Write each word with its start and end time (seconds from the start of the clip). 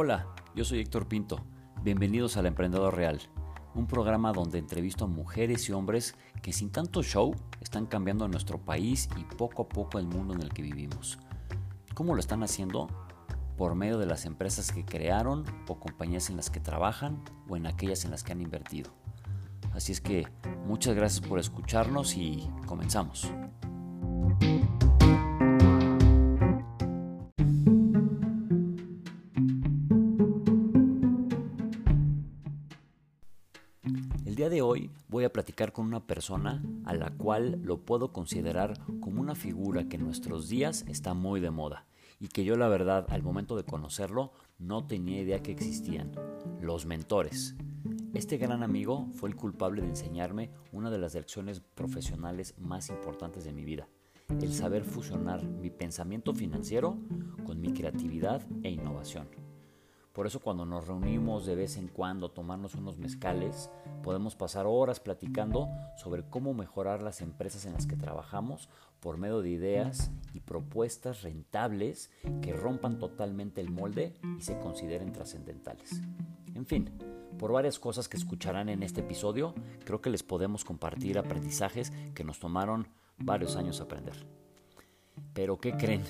Hola, 0.00 0.28
yo 0.54 0.64
soy 0.64 0.78
Héctor 0.78 1.08
Pinto. 1.08 1.40
Bienvenidos 1.82 2.36
al 2.36 2.46
Emprendedor 2.46 2.94
Real, 2.94 3.18
un 3.74 3.88
programa 3.88 4.32
donde 4.32 4.60
entrevisto 4.60 5.06
a 5.06 5.08
mujeres 5.08 5.68
y 5.68 5.72
hombres 5.72 6.14
que 6.40 6.52
sin 6.52 6.70
tanto 6.70 7.02
show 7.02 7.34
están 7.60 7.86
cambiando 7.86 8.28
nuestro 8.28 8.58
país 8.58 9.08
y 9.16 9.24
poco 9.24 9.62
a 9.62 9.68
poco 9.68 9.98
el 9.98 10.06
mundo 10.06 10.34
en 10.34 10.42
el 10.42 10.50
que 10.50 10.62
vivimos. 10.62 11.18
¿Cómo 11.94 12.14
lo 12.14 12.20
están 12.20 12.44
haciendo? 12.44 12.86
Por 13.56 13.74
medio 13.74 13.98
de 13.98 14.06
las 14.06 14.24
empresas 14.24 14.70
que 14.70 14.84
crearon 14.84 15.42
o 15.66 15.80
compañías 15.80 16.30
en 16.30 16.36
las 16.36 16.48
que 16.48 16.60
trabajan 16.60 17.20
o 17.48 17.56
en 17.56 17.66
aquellas 17.66 18.04
en 18.04 18.12
las 18.12 18.22
que 18.22 18.30
han 18.30 18.40
invertido. 18.40 18.92
Así 19.72 19.90
es 19.90 20.00
que 20.00 20.28
muchas 20.64 20.94
gracias 20.94 21.26
por 21.26 21.40
escucharnos 21.40 22.16
y 22.16 22.48
comenzamos. 22.66 23.32
Platicar 35.38 35.70
con 35.72 35.86
una 35.86 36.04
persona 36.04 36.64
a 36.84 36.94
la 36.94 37.10
cual 37.10 37.60
lo 37.62 37.84
puedo 37.84 38.12
considerar 38.12 38.76
como 38.98 39.20
una 39.20 39.36
figura 39.36 39.88
que 39.88 39.94
en 39.94 40.02
nuestros 40.02 40.48
días 40.48 40.84
está 40.88 41.14
muy 41.14 41.38
de 41.38 41.52
moda 41.52 41.86
y 42.18 42.26
que 42.26 42.42
yo 42.42 42.56
la 42.56 42.66
verdad 42.66 43.06
al 43.08 43.22
momento 43.22 43.56
de 43.56 43.62
conocerlo 43.62 44.32
no 44.58 44.88
tenía 44.88 45.20
idea 45.20 45.40
que 45.40 45.52
existían, 45.52 46.10
los 46.60 46.86
mentores. 46.86 47.54
Este 48.14 48.36
gran 48.36 48.64
amigo 48.64 49.06
fue 49.12 49.28
el 49.28 49.36
culpable 49.36 49.80
de 49.80 49.90
enseñarme 49.90 50.50
una 50.72 50.90
de 50.90 50.98
las 50.98 51.14
lecciones 51.14 51.60
profesionales 51.60 52.56
más 52.58 52.88
importantes 52.88 53.44
de 53.44 53.52
mi 53.52 53.64
vida, 53.64 53.88
el 54.42 54.52
saber 54.52 54.82
fusionar 54.82 55.44
mi 55.44 55.70
pensamiento 55.70 56.34
financiero 56.34 56.98
con 57.46 57.60
mi 57.60 57.72
creatividad 57.72 58.44
e 58.64 58.70
innovación. 58.70 59.28
Por 60.18 60.26
eso 60.26 60.40
cuando 60.40 60.66
nos 60.66 60.88
reunimos 60.88 61.46
de 61.46 61.54
vez 61.54 61.76
en 61.76 61.86
cuando 61.86 62.26
a 62.26 62.34
tomarnos 62.34 62.74
unos 62.74 62.98
mezcales, 62.98 63.70
podemos 64.02 64.34
pasar 64.34 64.66
horas 64.66 64.98
platicando 64.98 65.68
sobre 65.96 66.24
cómo 66.24 66.54
mejorar 66.54 67.02
las 67.02 67.20
empresas 67.20 67.66
en 67.66 67.72
las 67.72 67.86
que 67.86 67.94
trabajamos 67.94 68.68
por 68.98 69.16
medio 69.16 69.42
de 69.42 69.50
ideas 69.50 70.10
y 70.34 70.40
propuestas 70.40 71.22
rentables 71.22 72.10
que 72.42 72.52
rompan 72.52 72.98
totalmente 72.98 73.60
el 73.60 73.70
molde 73.70 74.12
y 74.36 74.42
se 74.42 74.58
consideren 74.58 75.12
trascendentales. 75.12 76.02
En 76.52 76.66
fin, 76.66 76.90
por 77.38 77.52
varias 77.52 77.78
cosas 77.78 78.08
que 78.08 78.16
escucharán 78.16 78.68
en 78.68 78.82
este 78.82 79.02
episodio, 79.02 79.54
creo 79.84 80.00
que 80.00 80.10
les 80.10 80.24
podemos 80.24 80.64
compartir 80.64 81.16
aprendizajes 81.16 81.92
que 82.16 82.24
nos 82.24 82.40
tomaron 82.40 82.88
varios 83.18 83.54
años 83.54 83.80
aprender. 83.80 84.26
Pero 85.32 85.60
¿qué 85.60 85.76
creen? 85.76 86.02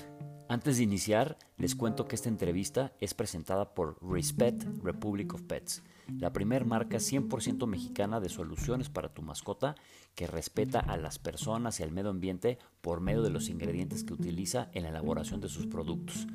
Antes 0.51 0.77
de 0.77 0.83
iniciar, 0.83 1.37
les 1.57 1.75
cuento 1.75 2.07
que 2.07 2.15
esta 2.15 2.27
entrevista 2.27 2.91
es 2.99 3.13
presentada 3.13 3.75
por 3.75 3.97
Respect 4.01 4.63
Republic 4.83 5.35
of 5.35 5.43
Pets, 5.43 5.83
la 6.17 6.33
primer 6.33 6.65
marca 6.65 6.97
100% 6.97 7.67
mexicana 7.67 8.19
de 8.19 8.29
soluciones 8.29 8.89
para 8.89 9.13
tu 9.13 9.21
mascota 9.21 9.75
que 10.15 10.25
respeta 10.25 10.79
a 10.79 10.97
las 10.97 11.19
personas 11.19 11.79
y 11.79 11.83
al 11.83 11.91
medio 11.91 12.09
ambiente 12.09 12.57
por 12.81 12.99
medio 12.99 13.21
de 13.21 13.29
los 13.29 13.47
ingredientes 13.47 14.03
que 14.03 14.13
utiliza 14.13 14.69
en 14.73 14.81
la 14.81 14.89
elaboración 14.89 15.39
de 15.39 15.49
sus 15.49 15.67
productos, 15.67 16.25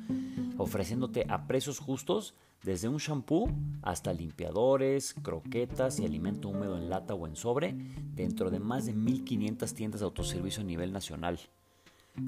ofreciéndote 0.57 1.25
a 1.27 1.45
precios 1.45 1.79
justos 1.79 2.35
desde 2.63 2.87
un 2.87 2.99
shampoo 2.99 3.49
hasta 3.81 4.13
limpiadores, 4.13 5.13
croquetas 5.13 5.99
y 5.99 6.05
alimento 6.05 6.47
húmedo 6.47 6.77
en 6.77 6.89
lata 6.89 7.15
o 7.15 7.27
en 7.27 7.35
sobre 7.35 7.75
dentro 8.13 8.49
de 8.49 8.61
más 8.61 8.85
de 8.85 8.93
1500 8.93 9.73
tiendas 9.73 9.99
de 9.99 10.05
autoservicio 10.05 10.61
a 10.61 10.65
nivel 10.65 10.93
nacional. 10.93 11.37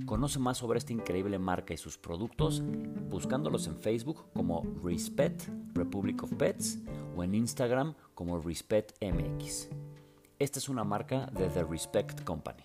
Conoce 0.06 0.40
más 0.40 0.58
sobre 0.58 0.80
esta 0.80 0.92
increíble 0.92 1.40
marca 1.40 1.74
y 1.74 1.78
sus 1.78 1.98
productos 1.98 2.62
buscándolos 3.10 3.68
en 3.68 3.78
Facebook 3.78 4.26
como 4.34 4.64
Respect 4.84 5.44
Republic 5.74 6.24
of 6.24 6.34
Pets 6.34 6.80
o 7.16 7.24
en 7.24 7.34
Instagram 7.34 7.96
como 8.14 8.40
Respect 8.40 9.02
MX. 9.02 9.70
Esta 10.40 10.60
es 10.60 10.68
una 10.68 10.84
marca 10.84 11.28
de 11.28 11.48
The 11.48 11.64
Respect 11.64 12.24
Company. 12.26 12.64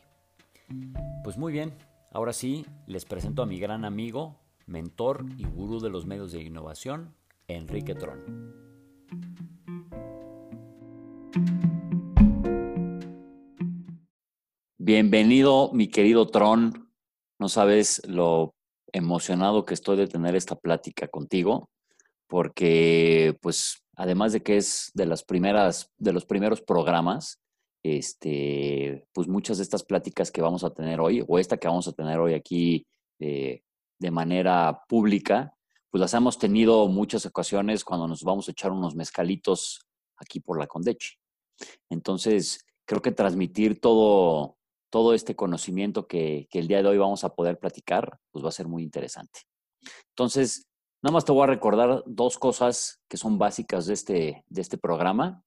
Pues 1.23 1.39
muy 1.39 1.53
bien, 1.53 1.75
ahora 2.11 2.33
sí 2.33 2.67
les 2.87 3.05
presento 3.05 3.43
a 3.43 3.47
mi 3.47 3.61
gran 3.61 3.85
amigo, 3.85 4.41
mentor 4.67 5.25
y 5.39 5.45
gurú 5.45 5.79
de 5.79 5.91
los 5.91 6.07
medios 6.07 6.33
de 6.33 6.43
innovación, 6.43 7.15
Enrique 7.47 7.95
Tron. 7.95 8.63
Bienvenido, 14.77 15.71
mi 15.73 15.87
querido 15.87 16.27
Tron. 16.27 16.82
No 17.43 17.49
sabes 17.49 18.01
lo 18.07 18.55
emocionado 18.93 19.65
que 19.65 19.75
estoy 19.75 19.97
de 19.97 20.07
tener 20.07 20.37
esta 20.37 20.55
plática 20.55 21.09
contigo, 21.09 21.71
porque, 22.29 23.37
pues, 23.43 23.83
además 23.97 24.33
de 24.33 24.45
que 24.45 24.59
es 24.59 24.93
de 24.95 25.07
las 25.07 25.25
primeras, 25.25 25.91
de 25.99 26.13
los 26.13 26.25
primeros 26.25 26.63
programas, 26.63 27.41
este, 27.83 29.09
pues 29.13 29.27
muchas 29.27 29.57
de 29.57 29.65
estas 29.65 29.83
pláticas 29.83 30.31
que 30.31 30.41
vamos 30.41 30.63
a 30.63 30.73
tener 30.73 31.01
hoy, 31.01 31.25
o 31.27 31.37
esta 31.37 31.57
que 31.57 31.67
vamos 31.67 31.89
a 31.89 31.93
tener 31.93 32.21
hoy 32.21 32.35
aquí 32.35 32.87
eh, 33.19 33.63
de 33.99 34.11
manera 34.13 34.85
pública, 34.89 35.53
pues 35.91 36.01
las 36.01 36.15
hemos 36.15 36.39
tenido 36.39 36.87
muchas 36.87 37.27
ocasiones 37.27 37.83
cuando 37.83 38.07
nos 38.07 38.23
vamos 38.23 38.47
a 38.47 38.53
echar 38.53 38.71
unos 38.71 38.95
mezcalitos 38.95 39.85
aquí 40.17 40.39
por 40.39 40.61
la 40.61 40.69
Condechi. 40.69 41.17
Entonces, 41.91 42.65
creo 42.85 43.03
que 43.03 43.11
transmitir 43.11 43.81
todo, 43.81 44.59
todo 44.93 45.15
este 45.15 45.35
conocimiento 45.35 46.07
que, 46.07 46.49
el 46.53 46.69
día 46.69 46.83
de 46.83 46.89
hoy 46.91 46.99
vamos 46.99 47.25
a 47.25 47.35
poder 47.35 47.59
platicar, 47.59 48.19
pues 48.31 48.45
va 48.45 48.51
a 48.51 48.53
ser 48.53 48.69
muy 48.69 48.83
interesante. 48.83 49.41
Entonces, 50.11 50.69
nada 51.03 51.15
más 51.15 51.25
te 51.25 51.33
voy 51.33 51.45
a 51.45 51.47
recordar 51.47 52.05
dos 52.05 52.37
cosas 52.37 53.01
que 53.09 53.17
son 53.17 53.39
básicas 53.39 53.87
de 53.87 53.95
este, 53.95 54.45
de 54.51 54.61
este 54.61 54.77
programa. 54.77 55.43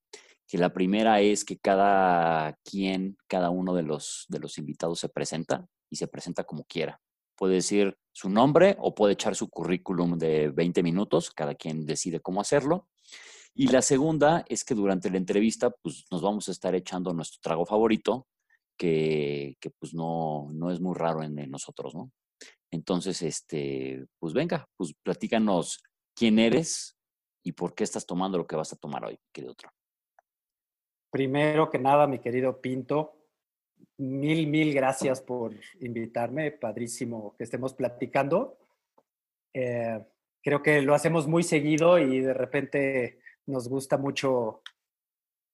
Que 0.48 0.58
la 0.58 0.74
primera 0.74 1.22
es 1.22 1.46
que 1.46 1.60
cada 1.60 2.58
quien, 2.64 3.18
cada 3.28 3.52
uno 3.52 3.76
de 3.76 3.84
los, 3.84 4.26
de 4.30 4.40
los 4.40 4.58
invitados 4.58 5.00
se 5.00 5.10
presenta 5.10 5.68
y 5.92 5.98
se 5.98 6.08
presenta 6.08 6.44
como 6.44 6.64
quiera. 6.64 7.00
Puede 7.36 7.54
decir 7.54 7.96
su 8.14 8.30
nombre 8.30 8.76
o 8.80 8.96
puede 8.96 9.14
echar 9.14 9.36
su 9.36 9.48
currículum 9.48 10.18
de 10.18 10.50
20 10.50 10.82
minutos, 10.82 11.30
cada 11.30 11.54
quien 11.54 11.86
decide 11.86 12.20
cómo 12.20 12.42
hacerlo. 12.42 12.88
Y 13.54 13.68
la 13.68 13.84
segunda 13.84 14.44
es 14.50 14.66
que 14.66 14.74
durante 14.74 15.12
la 15.12 15.18
entrevista 15.18 15.70
pues, 15.70 16.06
nos 16.10 16.24
vamos 16.24 16.50
a 16.50 16.52
estar 16.52 16.74
echando 16.74 17.14
nuestro 17.14 17.40
trago 17.42 17.66
favorito, 17.66 18.26
que, 18.78 19.58
pues 19.80 19.94
no, 19.94 20.48
no 20.52 20.72
es 20.72 20.80
muy 20.80 20.96
raro 20.96 21.24
en, 21.24 21.36
nosotros, 21.50 21.96
¿no? 21.96 22.12
Entonces, 22.72 23.22
este, 23.22 24.06
pues 24.20 24.34
venga, 24.34 24.68
pues 24.76 24.94
platícanos 25.02 25.82
quién 26.14 26.40
eres 26.40 26.98
y 27.44 27.54
por 27.54 27.74
qué 27.74 27.84
estás 27.84 28.06
tomando 28.06 28.38
lo 28.38 28.48
que 28.48 28.56
vas 28.56 28.74
a 28.74 28.78
tomar 28.78 29.06
hoy, 29.06 29.18
querido 29.32 29.54
otro. 29.54 29.70
Primero 31.12 31.70
que 31.70 31.80
nada, 31.80 32.08
mi 32.08 32.20
querido 32.20 32.60
Pinto, 32.60 33.16
mil, 33.98 34.48
mil 34.48 34.74
gracias 34.74 35.22
por 35.22 35.56
invitarme. 35.80 36.52
Padrísimo 36.52 37.36
que 37.38 37.44
estemos 37.46 37.74
platicando. 37.74 38.58
Eh, 39.54 40.04
creo 40.44 40.62
que 40.62 40.82
lo 40.82 40.94
hacemos 40.94 41.28
muy 41.28 41.44
seguido 41.44 41.98
y 41.98 42.20
de 42.20 42.34
repente 42.34 43.20
nos 43.46 43.70
gusta 43.70 43.98
mucho 43.98 44.62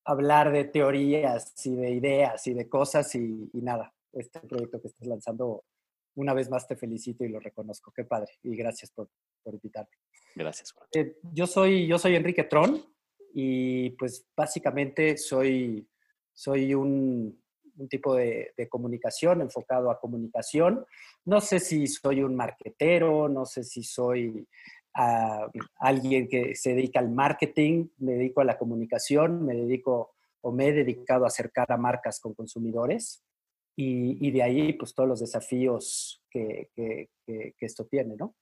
hablar 0.06 0.52
de 0.52 0.66
teorías 0.66 1.54
y 1.66 1.76
de 1.76 1.92
ideas 1.92 2.46
y 2.48 2.54
de 2.54 2.68
cosas 2.68 3.14
y, 3.16 3.50
nada, 3.54 3.94
este 4.14 4.40
proyecto 4.42 4.82
que 4.82 4.88
estás 4.88 5.08
lanzando, 5.08 5.64
una 6.16 6.34
vez 6.34 6.50
más 6.50 6.68
te 6.68 6.76
felicito 6.76 7.24
y 7.24 7.30
lo 7.30 7.40
reconozco. 7.40 7.92
Qué 7.96 8.04
padre 8.04 8.34
y 8.44 8.56
gracias 8.56 8.92
por, 8.92 9.10
por 9.44 9.54
invitarme. 9.54 9.92
Gracias. 10.36 10.74
Eh, 10.94 11.18
yo, 11.34 11.48
soy, 11.48 11.88
yo 11.88 11.98
soy 11.98 12.16
Enrique 12.16 12.44
Tron 12.44 12.84
y 13.34 13.92
pues 13.92 14.26
básicamente 14.36 15.18
soy, 15.18 15.88
soy 16.34 16.74
un, 16.74 17.42
un 17.78 17.90
tipo 17.90 18.16
de, 18.16 18.54
de, 18.58 18.70
comunicación 18.70 19.42
enfocado 19.42 19.90
a 19.90 20.00
comunicación. 20.00 20.86
No 21.26 21.42
sé 21.42 21.60
si 21.60 21.88
soy 21.88 22.24
un 22.24 22.36
marquetero, 22.36 23.30
no 23.30 23.46
sé 23.46 23.64
si 23.64 23.84
soy 23.84 24.48
a 24.94 25.50
alguien 25.78 26.28
que 26.28 26.56
se 26.56 26.76
dedica 26.76 27.00
al 27.00 27.12
marketing, 27.12 27.88
me 28.00 28.14
dedico 28.14 28.42
a 28.42 28.46
la 28.46 28.58
comunicación, 28.58 29.46
me 29.46 29.56
dedico 29.56 30.12
o 30.42 30.52
me 30.52 30.68
he 30.68 30.74
dedicado 30.74 31.24
a 31.24 31.28
acercar 31.28 31.72
a 31.72 31.78
marcas 31.78 32.20
con 32.20 32.34
consumidores 32.34 33.24
y, 33.76 34.32
de 34.32 34.44
ahí 34.44 34.74
pues 34.74 34.94
todos 34.94 35.08
los 35.10 35.20
desafíos 35.20 36.22
que, 36.30 36.70
esto 37.60 37.86
tiene, 37.86 38.16
¿no? 38.16 38.36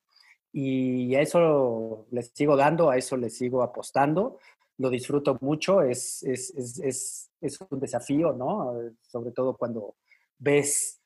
Y 0.52 1.14
a 1.16 1.22
eso 1.22 2.08
les 2.12 2.32
sigo 2.34 2.56
dando, 2.56 2.90
a 2.90 2.98
eso 2.98 3.16
les 3.16 3.38
sigo 3.38 3.62
apostando, 3.62 4.40
lo 4.78 4.90
disfruto 4.90 5.38
mucho, 5.42 5.82
es, 5.84 6.24
es, 6.24 6.50
es, 6.80 7.32
es 7.40 7.60
un 7.70 7.80
desafío, 7.80 8.34
¿no? 8.34 8.74
Sobre 9.02 9.32
todo 9.32 9.56
cuando 9.56 9.96
ves 10.38 11.00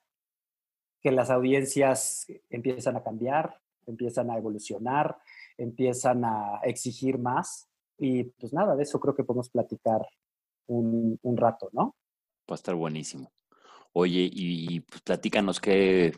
que 1.01 1.11
las 1.11 1.29
audiencias 1.29 2.27
empiezan 2.49 2.95
a 2.95 3.03
cambiar, 3.03 3.59
empiezan 3.87 4.31
a 4.31 4.37
evolucionar, 4.37 5.17
empiezan 5.57 6.23
a 6.25 6.59
exigir 6.63 7.17
más. 7.17 7.69
Y 7.97 8.23
pues 8.23 8.53
nada, 8.53 8.75
de 8.75 8.83
eso 8.83 8.99
creo 8.99 9.15
que 9.15 9.23
podemos 9.23 9.49
platicar 9.49 10.01
un, 10.67 11.19
un 11.21 11.37
rato, 11.37 11.69
¿no? 11.71 11.95
Va 12.49 12.53
a 12.53 12.55
estar 12.55 12.75
buenísimo. 12.75 13.31
Oye, 13.93 14.29
y, 14.31 14.79
pues 14.81 15.01
platícanos 15.01 15.59
qué, 15.59 16.13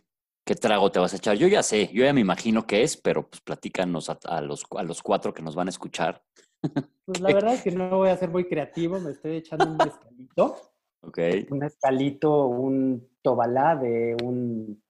¿Qué 0.45 0.53
trago 0.53 0.91
te 0.91 1.00
vas 1.00 1.12
a 1.12 1.17
echar? 1.17 1.35
Yo 1.38 1.47
ya 1.47 1.63
sé, 1.63 1.89
yo 1.91 2.06
ya 2.06 2.13
me 2.13 2.21
imagino 2.21 2.67
qué 2.67 2.83
es, 2.83 2.97
pero 2.97 3.27
pues 3.27 3.41
platícanos 3.41 4.12
a, 4.12 4.41
los, 4.41 4.63
a 4.77 4.83
los 4.83 5.01
cuatro 5.01 5.33
que 5.33 5.41
nos 5.41 5.56
van 5.56 5.67
a 5.67 5.71
escuchar. 5.71 6.23
Pues 7.06 7.19
la 7.19 7.31
verdad 7.31 7.53
es 7.53 7.62
que 7.62 7.69
no 7.69 7.97
voy 7.97 8.09
a 8.09 8.17
ser 8.17 8.31
muy 8.31 8.47
creativo, 8.47 9.00
me 9.00 9.12
estoy 9.12 9.35
echando 9.35 9.67
un 9.67 9.77
mezcalito. 9.77 10.56
Ok. 11.01 11.19
Un 11.51 11.59
mezcalito, 11.59 12.47
un 12.47 13.07
tobalá 13.21 13.75
de 13.75 14.17
un 14.23 14.81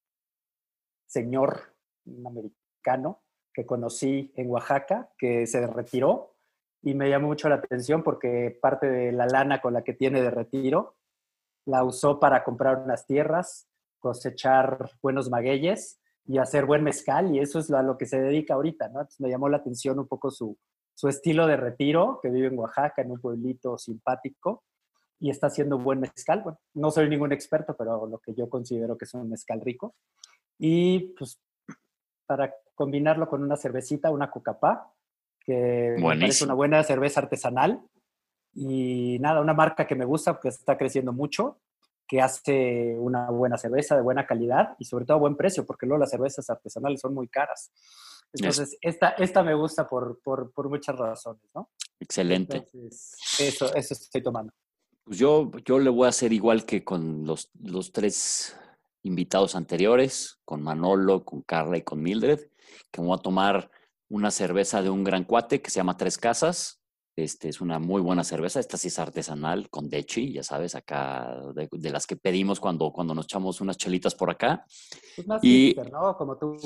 señor, 1.06 1.76
un 2.06 2.56
que 3.54 3.66
conocí 3.66 4.32
en 4.36 4.50
Oaxaca, 4.50 5.10
que 5.18 5.48
se 5.48 5.66
retiró 5.66 6.36
y 6.82 6.94
me 6.94 7.10
llamó 7.10 7.28
mucho 7.28 7.50
la 7.50 7.56
atención 7.56 8.04
porque 8.04 8.58
parte 8.62 8.88
de 8.88 9.12
la 9.12 9.26
lana 9.26 9.62
con 9.62 9.74
la 9.74 9.84
que 9.84 9.94
tiene 9.94 10.22
de 10.22 10.30
retiro 10.30 10.96
la 11.66 11.84
usó 11.84 12.20
para 12.20 12.44
comprar 12.44 12.84
unas 12.84 13.08
tierras, 13.08 13.68
cosechar 14.00 14.92
buenos 15.02 15.30
magueyes 15.30 16.00
y 16.26 16.38
hacer 16.38 16.66
buen 16.66 16.84
mezcal 16.84 17.34
y 17.34 17.40
eso 17.40 17.60
es 17.60 17.72
a 17.72 17.82
lo 17.82 17.98
que 17.98 18.06
se 18.06 18.22
dedica 18.22 18.54
ahorita, 18.54 18.90
¿no? 18.90 19.08
me 19.20 19.30
llamó 19.30 19.50
la 19.50 19.58
atención 19.58 19.98
un 19.98 20.08
poco 20.08 20.30
su, 20.30 20.58
su 20.94 21.08
estilo 21.08 21.48
de 21.48 21.58
retiro, 21.58 22.20
que 22.22 22.30
vive 22.30 22.48
en 22.48 22.60
Oaxaca, 22.60 23.02
en 23.02 23.12
un 23.12 23.20
pueblito 23.20 23.78
simpático 23.78 24.64
y 25.20 25.30
está 25.30 25.48
haciendo 25.48 25.78
buen 25.78 26.00
mezcal. 26.00 26.42
Bueno, 26.42 26.60
no 26.74 26.92
soy 26.92 27.10
ningún 27.10 27.32
experto, 27.32 27.76
pero 27.76 28.06
lo 28.06 28.20
que 28.20 28.34
yo 28.34 28.50
considero 28.50 28.98
que 28.98 29.06
es 29.06 29.14
un 29.14 29.30
mezcal 29.30 29.62
rico. 29.62 29.96
Y 30.58 31.14
pues 31.18 31.40
para 32.26 32.54
combinarlo 32.76 33.28
con 33.28 33.42
una 33.42 33.58
cervecita, 33.58 34.12
una 34.12 34.30
cocapá, 34.30 34.92
que 35.40 35.96
es 36.22 36.42
una 36.42 36.54
buena 36.54 36.84
cerveza 36.84 37.22
artesanal. 37.22 37.82
Y 38.54 39.18
nada, 39.20 39.42
una 39.42 39.54
marca 39.54 39.86
que 39.86 39.96
me 39.96 40.06
gusta, 40.06 40.40
que 40.40 40.50
está 40.50 40.78
creciendo 40.78 41.12
mucho, 41.12 41.60
que 42.08 42.22
hace 42.22 42.96
una 42.98 43.30
buena 43.30 43.58
cerveza 43.58 43.96
de 43.96 44.02
buena 44.02 44.26
calidad 44.26 44.76
y 44.80 44.86
sobre 44.86 45.06
todo 45.06 45.18
a 45.18 45.20
buen 45.20 45.36
precio, 45.36 45.66
porque 45.66 45.86
luego 45.86 46.00
las 46.00 46.12
cervezas 46.12 46.50
artesanales 46.50 47.02
son 47.02 47.14
muy 47.14 47.28
caras. 47.28 47.72
Entonces, 48.34 48.78
esta, 48.82 49.10
esta 49.10 49.44
me 49.44 49.54
gusta 49.54 49.88
por, 49.88 50.20
por, 50.22 50.52
por 50.52 50.70
muchas 50.70 50.98
razones, 50.98 51.44
¿no? 51.54 51.70
Excelente. 52.00 52.68
eso, 53.40 53.74
eso 53.74 53.94
estoy 53.94 54.22
tomando. 54.22 54.54
Pues 55.04 55.18
yo, 55.18 55.52
yo 55.64 55.80
le 55.80 55.90
voy 55.90 56.06
a 56.06 56.10
hacer 56.10 56.34
igual 56.34 56.66
que 56.66 56.84
con 56.84 57.26
los, 57.26 57.50
los 57.62 57.92
tres 57.92 58.58
invitados 59.04 59.56
anteriores, 59.56 60.40
con 60.44 60.62
Manolo, 60.62 61.24
con 61.24 61.44
Carla 61.44 61.78
y 61.78 61.84
con 61.84 62.02
Mildred, 62.02 62.48
que 62.92 63.02
voy 63.02 63.14
a 63.14 63.22
tomar 63.22 63.70
una 64.10 64.32
cerveza 64.32 64.82
de 64.82 64.90
un 64.90 65.04
gran 65.04 65.24
cuate 65.24 65.62
que 65.62 65.70
se 65.70 65.78
llama 65.78 65.98
Tres 65.98 66.18
Casas. 66.18 66.82
Este 67.18 67.48
es 67.48 67.62
una 67.62 67.80
muy 67.80 68.02
buena 68.02 68.24
cerveza. 68.24 68.60
Esta 68.60 68.78
sí 68.78 68.90
es 68.90 69.00
artesanal 69.00 69.70
con 69.70 69.90
Dechi, 69.90 70.34
ya 70.34 70.44
sabes, 70.44 70.76
acá 70.76 71.42
de, 71.54 71.90
las 71.90 72.06
que 72.06 72.18
pedimos 72.18 72.60
cuando, 72.60 72.92
cuando 72.92 73.16
nos 73.16 73.26
echamos 73.26 73.62
unas 73.62 73.78
chelitas 73.78 74.16
por 74.16 74.30
acá. 74.30 74.66
Pues 75.16 75.28
más 75.28 75.44
y, 75.44 75.68
hipster, 75.68 75.92
¿no? 75.92 76.16
Como 76.18 76.38
tú. 76.38 76.58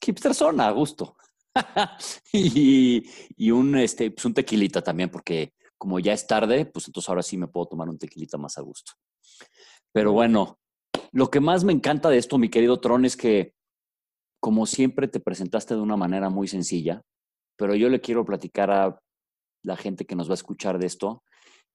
Hipster 0.00 0.34
zona, 0.34 0.68
a 0.68 0.70
gusto. 0.70 1.16
y, 2.32 3.02
y 3.36 3.50
un, 3.50 3.76
este, 3.76 4.10
pues 4.12 4.24
un 4.24 4.34
tequilita 4.34 4.82
también, 4.82 5.10
porque 5.10 5.54
como 5.76 5.98
ya 5.98 6.12
es 6.12 6.26
tarde, 6.26 6.66
pues 6.66 6.86
entonces 6.86 7.08
ahora 7.08 7.22
sí 7.22 7.36
me 7.36 7.48
puedo 7.48 7.66
tomar 7.66 7.88
un 7.88 7.98
tequilita 7.98 8.38
más 8.38 8.58
a 8.58 8.62
gusto. 8.62 8.92
Pero 9.92 10.12
bueno, 10.12 10.58
lo 11.12 11.30
que 11.30 11.40
más 11.40 11.64
me 11.64 11.72
encanta 11.72 12.10
de 12.10 12.18
esto, 12.18 12.38
mi 12.38 12.48
querido 12.48 12.80
Tron, 12.80 13.04
es 13.04 13.16
que 13.16 13.54
como 14.40 14.66
siempre 14.66 15.08
te 15.08 15.20
presentaste 15.20 15.74
de 15.74 15.80
una 15.80 15.96
manera 15.96 16.30
muy 16.30 16.48
sencilla, 16.48 17.02
pero 17.56 17.74
yo 17.74 17.88
le 17.88 18.00
quiero 18.00 18.24
platicar 18.24 18.70
a 18.70 18.98
la 19.62 19.76
gente 19.76 20.04
que 20.04 20.14
nos 20.14 20.28
va 20.28 20.32
a 20.32 20.34
escuchar 20.34 20.78
de 20.78 20.86
esto, 20.86 21.22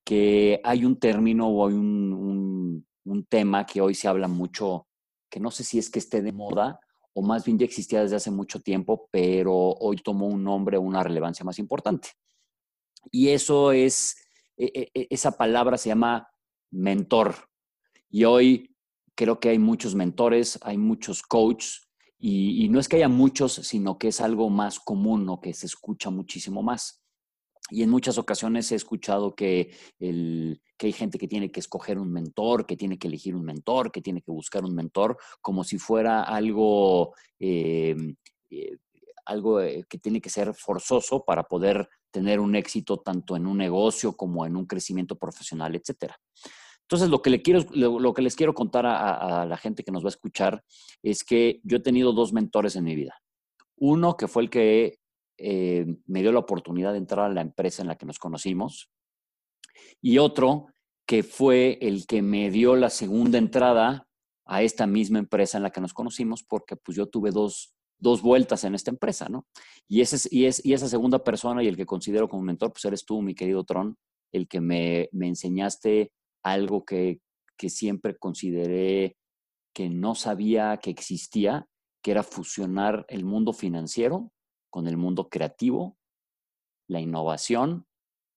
que 0.05 0.59
hay 0.63 0.85
un 0.85 0.99
término 0.99 1.47
o 1.47 1.67
hay 1.67 1.73
un, 1.75 2.85
tema 3.29 3.65
que 3.65 3.81
hoy 3.81 3.95
se 3.95 4.07
habla 4.07 4.27
mucho, 4.27 4.87
que 5.29 5.39
no 5.39 5.49
sé 5.51 5.63
si 5.63 5.79
es 5.79 5.89
que 5.89 5.99
esté 5.99 6.21
de 6.21 6.31
moda 6.31 6.79
o 7.13 7.21
más 7.21 7.45
bien 7.45 7.57
ya 7.57 7.65
existía 7.65 8.01
desde 8.01 8.15
hace 8.15 8.31
mucho 8.31 8.59
tiempo, 8.59 9.07
pero 9.11 9.53
hoy 9.53 9.97
tomó 9.97 10.27
un 10.27 10.43
nombre, 10.43 10.77
una 10.77 11.03
relevancia 11.03 11.45
más 11.45 11.59
importante. 11.59 12.09
Y 13.11 13.29
eso 13.29 13.71
es, 13.71 14.15
e, 14.57 14.65
e, 14.65 14.91
e, 14.93 15.07
esa 15.09 15.37
palabra 15.37 15.77
se 15.77 15.89
llama 15.89 16.27
mentor. 16.71 17.35
Y 18.09 18.23
hoy 18.23 18.75
creo 19.15 19.39
que 19.39 19.49
hay 19.49 19.59
muchos 19.59 19.95
mentores, 19.95 20.59
hay 20.63 20.77
muchos 20.77 21.21
coaches, 21.21 21.87
y, 22.25 22.69
no 22.69 22.79
es 22.79 22.87
que 22.87 22.95
haya 22.95 23.09
muchos, 23.09 23.51
sino 23.51 23.97
que 23.97 24.07
es 24.07 24.21
algo 24.21 24.49
más 24.49 24.79
común 24.79 25.27
o 25.27 25.41
que 25.41 25.53
se 25.53 25.65
escucha 25.65 26.09
muchísimo 26.09 26.63
más. 26.63 27.03
Y 27.69 27.83
en 27.83 27.89
muchas 27.89 28.17
ocasiones 28.17 28.71
he 28.71 28.75
escuchado 28.75 29.35
que, 29.35 29.75
el, 29.99 30.61
que 30.77 30.87
hay 30.87 30.93
gente 30.93 31.17
que 31.17 31.27
tiene 31.27 31.51
que 31.51 31.59
escoger 31.59 31.99
un 31.99 32.13
mentor, 32.13 32.65
que 32.65 32.77
tiene 32.77 32.97
que 32.97 33.09
elegir 33.09 33.35
un 33.35 33.43
mentor, 33.43 33.91
que 33.91 34.01
tiene 34.01 34.21
que 34.21 34.31
buscar 34.31 34.63
un 34.63 34.73
mentor, 34.73 35.17
como 35.41 35.65
si 35.65 35.77
fuera 35.77 36.23
algo, 36.23 37.13
eh, 37.41 37.93
eh, 38.49 38.77
algo 39.25 39.59
eh, 39.59 39.83
que 39.89 39.97
tiene 39.97 40.21
que 40.21 40.29
ser 40.29 40.53
forzoso 40.53 41.25
para 41.25 41.43
poder 41.43 41.89
tener 42.09 42.39
un 42.39 42.55
éxito 42.55 43.01
tanto 43.01 43.35
en 43.35 43.45
un 43.45 43.57
negocio 43.57 44.15
como 44.15 44.45
en 44.45 44.55
un 44.55 44.65
crecimiento 44.65 45.17
profesional, 45.17 45.75
etcétera. 45.75 46.17
Entonces, 46.83 47.09
lo 47.09 47.21
que, 47.21 48.21
les 48.21 48.35
quiero 48.35 48.53
contar 48.53 48.85
a, 48.85 49.45
la 49.45 49.57
gente 49.57 49.83
que 49.83 49.91
nos 49.91 50.03
va 50.03 50.07
a 50.07 50.09
escuchar 50.09 50.63
es 51.01 51.23
que 51.23 51.61
yo 51.63 51.77
he 51.77 51.81
tenido 51.81 52.11
dos 52.11 52.33
mentores 52.33 52.75
en 52.75 52.83
mi 52.83 52.95
vida. 52.95 53.19
Uno 53.77 54.15
que 54.17 54.27
fue 54.27 54.43
el 54.43 54.49
que 54.49 54.99
eh, 55.37 55.85
me 56.05 56.21
dio 56.21 56.31
la 56.31 56.39
oportunidad 56.39 56.91
de 56.91 56.99
entrar 56.99 57.31
a 57.31 57.33
la 57.33 57.41
empresa 57.41 57.81
en 57.81 57.87
la 57.87 57.95
que 57.95 58.05
nos 58.05 58.19
conocimos. 58.19 58.91
Y 60.01 60.17
otro 60.17 60.67
que 61.07 61.23
fue 61.23 61.79
el 61.81 62.05
que 62.05 62.21
me 62.21 62.51
dio 62.51 62.75
la 62.75 62.89
segunda 62.89 63.37
entrada 63.37 64.07
a 64.45 64.61
esta 64.61 64.85
misma 64.85 65.19
empresa 65.19 65.57
en 65.57 65.63
la 65.63 65.71
que 65.71 65.81
nos 65.81 65.93
conocimos, 65.93 66.43
porque 66.43 66.75
pues 66.75 66.97
yo 66.97 67.07
tuve 67.07 67.31
dos, 67.31 67.73
dos 67.97 68.21
vueltas 68.21 68.65
en 68.65 68.75
esta 68.75 68.91
empresa, 68.91 69.29
¿no? 69.29 69.47
Y, 69.87 70.01
esa 70.01 70.87
segunda 70.87 71.23
persona 71.23 71.63
y 71.63 71.67
el 71.67 71.77
que 71.77 71.85
considero 71.85 72.27
como 72.27 72.43
mentor, 72.43 72.73
pues 72.73 72.83
eres 72.85 73.05
tú, 73.05 73.21
mi 73.21 73.35
querido 73.35 73.63
Tron, 73.63 73.97
el 74.33 74.47
que 74.47 74.59
me 74.59 75.09
enseñaste 75.13 76.11
algo 76.43 76.85
que, 76.85 77.21
que 77.57 77.69
siempre 77.69 78.17
consideré 78.17 79.17
que 79.73 79.89
no 79.89 80.15
sabía 80.15 80.77
que 80.77 80.91
existía, 80.91 81.67
que 82.03 82.11
era 82.11 82.23
fusionar 82.23 83.05
el 83.09 83.25
mundo 83.25 83.53
financiero 83.53 84.31
con 84.69 84.87
el 84.87 84.97
mundo 84.97 85.29
creativo, 85.29 85.97
la 86.87 86.99
innovación 86.99 87.87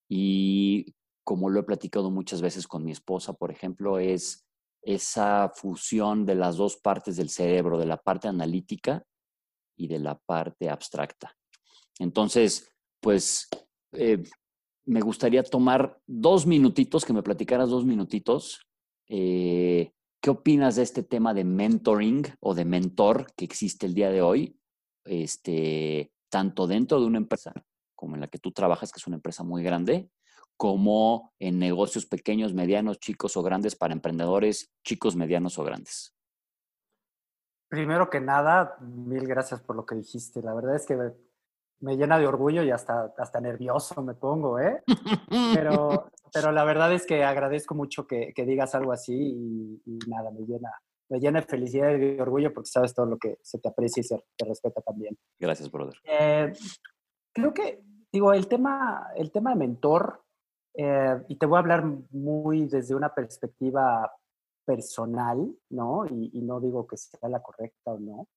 y 0.09 0.95
como 1.23 1.49
lo 1.49 1.59
he 1.59 1.63
platicado 1.63 2.09
muchas 2.09 2.41
veces 2.41 2.67
con 2.67 2.83
mi 2.83 2.91
esposa, 2.91 3.33
por 3.33 3.51
ejemplo, 3.51 3.99
es 3.99 4.47
esa 4.81 5.51
fusión 5.53 6.25
de 6.25 6.35
las 6.35 6.55
dos 6.55 6.77
partes 6.77 7.17
del 7.17 7.29
cerebro, 7.29 7.77
de 7.77 7.85
la 7.85 7.97
parte 7.97 8.29
analítica 8.29 9.03
y 9.75 9.87
de 9.87 9.99
la 9.99 10.17
parte 10.17 10.69
abstracta. 10.69 11.35
Entonces, 11.99 12.71
pues 13.01 13.49
eh, 13.91 14.23
me 14.87 15.01
gustaría 15.01 15.43
tomar 15.43 15.99
dos 16.07 16.47
minutitos, 16.47 17.05
que 17.05 17.13
me 17.13 17.21
platicaras 17.21 17.69
dos 17.69 17.85
minutitos. 17.85 18.65
Eh, 19.09 19.91
¿Qué 20.21 20.29
opinas 20.29 20.77
de 20.77 20.83
este 20.83 21.03
tema 21.03 21.33
de 21.33 21.43
mentoring 21.43 22.23
o 22.39 22.55
de 22.55 22.65
mentor 22.65 23.27
que 23.35 23.45
existe 23.45 23.85
el 23.85 23.93
día 23.93 24.09
de 24.09 24.21
hoy? 24.21 24.59
Este, 25.05 26.11
tanto 26.29 26.67
dentro 26.67 26.99
de 26.99 27.05
una 27.05 27.17
empresa 27.17 27.53
como 27.95 28.15
en 28.15 28.21
la 28.21 28.27
que 28.27 28.37
tú 28.37 28.51
trabajas, 28.51 28.91
que 28.91 28.99
es 28.99 29.07
una 29.07 29.17
empresa 29.17 29.43
muy 29.43 29.61
grande, 29.61 30.09
como 30.55 31.33
en 31.39 31.59
negocios 31.59 32.05
pequeños, 32.05 32.53
medianos, 32.53 32.99
chicos 32.99 33.35
o 33.35 33.43
grandes 33.43 33.75
para 33.75 33.93
emprendedores, 33.93 34.71
chicos, 34.83 35.15
medianos 35.15 35.59
o 35.59 35.63
grandes. 35.63 36.15
Primero 37.67 38.09
que 38.09 38.21
nada, 38.21 38.77
mil 38.79 39.27
gracias 39.27 39.61
por 39.61 39.75
lo 39.75 39.85
que 39.85 39.95
dijiste. 39.95 40.41
La 40.41 40.53
verdad 40.53 40.75
es 40.75 40.85
que 40.85 40.95
me 41.79 41.95
llena 41.95 42.17
de 42.17 42.27
orgullo 42.27 42.63
y 42.63 42.71
hasta, 42.71 43.13
hasta 43.17 43.39
nervioso 43.39 44.01
me 44.01 44.13
pongo, 44.13 44.59
¿eh? 44.59 44.83
Pero, 45.53 46.11
pero 46.33 46.51
la 46.51 46.63
verdad 46.63 46.93
es 46.93 47.05
que 47.05 47.23
agradezco 47.23 47.73
mucho 47.73 48.05
que, 48.05 48.33
que 48.33 48.45
digas 48.45 48.75
algo 48.75 48.91
así 48.91 49.81
y, 49.85 49.99
nada, 50.07 50.29
me 50.31 50.45
llena, 50.45 50.69
me 51.09 51.19
llena 51.19 51.41
de 51.41 51.47
felicidad 51.47 51.91
y 51.91 51.99
de 51.99 52.21
orgullo 52.21 52.53
porque 52.53 52.69
sabes 52.69 52.93
todo 52.93 53.05
lo 53.05 53.17
que 53.17 53.37
se 53.41 53.59
te 53.59 53.69
aprecia 53.69 54.01
y 54.01 54.03
se 54.03 54.23
te 54.35 54.45
respeta 54.45 54.81
también. 54.81 55.17
Gracias, 55.39 55.71
brother. 55.71 55.95
Eh, 56.03 56.53
creo 57.33 57.53
que, 57.53 57.81
digo, 58.11 58.33
el 58.33 58.47
tema, 58.47 59.07
el 59.15 59.31
tema 59.31 59.51
de 59.51 59.55
mentor, 59.55 60.21
eh, 60.73 61.17
y 61.27 61.37
te 61.37 61.45
voy 61.45 61.57
a 61.57 61.59
hablar 61.59 61.85
muy 62.11 62.65
desde 62.65 62.93
una 62.93 63.13
perspectiva 63.13 64.11
personal, 64.65 65.49
¿no? 65.69 66.05
Y, 66.05 66.31
y 66.33 66.41
no 66.41 66.59
digo 66.59 66.85
que 66.85 66.97
sea 66.97 67.29
la 67.29 67.41
correcta 67.41 67.93
o 67.93 67.99
no, 67.99 68.27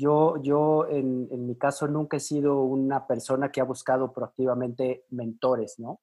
yo, 0.00 0.36
yo 0.42 0.88
en, 0.88 1.28
en, 1.30 1.46
mi 1.46 1.56
caso 1.56 1.86
nunca 1.86 2.16
he 2.16 2.20
sido 2.20 2.62
una 2.62 3.06
persona 3.06 3.52
que 3.52 3.60
ha 3.60 3.64
buscado 3.64 4.12
proactivamente 4.12 5.04
mentores, 5.10 5.78
¿no? 5.78 6.00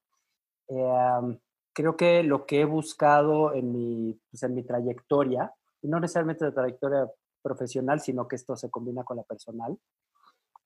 Em, 0.68 1.40
creo 1.74 1.98
que 1.98 2.22
lo 2.22 2.46
que 2.46 2.62
he 2.62 2.66
buscado 2.66 3.54
en 3.56 3.72
mi, 3.72 4.20
pues 4.30 4.44
en 4.44 4.54
mi 4.54 4.64
trayectoria, 4.64 5.52
y 5.82 5.88
no 5.88 6.00
necesariamente 6.00 6.46
la 6.46 6.54
trayectoria 6.54 7.12
profesional, 7.42 8.00
sino 8.00 8.28
que 8.28 8.36
esto 8.36 8.56
se 8.56 8.70
combina 8.70 9.04
con 9.04 9.18
la 9.18 9.24
personal, 9.24 9.76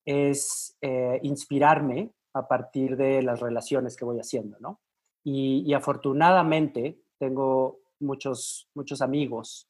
es 0.04 0.76
eh, 0.82 1.20
inspirarme 1.24 2.12
a 2.34 2.48
partir 2.48 2.98
de 2.98 3.22
las 3.22 3.40
relaciones 3.40 3.96
que 3.96 4.06
voy 4.06 4.20
haciendo, 4.20 4.58
¿no? 4.60 4.82
Y, 5.24 5.64
y, 5.66 5.74
afortunadamente 5.74 7.00
tengo 7.18 7.80
muchos, 8.00 8.68
muchos 8.74 9.02
amigos 9.02 9.70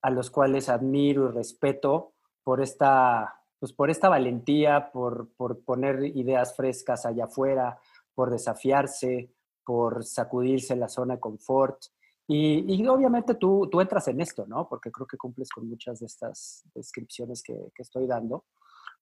a 0.00 0.10
los 0.10 0.30
cuales 0.30 0.68
admiro 0.68 1.28
y 1.28 1.32
respeto 1.32 2.14
por 2.44 2.60
esta, 2.60 3.34
pues 3.58 3.72
por 3.72 3.90
esta 3.90 4.08
valentía, 4.08 4.90
por, 4.92 5.28
por 5.36 5.64
poner 5.64 6.04
ideas 6.16 6.56
frescas 6.56 7.06
allá 7.06 7.24
afuera, 7.24 7.78
por 8.14 8.30
desafiarse, 8.30 9.32
por 9.64 10.04
sacudirse 10.04 10.76
la 10.76 10.88
zona 10.88 11.14
de 11.14 11.20
confort. 11.20 11.84
Y, 12.26 12.64
y, 12.74 12.86
obviamente 12.86 13.34
tú, 13.34 13.68
tú 13.70 13.80
entras 13.80 14.08
en 14.08 14.20
esto, 14.20 14.46
¿no? 14.46 14.68
Porque 14.68 14.90
creo 14.90 15.06
que 15.06 15.16
cumples 15.16 15.50
con 15.50 15.68
muchas 15.68 16.00
de 16.00 16.06
estas 16.06 16.64
descripciones 16.74 17.42
que, 17.42 17.54
que 17.74 17.82
estoy 17.82 18.06
dando. 18.06 18.44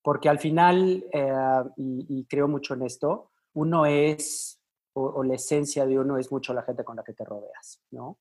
Porque 0.03 0.29
al 0.29 0.39
final, 0.39 1.05
eh, 1.11 1.63
y, 1.77 2.25
creo 2.25 2.47
mucho 2.47 2.73
en 2.73 2.81
esto, 2.81 3.31
uno 3.53 3.85
es, 3.85 4.59
o, 4.93 5.03
o, 5.03 5.23
la 5.23 5.35
esencia 5.35 5.85
de 5.85 5.99
uno 5.99 6.17
es 6.17 6.31
mucho 6.31 6.53
la 6.53 6.63
gente 6.63 6.83
con 6.83 6.95
la 6.95 7.03
que 7.03 7.13
te 7.13 7.23
rodeas, 7.23 7.81
¿no? 7.91 8.17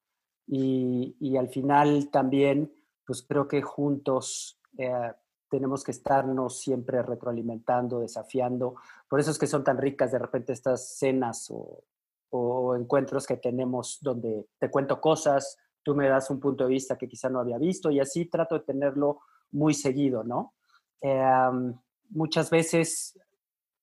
Y, 0.46 1.16
y 1.20 1.36
al 1.36 1.48
final 1.48 2.10
también, 2.10 2.72
pues 3.06 3.22
creo 3.22 3.48
que 3.48 3.62
juntos 3.62 4.59
eh, 4.78 5.12
tenemos 5.48 5.82
que 5.82 5.90
estarnos 5.90 6.60
siempre 6.60 7.02
retroalimentando, 7.02 8.00
desafiando. 8.00 8.76
Por 9.08 9.20
eso 9.20 9.30
es 9.32 9.38
que 9.38 9.46
son 9.46 9.64
tan 9.64 9.78
ricas 9.78 10.12
de 10.12 10.18
repente 10.18 10.52
estas 10.52 10.96
cenas 10.96 11.50
o, 11.50 11.84
o, 12.30 12.76
encuentros 12.76 13.26
que 13.26 13.36
tenemos 13.36 13.98
donde 14.00 14.46
te 14.58 14.70
cuento 14.70 15.00
cosas, 15.00 15.58
tú 15.82 15.94
me 15.94 16.08
das 16.08 16.30
un 16.30 16.40
punto 16.40 16.64
de 16.64 16.70
vista 16.70 16.96
que 16.96 17.08
quizá 17.08 17.28
no 17.28 17.40
había 17.40 17.58
visto 17.58 17.90
y 17.90 18.00
así 18.00 18.26
trato 18.26 18.54
de 18.54 18.64
tenerlo 18.64 19.20
muy 19.50 19.74
seguido, 19.74 20.22
¿no? 20.22 20.54
Eh, 21.00 21.74
muchas 22.10 22.50
veces 22.50 23.18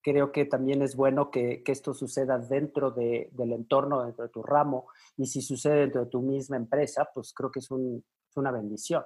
creo 0.01 0.31
que 0.31 0.45
también 0.45 0.81
es 0.81 0.95
bueno 0.95 1.29
que, 1.31 1.63
que 1.63 1.73
esto 1.73 1.93
suceda 1.93 2.37
dentro 2.37 2.91
de, 2.91 3.29
del 3.33 3.51
entorno, 3.51 4.03
dentro 4.03 4.23
de 4.23 4.29
tu 4.29 4.41
ramo, 4.41 4.87
y 5.17 5.25
si 5.25 5.41
sucede 5.41 5.81
dentro 5.81 6.05
de 6.05 6.09
tu 6.09 6.21
misma 6.21 6.55
empresa, 6.55 7.09
pues 7.13 7.33
creo 7.33 7.51
que 7.51 7.59
es, 7.59 7.69
un, 7.71 8.05
es 8.29 8.37
una 8.37 8.51
bendición. 8.51 9.03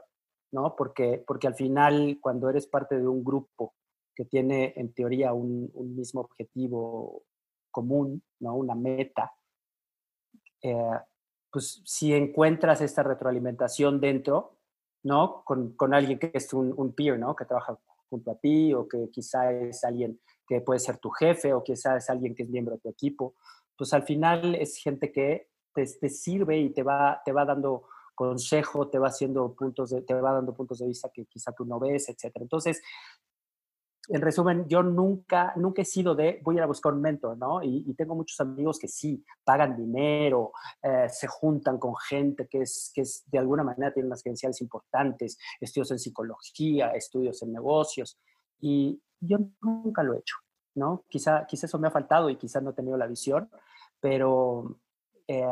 ¿No? 0.51 0.75
Porque, 0.75 1.23
porque 1.25 1.47
al 1.47 1.55
final, 1.55 2.17
cuando 2.21 2.49
eres 2.49 2.67
parte 2.67 2.99
de 2.99 3.07
un 3.07 3.23
grupo 3.23 3.73
que 4.15 4.25
tiene 4.25 4.73
en 4.75 4.93
teoría 4.93 5.33
un, 5.33 5.69
un 5.73 5.95
mismo 5.95 6.21
objetivo 6.21 7.23
común, 7.71 8.21
¿no? 8.39 8.55
Una 8.55 8.75
meta, 8.75 9.31
eh, 10.61 10.99
pues 11.51 11.81
si 11.85 12.13
encuentras 12.13 12.81
esta 12.81 13.03
retroalimentación 13.03 13.99
dentro, 13.99 14.57
¿no? 15.03 15.43
Con, 15.43 15.73
con 15.75 15.93
alguien 15.93 16.19
que 16.19 16.31
es 16.33 16.53
un, 16.53 16.73
un, 16.75 16.93
peer, 16.93 17.17
¿no? 17.17 17.35
Que 17.35 17.45
trabaja 17.45 17.77
junto 18.09 18.31
a 18.31 18.35
ti 18.35 18.73
o 18.73 18.87
que 18.87 19.09
quizá 19.09 19.51
es 19.51 19.83
alguien 19.83 20.19
que 20.47 20.61
puede 20.61 20.79
ser 20.79 20.97
tu 20.97 21.09
jefe 21.09 21.53
o 21.53 21.63
quizá 21.63 21.95
es 21.97 22.09
alguien 22.09 22.35
que 22.35 22.43
es 22.43 22.49
miembro 22.49 22.75
de 22.75 22.81
tu 22.81 22.89
equipo, 22.89 23.35
pues 23.77 23.93
al 23.93 24.03
final 24.03 24.55
es 24.55 24.77
gente 24.77 25.11
que 25.11 25.49
te, 25.73 25.85
te 25.85 26.09
sirve 26.09 26.59
y 26.59 26.69
te 26.71 26.83
va, 26.83 27.21
te 27.23 27.31
va 27.31 27.45
dando 27.45 27.83
consejo, 28.13 28.89
te 28.89 28.99
va 28.99 29.07
haciendo 29.07 29.53
puntos 29.53 29.89
de, 29.91 30.01
te 30.01 30.13
va 30.13 30.33
dando 30.33 30.53
puntos 30.53 30.79
de 30.79 30.87
vista 30.87 31.09
que 31.13 31.25
quizá 31.25 31.51
tú 31.51 31.65
no 31.65 31.79
ves, 31.79 32.09
etcétera. 32.09 32.43
Entonces, 32.43 32.81
en 34.07 34.21
resumen, 34.21 34.67
yo 34.67 34.83
nunca, 34.83 35.53
nunca 35.55 35.83
he 35.83 35.85
sido 35.85 36.15
de 36.15 36.41
voy 36.43 36.55
a 36.55 36.57
ir 36.57 36.63
a 36.63 36.67
buscar 36.67 36.93
un 36.93 37.01
mentor, 37.01 37.37
¿no? 37.37 37.61
Y, 37.63 37.93
tengo 37.93 38.15
muchos 38.15 38.39
amigos 38.39 38.79
que 38.79 38.87
sí, 38.87 39.23
pagan 39.43 39.77
dinero, 39.77 40.51
eh, 40.81 41.07
se 41.07 41.27
juntan 41.27 41.77
con 41.77 41.95
gente 41.95 42.47
que 42.47 42.61
es, 42.61 42.91
que 42.93 43.01
es, 43.01 43.23
de 43.27 43.37
alguna 43.37 43.63
manera 43.63 43.93
tiene 43.93 44.07
unas 44.07 44.23
credenciales 44.23 44.59
importantes, 44.61 45.37
estudios 45.59 45.91
en 45.91 45.99
psicología, 45.99 46.91
estudios 46.91 47.41
en 47.43 47.53
negocios, 47.53 48.19
y 48.59 49.01
yo 49.19 49.37
nunca 49.61 50.03
lo 50.03 50.15
he 50.15 50.19
hecho, 50.19 50.37
¿no? 50.75 51.05
Quizá, 51.07 51.45
quizá 51.45 51.67
eso 51.67 51.77
me 51.79 51.87
ha 51.87 51.91
faltado 51.91 52.29
y 52.29 52.37
quizá 52.37 52.59
no 52.59 52.71
he 52.71 52.73
tenido 52.73 52.97
la 52.97 53.07
visión, 53.07 53.49
pero 53.99 54.79
eh, 55.27 55.45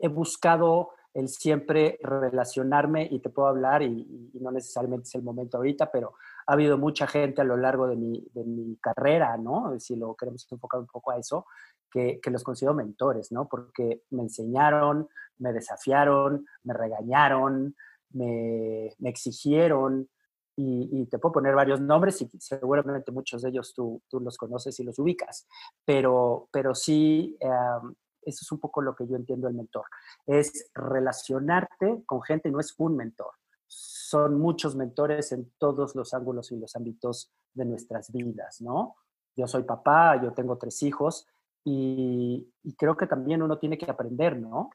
he 0.00 0.08
buscado 0.08 0.90
el 1.18 1.28
siempre 1.28 1.98
relacionarme 2.00 3.08
y 3.10 3.18
te 3.18 3.28
puedo 3.28 3.48
hablar 3.48 3.82
y, 3.82 3.86
y, 4.32 4.38
no 4.40 4.52
necesariamente 4.52 5.08
es 5.08 5.14
el 5.16 5.22
momento 5.22 5.56
ahorita, 5.56 5.90
pero 5.90 6.14
ha 6.46 6.52
habido 6.52 6.78
mucha 6.78 7.08
gente 7.08 7.40
a 7.40 7.44
lo 7.44 7.56
largo 7.56 7.88
de 7.88 7.96
mi, 7.96 8.24
de 8.32 8.44
mi 8.44 8.76
carrera, 8.76 9.36
¿no? 9.36 9.78
Si 9.80 9.96
lo 9.96 10.14
queremos 10.14 10.46
enfocar 10.48 10.78
un 10.78 10.86
poco 10.86 11.10
a 11.10 11.18
eso, 11.18 11.46
que, 11.90 12.20
que, 12.22 12.30
los 12.30 12.44
considero 12.44 12.72
mentores, 12.72 13.32
¿no? 13.32 13.48
Porque 13.48 14.02
me 14.10 14.22
enseñaron, 14.22 15.08
me 15.38 15.52
desafiaron, 15.52 16.46
me 16.62 16.74
regañaron, 16.74 17.74
me, 18.10 18.94
me 18.98 19.08
exigieron 19.08 20.08
y, 20.54 20.88
y, 20.92 21.06
te 21.06 21.18
puedo 21.18 21.32
poner 21.32 21.56
varios 21.56 21.80
nombres 21.80 22.22
y 22.22 22.30
seguramente 22.38 23.10
muchos 23.10 23.42
de 23.42 23.48
ellos 23.48 23.74
tú, 23.74 24.00
tú 24.08 24.20
los 24.20 24.36
conoces 24.36 24.78
y 24.78 24.84
los 24.84 25.00
ubicas, 25.00 25.48
pero, 25.84 26.48
pero 26.52 26.76
sí... 26.76 27.36
Um, 27.40 27.94
eso 28.28 28.40
es 28.42 28.52
un 28.52 28.60
poco 28.60 28.82
lo 28.82 28.94
que 28.94 29.06
yo 29.06 29.16
entiendo 29.16 29.48
el 29.48 29.54
mentor. 29.54 29.84
Es 30.26 30.70
relacionarte 30.74 32.02
con 32.06 32.22
gente, 32.22 32.50
no 32.50 32.60
es 32.60 32.74
un 32.78 32.96
mentor. 32.96 33.32
Son 33.66 34.38
muchos 34.38 34.76
mentores 34.76 35.32
en 35.32 35.52
todos 35.58 35.94
los 35.94 36.14
ángulos 36.14 36.52
y 36.52 36.56
los 36.56 36.74
ámbitos 36.76 37.30
de 37.52 37.64
nuestras 37.64 38.10
vidas, 38.12 38.60
¿no? 38.60 38.96
Yo 39.36 39.46
soy 39.46 39.62
papá, 39.62 40.20
yo 40.22 40.32
tengo 40.32 40.56
tres 40.56 40.82
hijos 40.82 41.26
y, 41.64 42.50
creo 42.76 42.96
que 42.96 43.06
también 43.06 43.42
uno 43.42 43.58
tiene 43.58 43.76
que 43.76 43.90
aprender, 43.90 44.36
¿no? 44.36 44.70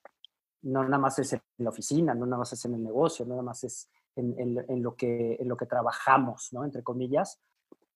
No 0.62 0.84
nada 0.84 1.00
más 1.00 1.20
es 1.20 1.34
en 1.34 1.42
la 1.58 1.70
oficina, 1.70 2.14
no 2.14 2.26
nada 2.26 2.40
más 2.40 2.54
es 2.54 2.64
en 2.66 2.76
el 2.76 2.84
negocio, 2.84 3.26
no 3.26 3.32
nada 3.32 3.44
más 3.44 3.64
es 3.64 3.90
en, 4.16 4.40
en, 4.40 4.66
en, 4.70 4.84
lo, 4.84 4.96
que, 4.96 5.38
en 5.40 5.48
lo 5.48 5.58
que 5.58 5.66
trabajamos, 5.66 6.50
¿no? 6.54 6.64
Entre 6.64 6.84
comillas, 6.84 7.42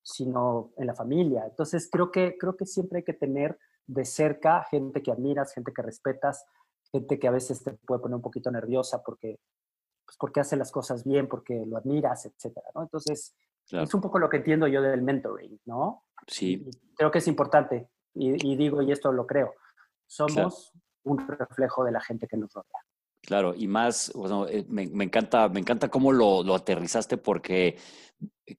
sino 0.01 0.71
en 0.77 0.87
la 0.87 0.95
familia. 0.95 1.45
Entonces, 1.45 1.89
creo 1.91 2.11
que, 2.11 2.37
creo 2.37 2.55
que 2.55 2.65
siempre 2.65 2.99
hay 2.99 3.03
que 3.03 3.13
tener 3.13 3.59
de 3.87 4.05
cerca, 4.05 4.63
gente 4.69 5.01
que 5.01 5.11
admiras, 5.11 5.53
gente 5.53 5.71
que 5.73 5.81
respetas, 5.81 6.45
gente 6.91 7.17
que 7.17 7.27
a 7.27 7.31
veces 7.31 7.63
te 7.63 7.73
puede 7.73 8.01
poner 8.01 8.15
un 8.15 8.21
poquito 8.21 8.51
nerviosa 8.51 9.01
porque, 9.03 9.39
pues 10.05 10.17
porque 10.17 10.41
hace 10.41 10.55
las 10.55 10.71
cosas 10.71 11.03
bien, 11.03 11.27
porque 11.27 11.65
lo 11.65 11.77
admiras, 11.77 12.25
etcétera, 12.25 12.67
¿no? 12.75 12.83
Entonces, 12.83 13.33
claro. 13.67 13.85
es 13.85 13.93
un 13.93 14.01
poco 14.01 14.19
lo 14.19 14.29
que 14.29 14.37
entiendo 14.37 14.67
yo 14.67 14.81
del 14.81 15.01
mentoring, 15.01 15.59
¿no? 15.65 16.03
Sí. 16.27 16.65
Y 16.65 16.95
creo 16.95 17.11
que 17.11 17.19
es 17.19 17.27
importante, 17.27 17.89
y, 18.13 18.51
y, 18.51 18.55
digo, 18.55 18.81
y 18.81 18.91
esto 18.91 19.11
lo 19.11 19.25
creo, 19.25 19.53
somos 20.05 20.33
claro. 20.35 20.53
un 21.03 21.27
reflejo 21.27 21.83
de 21.83 21.91
la 21.91 22.01
gente 22.01 22.27
que 22.27 22.37
nos 22.37 22.53
rodea. 22.53 22.83
Claro, 23.21 23.53
y 23.55 23.67
más, 23.67 24.11
bueno, 24.15 24.47
eh, 24.47 24.65
me, 24.69 24.87
me, 24.87 25.03
encanta, 25.03 25.49
me 25.49 25.59
encanta 25.59 25.89
cómo 25.89 26.13
lo, 26.13 26.43
lo 26.43 26.55
aterrizaste 26.55 27.17
porque 27.17 27.77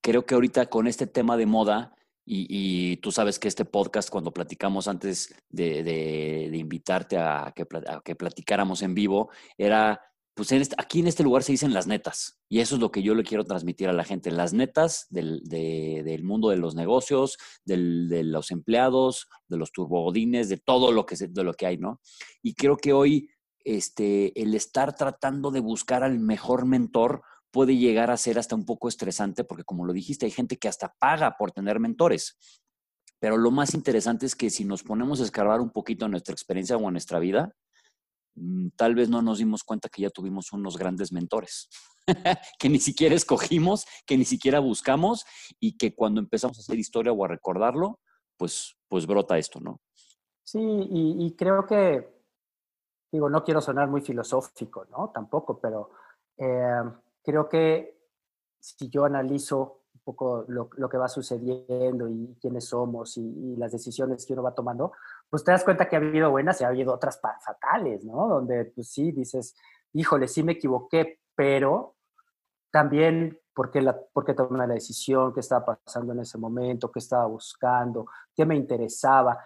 creo 0.03 0.27
que 0.27 0.35
ahorita 0.35 0.67
con 0.67 0.87
este 0.87 1.07
tema 1.07 1.37
de 1.37 1.47
moda, 1.47 1.95
y, 2.31 2.97
tú 2.99 3.11
sabes 3.11 3.39
que 3.39 3.49
este 3.49 3.65
podcast, 3.65 4.11
cuando 4.11 4.33
platicamos 4.33 4.87
antes 4.87 5.35
de, 5.49 5.83
de, 5.83 6.57
invitarte 6.57 7.17
a 7.17 7.53
que, 7.57 7.67
a 7.87 8.01
que, 8.05 8.15
platicáramos 8.15 8.83
en 8.83 8.95
vivo, 8.95 9.31
era, 9.57 10.01
pues 10.35 10.53
en 10.53 10.61
este, 10.61 10.75
aquí 10.79 11.01
en 11.01 11.07
este 11.07 11.23
lugar 11.23 11.43
se 11.43 11.53
dicen 11.53 11.73
las 11.73 11.87
netas. 11.87 12.39
Y 12.49 12.61
eso 12.61 12.75
es 12.75 12.81
lo 12.81 12.93
que 12.93 13.03
yo 13.03 13.15
le 13.15 13.23
quiero 13.23 13.45
transmitir 13.45 13.89
a 13.89 13.95
la 13.95 14.05
gente, 14.05 14.31
las 14.31 14.53
netas 14.53 15.07
del, 15.09 15.41
de, 15.45 16.03
del 16.05 16.23
mundo 16.23 16.51
de 16.51 16.59
los 16.59 16.75
negocios, 16.75 17.39
del, 17.65 18.09
de 18.09 18.25
los 18.25 18.51
empleados, 18.51 19.29
de 19.49 19.57
los 19.57 19.73
turbogodines, 19.73 20.49
de 20.49 20.59
todo 20.59 20.93
lo 20.93 21.07
que, 21.07 21.17
de 21.17 21.45
lo 21.45 21.55
que 21.55 21.67
hay, 21.67 21.79
¿no? 21.79 22.01
Y 22.43 22.55
creo 22.55 22.77
que 22.77 22.93
hoy 22.93 23.31
este, 23.65 24.41
el 24.41 24.55
estar 24.55 24.95
tratando 24.95 25.51
de 25.51 25.61
buscar 25.61 26.03
al 26.03 26.19
mejor 26.19 26.67
mentor, 26.67 27.23
puede 27.51 27.77
llegar 27.77 28.11
a 28.11 28.17
ser 28.17 28.39
hasta 28.39 28.55
un 28.55 28.65
poco 28.65 28.89
estresante 28.89 29.45
porque, 29.45 29.65
como 29.65 29.85
lo 29.85 29.93
dijiste, 29.93 30.27
hay 30.27 30.33
gente 30.33 30.57
que 30.57 30.69
hasta 30.69 30.95
paga 30.99 31.37
por 31.37 31.53
tener 31.53 31.81
mentores. 31.81 32.37
Pero 33.21 33.37
lo 33.37 33.51
más 33.51 33.75
interesante 33.75 34.27
es 34.27 34.37
que 34.37 34.51
si 34.51 34.65
nos 34.65 34.83
ponemos 34.83 35.21
a 35.21 35.25
escarbar 35.25 35.61
un 35.61 35.71
poquito 35.71 36.05
en 36.05 36.13
nuestra 36.13 36.33
experiencia 36.33 36.77
o 36.77 36.87
en 36.87 36.93
nuestra 36.93 37.19
vida, 37.19 37.53
mm, 38.37 38.69
tal 38.77 38.95
vez 38.95 39.09
no 39.09 39.23
nos 39.23 39.39
dimos 39.39 39.65
cuenta 39.65 39.89
que 39.89 40.03
ya 40.03 40.11
tuvimos 40.11 40.53
unos 40.53 40.77
grandes 40.77 41.13
mentores, 41.13 41.69
que 42.59 42.69
ni 42.69 42.79
siquiera 42.79 43.15
escogimos, 43.15 43.87
que 44.07 44.17
ni 44.17 44.25
siquiera 44.25 44.61
buscamos 44.61 45.25
y 45.59 45.77
que 45.77 45.95
cuando 45.95 46.21
empezamos 46.21 46.59
a 46.59 46.61
hacer 46.61 46.79
historia 46.79 47.13
o 47.13 47.25
a 47.25 47.29
recordarlo, 47.29 47.99
pues, 48.37 48.77
pues 48.89 49.07
brota 49.07 49.37
esto, 49.37 49.59
¿no? 49.59 49.81
Sí, 50.45 50.61
y, 50.63 51.35
creo 51.37 51.67
que, 51.67 52.09
digo, 53.13 53.29
no 53.29 53.45
quiero 53.45 53.61
sonar 53.61 53.89
muy 53.89 54.01
filosófico, 54.01 54.87
¿no? 54.87 55.11
Tampoco, 55.13 55.61
pero... 55.61 55.91
Eh, 56.39 56.83
creo 57.29 57.47
que 57.47 57.95
si 58.59 58.89
yo 58.89 59.05
analizo 59.05 59.83
un 59.93 60.01
poco 60.03 60.47
lo, 60.49 60.71
lo 60.79 60.89
que 60.89 60.97
va 60.97 61.09
sucediendo 61.09 62.09
y 62.09 62.39
quiénes 62.41 62.65
somos 62.65 63.19
y, 63.19 63.21
y, 63.21 63.57
las 63.57 63.71
decisiones 63.71 64.25
que 64.25 64.33
uno 64.33 64.43
va 64.43 64.55
tomando, 64.55 64.93
pues 65.29 65.45
te 65.45 65.51
das 65.51 65.63
cuenta 65.63 65.87
que 65.87 65.97
ha 65.97 65.99
habido 65.99 66.31
buenas 66.31 66.59
y 66.59 66.65
ha 66.65 66.69
habido 66.69 66.95
otras 66.95 67.21
fatales, 67.21 68.03
¿no? 68.03 68.29
Donde 68.29 68.65
pues 68.75 68.89
sí 68.89 69.13
dices, 69.13 69.55
híjole, 69.93 70.27
sí 70.27 70.43
me 70.43 70.53
equivoqué, 70.53 71.21
pero 71.35 71.97
también 72.71 73.39
porque 73.53 73.83
la, 73.83 73.95
porque 74.15 74.33
tomé 74.33 74.67
la 74.67 74.73
decisión, 74.73 75.35
qué 75.35 75.41
estaba 75.41 75.79
pasando 75.85 76.15
en 76.15 76.21
ese 76.21 76.39
momento, 76.39 76.91
qué 76.91 77.01
estaba 77.01 77.27
buscando, 77.27 78.07
qué 78.35 78.47
me 78.47 78.57
interesaba. 78.57 79.39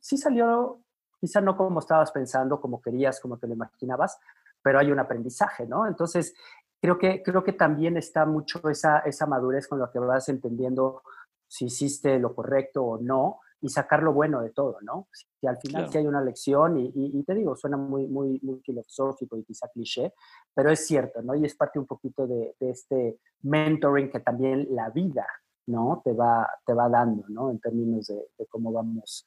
Sí 0.00 0.16
salió, 0.16 0.80
quizá 1.20 1.42
no 1.42 1.54
como 1.54 1.80
estabas 1.80 2.12
pensando, 2.12 2.58
como 2.62 2.80
querías, 2.80 3.20
como 3.20 3.36
te 3.36 3.46
lo 3.46 3.52
imaginabas, 3.52 4.18
pero 4.62 4.78
hay 4.78 4.90
un 4.90 4.98
aprendizaje, 4.98 5.66
¿no? 5.66 5.86
Entonces, 5.86 6.34
creo 6.80 6.98
que, 6.98 7.22
creo 7.22 7.44
que 7.44 7.52
también 7.52 7.96
está 7.96 8.26
mucho 8.26 8.68
esa, 8.68 9.00
esa 9.00 9.26
madurez 9.26 9.68
con 9.68 9.78
la 9.78 9.90
que 9.90 9.98
vas 9.98 10.28
entendiendo 10.28 11.02
si 11.46 11.66
hiciste 11.66 12.18
lo 12.18 12.34
correcto 12.34 12.84
o 12.84 12.98
no 12.98 13.40
y 13.60 13.68
sacar 13.68 14.02
lo 14.02 14.12
bueno 14.12 14.40
de 14.40 14.50
todo, 14.50 14.78
¿no? 14.82 15.08
Y 15.40 15.46
al 15.46 15.58
final 15.58 15.88
sí 15.90 15.98
hay 15.98 16.06
una 16.06 16.20
lección 16.20 16.78
y, 16.78 17.22
te 17.24 17.34
digo, 17.34 17.56
suena 17.56 17.76
muy, 17.76 18.06
muy, 18.06 18.38
muy 18.42 18.60
filosófico 18.60 19.36
y 19.36 19.44
quizá 19.44 19.68
cliché, 19.68 20.14
pero 20.54 20.70
es 20.70 20.86
cierto, 20.86 21.22
¿no? 21.22 21.34
Y 21.34 21.44
es 21.44 21.56
parte 21.56 21.78
un 21.78 21.86
poquito 21.86 22.26
de, 22.26 22.54
este 22.60 23.18
mentoring 23.42 24.10
que 24.10 24.20
también 24.20 24.68
la 24.70 24.90
vida, 24.90 25.26
¿no? 25.66 26.02
Te 26.04 26.12
va, 26.12 26.48
te 26.64 26.72
va 26.72 26.88
dando, 26.88 27.24
¿no? 27.28 27.50
En 27.50 27.58
términos 27.58 28.06
de, 28.06 28.46
cómo 28.46 28.72
vamos 28.72 29.26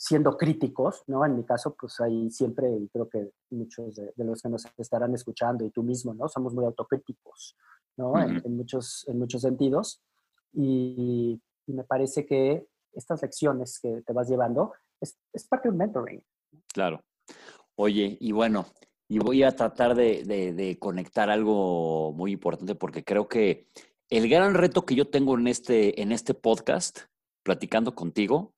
siendo 0.00 0.34
críticos, 0.38 1.02
¿no? 1.08 1.26
En 1.26 1.36
mi 1.36 1.44
caso, 1.44 1.76
pues 1.78 2.00
ahí 2.00 2.30
siempre, 2.30 2.74
y 2.74 2.88
creo 2.88 3.06
que 3.06 3.32
muchos 3.50 3.96
de, 3.96 4.14
los 4.16 4.40
que 4.40 4.48
nos 4.48 4.64
estarán 4.78 5.12
escuchando 5.14 5.62
y 5.62 5.70
tú 5.70 5.82
mismo, 5.82 6.14
¿no? 6.14 6.26
Somos 6.26 6.54
muy 6.54 6.64
autocríticos, 6.64 7.54
¿no? 7.98 8.18
en, 8.18 8.56
muchos, 8.56 9.06
en 9.08 9.18
muchos 9.18 9.42
sentidos. 9.42 10.00
Y, 10.54 11.38
me 11.66 11.84
parece 11.84 12.26
que 12.26 12.66
estas 12.94 13.22
lecciones 13.22 13.78
que 13.78 14.02
te 14.04 14.12
vas 14.12 14.28
llevando 14.28 14.72
es, 15.00 15.16
es 15.32 15.46
parte 15.46 15.68
de 15.68 15.72
un 15.72 15.78
mentoring. 15.78 16.24
Claro. 16.72 17.04
Oye, 17.76 18.16
y 18.18 18.32
bueno, 18.32 18.66
y 19.06 19.18
voy 19.18 19.44
a 19.44 19.54
tratar 19.54 19.94
de, 19.94 20.24
de, 20.24 20.78
conectar 20.80 21.30
algo 21.30 22.12
muy 22.12 22.32
importante 22.32 22.74
porque 22.74 23.04
creo 23.04 23.28
que 23.28 23.68
el 24.08 24.28
gran 24.28 24.54
reto 24.54 24.84
que 24.84 24.96
yo 24.96 25.08
tengo 25.08 25.38
en 25.38 25.46
este, 25.46 26.00
en 26.00 26.10
este 26.10 26.34
podcast, 26.34 27.00
platicando 27.44 27.94
contigo, 27.94 28.54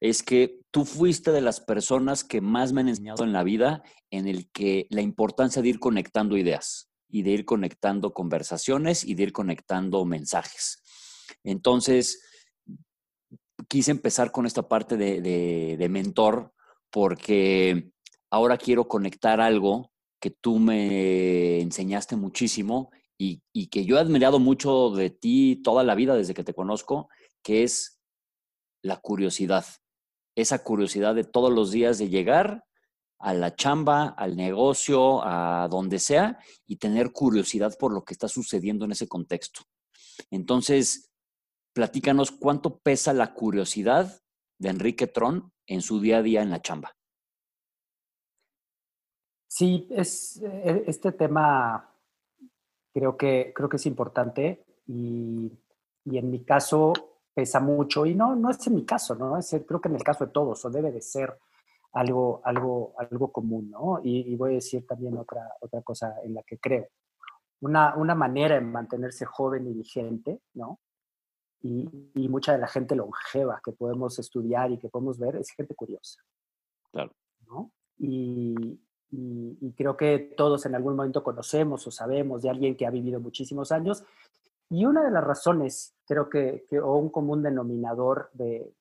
es 0.00 0.22
que 0.22 0.60
tú 0.70 0.84
fuiste 0.84 1.32
de 1.32 1.40
las 1.40 1.60
personas 1.60 2.24
que 2.24 2.40
más 2.40 2.72
me 2.72 2.82
han 2.82 2.88
enseñado 2.88 3.24
en 3.24 3.32
la 3.32 3.42
vida 3.42 3.82
en 4.10 4.28
el 4.28 4.50
que 4.50 4.86
la 4.90 5.00
importancia 5.00 5.62
de 5.62 5.68
ir 5.68 5.78
conectando 5.78 6.36
ideas 6.36 6.90
y 7.08 7.22
de 7.22 7.30
ir 7.30 7.44
conectando 7.44 8.12
conversaciones 8.12 9.04
y 9.04 9.14
de 9.14 9.24
ir 9.24 9.32
conectando 9.32 10.04
mensajes. 10.04 10.82
Entonces, 11.44 12.20
quise 13.68 13.90
empezar 13.90 14.32
con 14.32 14.46
esta 14.46 14.68
parte 14.68 14.96
de, 14.96 15.86
mentor 15.88 16.52
porque 16.90 17.90
ahora 18.30 18.58
quiero 18.58 18.88
conectar 18.88 19.40
algo 19.40 19.92
que 20.20 20.30
tú 20.30 20.58
me 20.58 21.60
enseñaste 21.60 22.16
muchísimo 22.16 22.90
y, 23.18 23.40
que 23.68 23.84
yo 23.84 23.96
he 23.96 24.00
admirado 24.00 24.38
mucho 24.38 24.90
de 24.90 25.10
ti 25.10 25.60
toda 25.64 25.84
la 25.84 25.94
vida 25.94 26.14
desde 26.14 26.34
que 26.34 26.44
te 26.44 26.54
conozco, 26.54 27.08
que 27.42 27.62
es 27.62 28.00
la 28.82 28.98
curiosidad. 28.98 29.64
Esa 30.36 30.62
curiosidad 30.62 31.16
de 31.16 31.24
todos 31.24 31.52
los 31.52 31.72
días 31.72 31.98
de 31.98 32.08
llegar 32.08 32.64
a 33.18 33.34
la 33.34 33.56
chamba, 33.56 34.08
al 34.08 34.36
negocio, 34.36 35.24
a 35.24 35.66
donde 35.68 35.98
sea, 35.98 36.38
y 36.66 36.76
tener 36.76 37.10
curiosidad 37.10 37.76
por 37.78 37.92
lo 37.92 38.04
que 38.04 38.14
está 38.14 38.28
sucediendo 38.28 38.84
en 38.84 38.92
ese 38.92 39.08
contexto. 39.08 39.62
Entonces, 40.30 41.10
platícanos 41.72 42.30
cuánto 42.30 42.78
pesa 42.78 43.12
la 43.12 43.34
curiosidad 43.34 44.20
de 44.58 44.68
Enrique 44.68 45.06
Tron 45.06 45.52
en 45.66 45.82
su 45.82 46.00
día 46.00 46.18
a 46.18 46.22
día 46.22 46.42
en 46.42 46.50
la 46.50 46.62
chamba. 46.62 46.96
Sí, 49.48 49.86
es, 49.90 50.42
e, 50.42 50.84
este 50.86 51.12
tema 51.12 51.94
creo 52.92 53.16
que, 53.16 53.52
creo 53.54 53.68
que 53.68 53.76
es 53.76 53.86
importante 53.86 54.64
y, 54.86 55.50
en 56.04 56.30
mi 56.30 56.44
caso 56.44 56.92
pesa 57.36 57.60
mucho 57.60 58.06
y 58.06 58.14
no, 58.14 58.34
no 58.34 58.50
es 58.50 58.66
en 58.66 58.76
mi 58.76 58.86
caso, 58.86 59.14
¿no? 59.14 59.36
Es, 59.36 59.54
creo 59.68 59.78
que 59.78 59.88
en 59.88 59.96
el 59.96 60.02
caso 60.02 60.24
de 60.24 60.32
todos, 60.32 60.64
o 60.64 60.70
debe 60.70 60.90
de 60.90 61.02
ser 61.02 61.38
algo, 61.92 62.40
algo, 62.44 62.94
algo 62.96 63.30
común, 63.30 63.70
¿no? 63.70 64.00
Y, 64.02 64.34
voy 64.36 64.52
a 64.52 64.54
decir 64.54 64.86
también 64.86 65.18
otra, 65.18 65.46
otra 65.60 65.82
cosa 65.82 66.14
en 66.24 66.32
la 66.32 66.42
que 66.42 66.58
creo. 66.58 66.88
Una, 67.60 67.94
una 67.96 68.14
manera 68.14 68.54
de 68.54 68.62
mantenerse 68.62 69.26
joven 69.26 69.66
y 69.66 69.74
vigente, 69.74 70.40
¿no? 70.54 70.80
y, 72.14 72.28
mucha 72.28 72.52
de 72.52 72.58
la 72.58 72.68
gente 72.68 72.94
longeva 72.94 73.60
que 73.64 73.72
podemos 73.72 74.18
estudiar 74.18 74.70
y 74.70 74.78
que 74.78 74.88
podemos 74.88 75.18
ver 75.18 75.36
es 75.36 75.50
gente 75.50 75.74
curiosa. 75.74 76.22
Claro. 76.90 77.12
¿no? 77.46 77.72
Y, 77.98 78.80
y, 79.10 79.72
creo 79.76 79.96
que 79.96 80.34
todos 80.36 80.66
en 80.66 80.74
algún 80.74 80.96
momento 80.96 81.22
conocemos 81.22 81.86
o 81.86 81.90
sabemos 81.90 82.42
de 82.42 82.50
alguien 82.50 82.76
que 82.76 82.86
ha 82.86 82.90
vivido 82.90 83.20
muchísimos 83.20 83.72
años. 83.72 84.04
Y 84.68 84.84
una 84.84 85.04
de 85.04 85.10
las 85.10 85.24
razones, 85.24 85.94
creo 86.06 86.28
que, 86.28 86.66
que 86.68 86.80
o 86.80 86.96
un 86.96 87.10
común 87.10 87.42
denominador 87.42 88.30
de, 88.32 88.74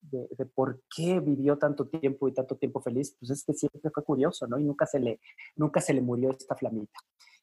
de, 0.00 0.28
de, 0.36 0.46
por 0.46 0.82
qué 0.94 1.20
vivió 1.20 1.58
tanto 1.58 1.88
tiempo 1.88 2.28
y 2.28 2.32
tanto 2.32 2.56
tiempo 2.56 2.80
feliz, 2.80 3.16
pues 3.18 3.30
es 3.30 3.44
que 3.44 3.52
siempre 3.52 3.90
fue 3.90 4.04
curioso, 4.04 4.46
¿no? 4.46 4.58
Y 4.58 4.64
nunca 4.64 4.86
se 4.86 5.00
le, 5.00 5.20
nunca 5.56 5.80
se 5.80 5.94
le 5.94 6.00
murió 6.00 6.30
esta 6.30 6.54
flamita. 6.54 7.00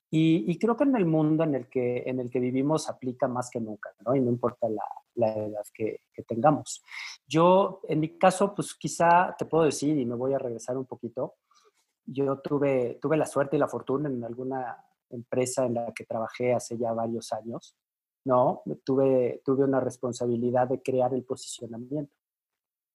Y, 0.09 0.57
creo 0.57 0.77
que 0.77 0.85
en 0.85 0.95
el 0.95 1.05
mundo 1.05 1.43
en 1.43 1.53
el 1.53 1.67
que, 1.67 2.03
en 2.05 2.21
el 2.21 2.29
que 2.29 2.39
vivimos 2.39 2.89
aplica 2.89 3.27
más 3.27 3.49
que 3.49 3.59
nunca, 3.59 3.93
¿no? 4.05 4.15
Y 4.15 4.21
no 4.21 4.29
importa 4.29 4.69
la, 4.69 4.83
la 5.15 5.33
edad 5.33 5.63
que, 5.73 6.01
que, 6.13 6.23
tengamos. 6.23 6.81
Yo, 7.27 7.81
en 7.89 7.99
mi 7.99 8.17
caso, 8.17 8.55
pues 8.55 8.73
quizá 8.75 9.35
te 9.37 9.45
puedo 9.45 9.65
decir, 9.65 9.97
y 9.97 10.05
me 10.05 10.15
voy 10.15 10.33
a 10.33 10.39
regresar 10.39 10.77
un 10.77 10.85
poquito, 10.85 11.35
yo 12.05 12.39
tuve, 12.39 12.99
tuve 13.01 13.17
la 13.17 13.25
suerte 13.25 13.57
y 13.57 13.59
la 13.59 13.67
fortuna 13.67 14.07
en 14.07 14.23
alguna 14.23 14.81
empresa 15.09 15.65
en 15.65 15.75
la 15.75 15.93
que 15.93 16.05
trabajé 16.05 16.53
hace 16.53 16.77
ya 16.77 16.93
varios 16.93 17.31
años, 17.33 17.75
¿no? 18.25 18.63
Tuve, 18.83 19.41
tuve 19.45 19.63
una 19.63 19.79
responsabilidad 19.79 20.67
de 20.67 20.81
crear 20.81 21.13
el 21.13 21.23
posicionamiento 21.23 22.13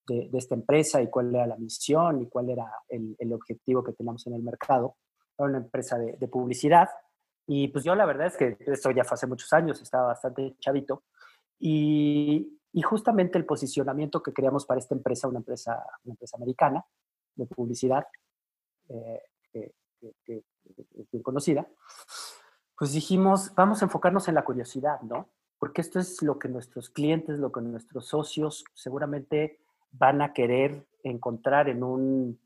de, 0.07 0.31
esta 0.35 0.55
empresa 0.55 1.01
y 1.01 1.09
cuál 1.09 1.35
era 1.35 1.47
la 1.47 1.57
misión 1.57 2.23
y 2.23 2.29
cuál 2.29 2.51
era 2.51 2.71
el, 2.89 3.33
objetivo 3.33 3.83
que 3.83 3.93
teníamos 3.93 4.27
en 4.27 4.35
el 4.35 4.43
mercado 4.43 4.97
una 5.39 5.59
empresa 5.59 5.99
de, 5.99 6.29
publicidad. 6.29 6.89
Y 7.47 7.69
pues 7.69 7.85
yo 7.85 7.95
la 7.95 8.07
verdad 8.07 8.29
es 8.29 8.37
que 8.37 8.57
esto 8.61 8.91
ya 8.93 9.05
fue 9.05 9.15
hace 9.17 9.27
muchos 9.27 9.53
años, 9.53 9.81
estaba 9.81 10.09
bastante 10.09 10.57
chavito. 10.61 11.05
Y, 11.59 12.59
justamente 12.85 13.37
el 13.37 13.45
posicionamiento 13.45 14.23
que 14.23 14.33
creamos 14.33 14.65
para 14.65 14.81
esta 14.81 14.95
empresa, 14.95 15.29
una 15.29 15.39
empresa, 15.39 15.85
una 16.05 16.13
empresa 16.13 16.37
americana 16.37 16.85
de 17.35 17.47
publicidad, 17.47 18.07
eh, 18.89 19.21
que, 20.25 20.45
es 20.99 21.11
bien 21.11 21.23
conocida, 21.23 21.67
pues 22.79 22.93
dijimos, 22.93 23.55
vamos 23.55 23.83
a 23.83 23.87
enfocarnos 23.87 24.29
en 24.29 24.35
la 24.35 24.45
curiosidad, 24.45 25.01
¿no? 25.03 25.29
Porque 25.59 25.81
esto 25.81 26.01
es 26.01 26.23
lo 26.23 26.39
que 26.39 26.49
nuestros 26.49 26.91
clientes, 26.91 27.39
lo 27.39 27.53
que 27.53 27.61
nuestros 27.61 28.09
socios 28.09 28.65
seguramente 28.75 29.61
van 29.93 30.23
a 30.23 30.33
querer 30.33 30.87
encontrar 31.03 31.69
en, 31.69 31.85
un, 31.85 32.41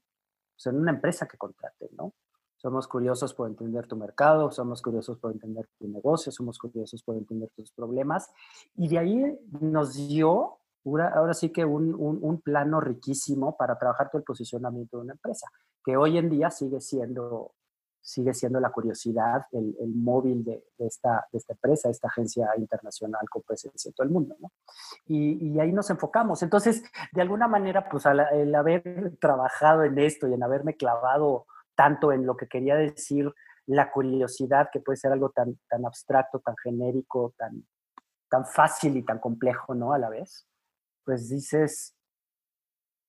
pues, 0.54 0.66
en 0.66 0.80
una 0.80 0.90
empresa 0.90 1.26
que 1.26 1.38
contraten, 1.38 1.88
¿no? 1.96 2.12
Somos 2.56 2.88
curiosos 2.88 3.34
por 3.34 3.48
entender 3.48 3.86
tu 3.86 3.96
mercado, 3.96 4.50
somos 4.50 4.80
curiosos 4.80 5.18
por 5.18 5.30
entender 5.30 5.68
tu 5.78 5.86
negocio, 5.88 6.32
somos 6.32 6.58
curiosos 6.58 7.02
por 7.02 7.16
entender 7.16 7.50
tus 7.54 7.70
problemas. 7.70 8.30
Y 8.74 8.88
de 8.88 8.98
ahí 8.98 9.38
nos 9.60 9.94
dio, 9.94 10.58
ahora 10.84 11.34
sí 11.34 11.50
que 11.50 11.64
un, 11.64 11.94
un, 11.94 12.40
plano 12.40 12.80
riquísimo 12.80 13.56
para 13.56 13.78
trabajar 13.78 14.10
todo 14.10 14.18
el 14.18 14.24
posicionamiento 14.24 14.96
de 14.96 15.02
una 15.04 15.12
empresa, 15.12 15.46
que 15.86 15.96
hoy 15.96 16.18
en 16.18 16.28
día 16.28 16.50
sigue 16.50 16.80
siendo, 16.80 17.54
sigue 18.00 18.34
siendo 18.34 18.58
la 18.58 18.72
curiosidad, 18.72 19.46
el, 19.52 19.94
móvil 19.94 20.42
de, 20.42 20.64
de, 20.76 20.86
esta, 20.86 21.28
de 21.30 21.38
esta 21.38 21.52
empresa, 21.52 21.88
esta 21.88 22.08
agencia 22.08 22.48
internacional 22.58 23.24
con 23.30 23.42
presencia 23.42 23.88
en 23.88 23.94
todo 23.94 24.04
el 24.04 24.12
mundo. 24.12 24.36
Y, 25.06 25.60
ahí 25.60 25.70
nos 25.70 25.88
enfocamos. 25.90 26.42
Entonces, 26.42 26.82
de 27.12 27.22
alguna 27.22 27.46
manera, 27.46 27.88
pues 27.88 28.04
el 28.04 28.52
haber 28.56 29.16
trabajado 29.20 29.84
en 29.84 29.96
esto 30.00 30.26
y 30.26 30.34
en 30.34 30.42
haberme 30.42 30.76
clavado 30.76 31.46
tanto 31.76 32.10
en 32.10 32.26
lo 32.26 32.36
que 32.36 32.48
quería 32.48 32.74
decir 32.74 33.32
la 33.66 33.92
curiosidad, 33.92 34.70
que 34.72 34.80
puede 34.80 34.96
ser 34.96 35.12
algo 35.12 35.30
tan, 35.30 35.56
tan 35.68 35.86
abstracto, 35.86 36.40
tan 36.40 36.56
genérico, 36.56 37.32
tan, 37.38 37.64
tan 38.28 38.44
fácil 38.44 38.96
y 38.96 39.04
tan 39.04 39.20
complejo, 39.20 39.72
¿no? 39.76 39.92
A 39.92 39.98
la 39.98 40.08
vez, 40.08 40.48
pues 41.04 41.28
dices, 41.28 41.95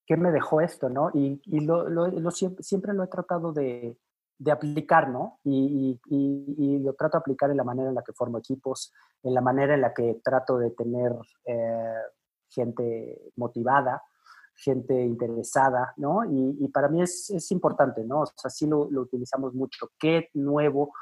¿qué 0.08 0.16
me 0.16 0.32
dejó 0.32 0.62
esto, 0.62 0.90
no? 0.90 1.12
Y, 1.14 1.42
y 1.46 1.60
lo, 1.60 1.90
lo, 1.90 2.32
siempre, 2.32 2.94
lo 2.94 3.04
he 3.04 3.08
tratado 3.08 3.52
de, 3.52 3.98
de 4.40 4.52
aplicar, 4.52 5.10
¿no? 5.10 5.40
Y, 5.44 6.00
y, 6.08 6.80
lo 6.80 6.94
trato 6.94 7.18
de 7.18 7.22
aplicar 7.22 7.52
en 7.52 7.58
la 7.58 7.66
manera 7.66 7.90
en 7.90 7.96
la 7.96 8.04
que 8.04 8.14
formo 8.14 8.38
equipos, 8.38 8.94
en 9.22 9.34
la 9.34 9.42
manera 9.42 9.76
en 9.76 9.82
la 9.82 9.94
que 9.94 10.22
trato 10.24 10.58
de 10.58 10.72
tener 10.72 11.14
eh, 11.46 12.02
gente 12.50 13.32
motivada, 13.36 14.02
gente 14.56 14.94
interesada, 15.04 15.94
¿no? 15.98 16.24
Y, 16.24 16.70
para 16.70 16.88
mí 16.88 17.02
es, 17.02 17.30
es, 17.30 17.52
importante, 17.52 18.06
¿no? 18.06 18.22
O 18.22 18.26
sea, 18.26 18.50
sí 18.50 18.66
lo, 18.66 18.88
lo, 18.90 19.02
utilizamos 19.02 19.54
mucho. 19.54 19.90
¿Qué 20.00 20.30
nuevo 20.34 20.94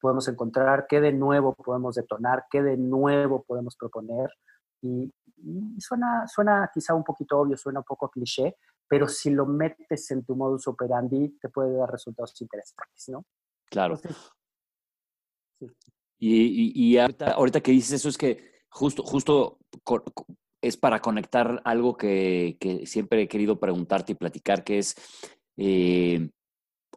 podemos 0.00 0.28
encontrar? 0.28 0.86
¿Qué 0.88 1.00
de 1.00 1.12
nuevo 1.12 1.54
podemos 1.54 1.96
detonar? 1.96 2.44
¿Qué 2.48 2.62
de 2.62 2.76
nuevo 2.76 3.42
podemos 3.42 3.76
proponer? 3.76 4.30
Y, 4.82 5.12
suena, 5.78 6.26
suena 6.28 6.70
quizá 6.72 6.94
un 6.94 7.02
poquito 7.02 7.38
obvio, 7.38 7.56
suena 7.56 7.80
un 7.80 7.84
poco 7.84 8.08
cliché, 8.08 8.56
pero 8.86 9.08
si 9.08 9.30
lo 9.30 9.46
metes 9.46 10.10
en 10.10 10.24
tu 10.24 10.36
modus 10.36 10.68
operandi, 10.68 11.36
te 11.40 11.48
puede 11.48 11.76
dar 11.76 11.90
resultados 11.90 12.40
interesantes, 12.40 13.08
¿no? 13.08 13.24
Claro. 13.70 13.98
Y, 16.18 16.72
y, 16.74 16.98
ahorita, 16.98 17.32
ahorita 17.32 17.60
que 17.60 17.72
dices 17.72 17.92
eso 17.92 18.08
es 18.08 18.18
que 18.18 18.52
justo, 18.68 19.02
justo 19.02 19.58
es 20.60 20.76
para 20.76 21.00
conectar 21.00 21.60
algo 21.64 21.96
que, 21.96 22.56
siempre 22.86 23.22
he 23.22 23.28
querido 23.28 23.58
preguntarte 23.58 24.12
y 24.12 24.14
platicar, 24.14 24.64
que 24.64 24.78
es 24.78 24.94
eh, 25.56 26.30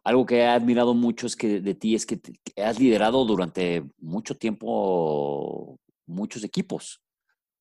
algo 0.04 0.24
que 0.24 0.38
he 0.38 0.46
admirado 0.46 0.94
mucho 0.94 1.26
es 1.26 1.36
que 1.36 1.60
de 1.60 1.74
ti 1.74 1.94
es 1.94 2.06
que, 2.06 2.20
has 2.62 2.78
liderado 2.78 3.24
durante 3.24 3.84
mucho 3.98 4.36
tiempo 4.36 5.78
muchos 6.06 6.44
equipos. 6.44 7.02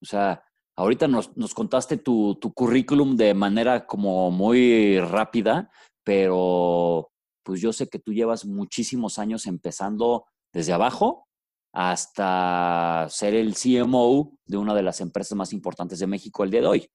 O 0.05 0.07
sea, 0.07 0.43
ahorita 0.75 1.07
nos, 1.07 1.35
nos 1.35 1.55
contaste 1.55 1.97
tu, 1.97 2.35
tu, 2.35 2.53
currículum 2.53 3.15
de 3.15 3.33
manera 3.33 3.87
como 3.87 4.29
muy 4.29 4.99
rápida, 4.99 5.71
pero 6.03 7.09
pues 7.41 7.59
yo 7.59 7.73
sé 7.73 7.87
que 7.87 7.97
tú 7.97 8.13
llevas 8.13 8.45
muchísimos 8.45 9.17
años 9.17 9.47
empezando 9.47 10.25
desde 10.53 10.73
abajo 10.73 11.27
hasta 11.73 13.07
ser 13.09 13.33
el 13.33 13.55
CMO 13.55 14.37
de 14.45 14.57
una 14.57 14.75
de 14.75 14.83
las 14.83 15.01
empresas 15.01 15.35
más 15.35 15.53
importantes 15.53 15.97
de 15.97 16.07
México 16.07 16.43
el 16.43 16.51
día 16.51 16.61
de 16.61 16.67
hoy. 16.67 16.89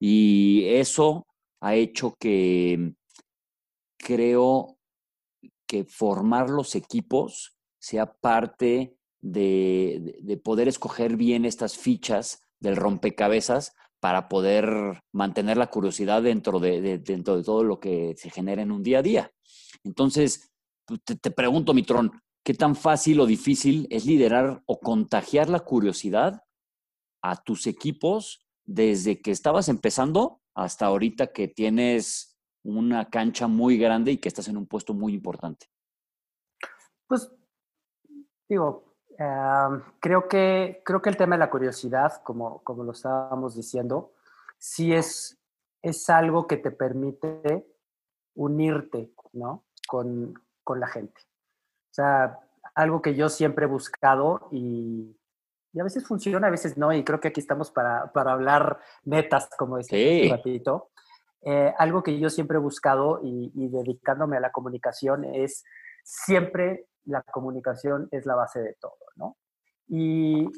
Y 0.00 0.64
eso 0.64 1.26
ha 1.60 1.74
hecho 1.74 2.14
que 2.18 2.94
creo 3.98 4.78
que 5.68 5.84
formar 5.84 6.48
los 6.48 6.74
equipos 6.74 7.54
sea 7.78 8.14
parte 8.14 8.96
de, 9.20 10.40
poder 10.42 10.68
escoger 10.68 11.16
bien 11.16 11.44
estas 11.44 11.76
fichas 11.76 12.42
del 12.60 12.76
rompecabezas 12.76 13.74
para 14.00 14.28
poder 14.28 15.02
mantener 15.12 15.56
la 15.56 15.68
curiosidad 15.68 16.22
dentro 16.22 16.60
de, 16.60 16.98
dentro 16.98 17.36
de 17.36 17.42
todo 17.42 17.64
lo 17.64 17.80
que 17.80 18.14
se 18.16 18.30
genera 18.30 18.62
en 18.62 18.70
un 18.70 18.82
día 18.82 18.98
a 18.98 19.02
día. 19.02 19.32
Entonces, 19.84 20.52
pues, 20.84 21.02
te, 21.04 21.16
te 21.16 21.30
pregunto, 21.30 21.74
Mitrón, 21.74 22.12
¿qué 22.44 22.54
tan 22.54 22.76
fácil 22.76 23.20
o 23.20 23.26
difícil 23.26 23.86
es 23.90 24.06
liderar 24.06 24.62
o 24.66 24.80
contagiar 24.80 25.48
la 25.48 25.60
curiosidad 25.60 26.42
a 27.22 27.42
tus 27.42 27.66
equipos 27.66 28.46
desde 28.64 29.20
que 29.20 29.30
estabas 29.30 29.68
empezando 29.68 30.40
hasta 30.54 30.86
ahorita 30.86 31.32
que 31.32 31.48
tienes 31.48 32.36
una 32.64 33.08
cancha 33.08 33.46
muy 33.46 33.78
grande 33.78 34.12
y 34.12 34.18
que 34.18 34.28
estás 34.28 34.48
en 34.48 34.56
un 34.56 34.66
puesto 34.66 34.92
muy 34.94 35.14
importante? 35.14 35.66
Pues, 37.06 37.30
digo, 38.48 38.85
creo, 40.00 40.28
que, 40.28 40.82
creo 40.84 41.02
que 41.02 41.10
el 41.10 41.16
tema 41.16 41.36
de 41.36 41.40
la 41.40 41.50
curiosidad, 41.50 42.22
como, 42.22 42.62
como 42.62 42.84
lo 42.84 42.92
estábamos 42.92 43.54
diciendo, 43.54 44.12
sí 44.58 44.92
es, 44.92 45.38
es 45.82 46.08
algo 46.10 46.46
que 46.46 46.56
te 46.56 46.70
permite 46.70 47.66
unirte, 48.34 49.12
¿no? 49.32 49.64
Con, 49.88 50.34
con 50.64 50.80
la 50.80 50.88
gente. 50.88 51.20
O 51.90 51.94
sea, 51.94 52.40
algo 52.74 53.00
que 53.00 53.14
yo 53.14 53.28
siempre 53.28 53.64
he 53.64 53.68
buscado 53.68 54.48
y 54.50 55.16
y 55.76 55.80
a 55.80 55.84
veces 55.84 56.06
funciona, 56.06 56.46
a 56.46 56.50
veces 56.50 56.78
no, 56.78 56.90
y 56.90 57.04
creo 57.04 57.20
que 57.20 57.28
aquí 57.28 57.38
estamos 57.38 57.70
para, 57.70 58.10
para 58.10 58.32
hablar 58.32 58.80
netas, 59.04 59.50
como 59.58 59.76
decía 59.76 59.98
sí. 59.98 60.30
ratito. 60.30 60.88
Eh, 61.42 61.74
algo 61.76 62.02
que 62.02 62.18
yo 62.18 62.30
siempre 62.30 62.56
he 62.56 62.60
buscado 62.60 63.20
y, 63.22 63.50
dedicándome 63.68 64.38
a 64.38 64.40
la 64.40 64.52
comunicación 64.52 65.26
es 65.26 65.64
siempre 66.02 66.86
la 67.06 67.22
comunicación 67.22 68.08
es 68.10 68.26
la 68.26 68.34
base 68.34 68.60
de 68.60 68.74
todo, 68.74 68.98
¿no? 69.16 69.36
Y, 69.88 70.48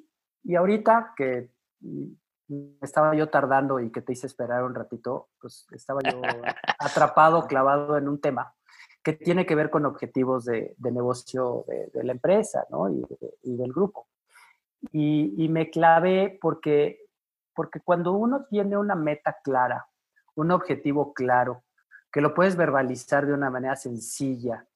y 0.42 0.56
ahorita 0.56 1.14
que 1.16 1.50
estaba 2.80 3.14
yo 3.14 3.28
tardando 3.28 3.78
y 3.80 3.92
que 3.92 4.00
te 4.00 4.12
hice 4.12 4.26
esperar 4.26 4.64
un 4.64 4.74
ratito, 4.74 5.28
pues 5.40 5.66
estaba 5.72 6.00
yo 6.02 6.20
atrapado, 6.78 7.46
clavado 7.46 7.96
en 7.96 8.08
un 8.08 8.20
tema 8.20 8.54
que 9.02 9.12
tiene 9.12 9.46
que 9.46 9.54
ver 9.54 9.70
con 9.70 9.86
objetivos 9.86 10.44
de, 10.44 10.74
de 10.76 10.92
negocio 10.92 11.64
de, 11.68 11.90
de, 11.94 12.04
la 12.04 12.12
empresa 12.12 12.66
¿no? 12.70 12.90
y, 12.90 13.02
y 13.42 13.56
del 13.56 13.72
grupo. 13.72 14.08
Y, 14.92 15.48
me 15.48 15.70
clavé 15.70 16.38
porque, 16.40 17.06
porque 17.54 17.80
cuando 17.80 18.12
uno 18.12 18.46
tiene 18.48 18.76
una 18.76 18.94
meta 18.94 19.38
clara, 19.42 19.88
un 20.34 20.50
objetivo 20.50 21.12
claro, 21.14 21.64
que 22.12 22.20
lo 22.20 22.34
puedes 22.34 22.56
verbalizar 22.56 23.26
de 23.26 23.32
una 23.32 23.50
manera 23.50 23.76
sencilla, 23.76 24.66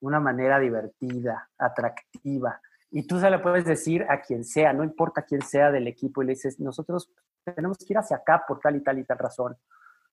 una 0.00 0.20
manera 0.20 0.58
divertida, 0.58 1.50
atractiva, 1.58 2.60
y 2.90 3.06
tú 3.06 3.18
se 3.18 3.30
le 3.30 3.38
puedes 3.38 3.64
decir 3.64 4.06
a 4.08 4.20
quien 4.20 4.44
sea, 4.44 4.72
no 4.72 4.82
importa 4.82 5.22
quién 5.22 5.42
sea 5.42 5.70
del 5.70 5.88
equipo, 5.88 6.22
y 6.22 6.26
le 6.26 6.32
dices, 6.32 6.58
nosotros 6.58 7.12
tenemos 7.44 7.78
que 7.78 7.92
ir 7.92 7.98
hacia 7.98 8.18
acá 8.18 8.44
por 8.46 8.60
tal 8.60 8.76
y 8.76 8.82
tal 8.82 8.98
y 8.98 9.04
tal 9.04 9.18
razón, 9.18 9.56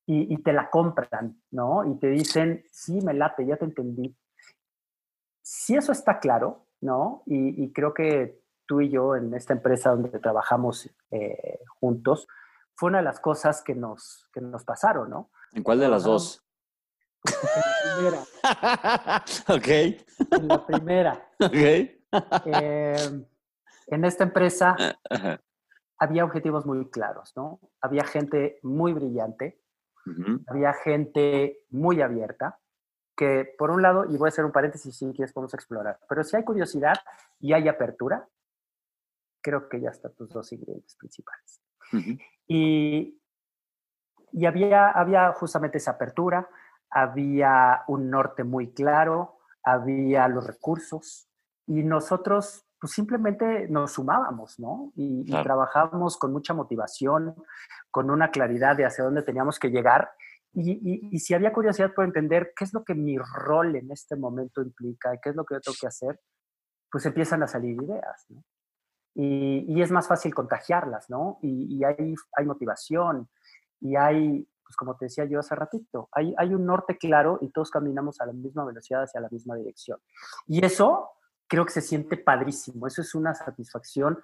y, 0.07 0.37
te 0.43 0.53
la 0.53 0.69
compran, 0.69 1.41
¿no? 1.49 1.83
Y 1.83 1.97
te 1.97 2.07
dicen, 2.07 2.63
sí, 2.69 3.01
me 3.01 3.15
late, 3.15 3.43
ya 3.43 3.57
te 3.57 3.65
entendí. 3.65 4.15
Si 5.41 5.75
eso 5.75 5.91
está 5.91 6.19
claro, 6.19 6.67
¿no? 6.81 7.23
y 7.25 7.73
creo 7.73 7.91
que 7.91 8.45
tú 8.65 8.81
y 8.81 8.89
yo 8.89 9.15
en 9.15 9.33
esta 9.33 9.53
empresa 9.53 9.91
donde 9.91 10.19
trabajamos 10.19 10.89
eh, 11.11 11.59
juntos, 11.79 12.27
fue 12.75 12.89
una 12.89 12.99
de 12.99 13.05
las 13.05 13.19
cosas 13.19 13.61
que 13.61 13.73
nos, 13.73 14.27
que 14.33 14.41
nos 14.41 14.63
pasaron, 14.63 15.09
¿no? 15.09 15.29
¿En 15.53 15.63
cuál 15.63 15.79
de 15.79 15.87
las 15.87 16.03
dos? 16.03 16.44
En 17.25 18.11
la 18.11 18.23
primera. 18.93 19.23
ok. 19.49 19.67
En 20.31 20.47
la 20.47 20.65
primera. 20.65 21.29
Ok. 21.39 21.53
Eh, 22.45 23.25
en 23.87 24.05
esta 24.05 24.23
empresa 24.23 24.73
había 25.97 26.23
objetivos 26.23 26.65
muy 26.65 26.89
claros, 26.89 27.33
¿no? 27.35 27.59
Había 27.81 28.05
gente 28.05 28.59
muy 28.63 28.93
brillante, 28.93 29.61
había 30.47 30.71
gente 30.73 31.59
muy 31.71 32.01
abierta, 32.01 32.59
que 33.17 33.53
por 33.57 33.71
un 33.71 33.81
lado, 33.81 34.05
y 34.05 34.17
voy 34.17 34.27
a 34.27 34.29
hacer 34.29 34.45
un 34.45 34.53
paréntesis 34.53 34.95
si 34.95 35.11
quieres 35.11 35.33
podemos 35.33 35.53
explorar, 35.53 35.99
pero 36.07 36.23
si 36.23 36.37
hay 36.37 36.43
curiosidad 36.43 36.95
y 37.39 37.51
hay 37.51 37.67
apertura, 37.67 38.25
creo 39.41 39.67
que 39.69 39.81
ya 39.81 39.89
están 39.89 40.13
tus 40.13 40.29
dos 40.29 40.51
ingredientes 40.51 40.95
principales. 40.95 41.61
Y, 42.47 43.21
y 44.31 44.45
había, 44.45 44.89
había 44.89 45.31
justamente 45.33 45.77
esa 45.77 45.91
apertura, 45.91 46.49
había 46.95 47.83
un 47.87 48.09
norte 48.09 48.43
muy 48.43 48.73
claro, 48.73 49.37
había 49.63 50.27
los 50.27 50.47
recursos 50.47 51.27
y 51.67 51.83
nosotros 51.83 52.65
pues 52.79 52.93
simplemente 52.93 53.67
nos 53.69 53.93
sumábamos, 53.93 54.59
¿no? 54.59 54.91
Y, 54.95 55.25
y, 55.27 55.43
trabajábamos 55.43 56.17
con 56.17 56.31
mucha 56.33 56.53
motivación, 56.53 57.35
con 57.91 58.09
una 58.09 58.31
claridad 58.31 58.75
de 58.75 58.85
hacia 58.85 59.03
dónde 59.03 59.23
teníamos 59.23 59.59
que 59.59 59.69
llegar. 59.69 60.11
Y, 60.53 60.71
y, 60.71 61.09
y, 61.11 61.19
si 61.19 61.33
había 61.33 61.53
curiosidad 61.53 61.93
por 61.93 62.05
entender 62.05 62.53
qué 62.55 62.63
es 62.63 62.73
lo 62.73 62.83
que 62.83 62.95
mi 62.95 63.17
rol 63.17 63.75
en 63.75 63.91
este 63.91 64.15
momento 64.15 64.61
implica 64.61 65.13
y 65.13 65.19
qué 65.19 65.29
es 65.29 65.35
lo 65.35 65.45
que 65.45 65.55
yo 65.55 65.61
tengo 65.61 65.77
que 65.79 65.87
hacer, 65.87 66.19
pues 66.91 67.05
empiezan 67.05 67.43
a 67.43 67.47
salir 67.47 67.81
ideas, 67.81 68.25
¿no? 68.29 68.43
y, 69.15 69.81
es 69.81 69.91
más 69.91 70.07
fácil 70.07 70.33
contagiarlas, 70.33 71.09
¿no? 71.09 71.39
Y, 71.41 71.83
hay, 71.83 72.15
hay 72.33 72.45
motivación 72.45 73.29
y 73.79 73.95
hay, 73.95 74.47
pues 74.65 74.75
como 74.75 74.97
te 74.97 75.05
decía 75.05 75.25
yo 75.25 75.39
hace 75.39 75.55
ratito, 75.55 76.09
hay, 76.11 76.33
hay 76.37 76.53
un 76.53 76.65
norte 76.65 76.97
claro 76.97 77.37
y 77.41 77.49
todos 77.49 77.69
caminamos 77.69 78.19
a 78.19 78.25
la 78.25 78.33
misma 78.33 78.65
velocidad 78.65 79.03
hacia 79.03 79.21
la 79.21 79.29
misma 79.29 79.55
dirección. 79.55 79.99
Y 80.47 80.65
eso 80.65 81.11
creo 81.47 81.65
que 81.65 81.73
se 81.73 81.81
siente 81.81 82.17
padrísimo. 82.17 82.87
Eso 82.87 83.01
es 83.01 83.13
una 83.15 83.33
satisfacción 83.33 84.19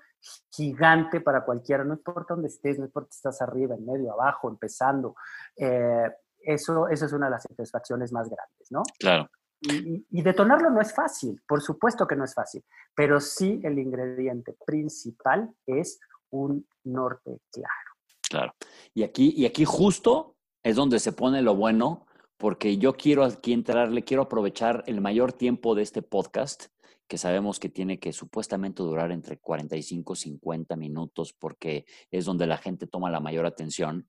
gigante 0.52 1.22
para 1.22 1.46
cualquiera, 1.46 1.84
no 1.84 1.94
importa 1.94 2.34
dónde 2.34 2.48
estés, 2.48 2.80
no 2.80 2.86
importa 2.86 3.12
si 3.12 3.18
estás 3.18 3.42
arriba, 3.42 3.76
en 3.76 3.86
medio, 3.86 4.12
abajo, 4.14 4.50
empezando. 4.50 5.16
Eh, 5.56 6.10
eso, 6.42 6.88
eso 6.88 7.06
es 7.06 7.14
una 7.14 7.28
de 7.28 7.32
las 7.32 7.44
satisfacciones 7.44 8.12
más 8.12 8.28
grandes, 8.30 8.72
¿no? 8.72 8.82
Claro. 9.00 9.30
Y, 9.62 10.24
detonarlo 10.24 10.72
no 10.72 10.82
es 10.82 10.92
fácil, 10.92 11.40
por 11.48 11.62
supuesto 11.62 12.08
que 12.08 12.16
no 12.16 12.26
es 12.26 12.34
fácil, 12.34 12.64
pero 12.96 13.20
sí 13.20 13.62
el 13.64 13.78
ingrediente 13.78 14.56
principal 14.66 15.54
es 15.68 16.00
un 16.32 16.68
norte 16.84 17.42
claro. 17.52 17.92
Claro. 18.28 18.54
Y 18.96 19.04
aquí, 19.04 19.34
y 19.38 19.46
aquí 19.46 19.64
justo 19.64 20.31
es 20.64 20.76
donde 20.76 21.00
se 21.00 21.12
pone 21.12 21.42
lo 21.42 21.56
bueno, 21.56 22.06
porque 22.38 22.78
yo 22.78 22.94
quiero 22.94 23.24
aquí 23.24 23.54
entrarle, 23.54 24.04
quiero 24.04 24.24
aprovechar 24.24 24.84
el 24.88 25.02
mayor 25.02 25.34
tiempo 25.34 25.76
de 25.76 25.84
este 25.84 26.02
podcast, 26.02 26.66
que 27.08 27.18
sabemos 27.18 27.60
que 27.60 27.70
tiene 27.70 28.00
que 28.00 28.14
supuestamente 28.14 28.82
durar 28.82 29.12
entre 29.12 29.38
45 29.38 30.14
y 30.14 30.16
50 30.16 30.76
minutos, 30.76 31.34
porque 31.34 31.86
es 32.10 32.26
donde 32.26 32.48
la 32.48 32.58
gente 32.58 32.88
toma 32.88 33.12
la 33.12 33.20
mayor 33.20 33.46
atención. 33.46 34.08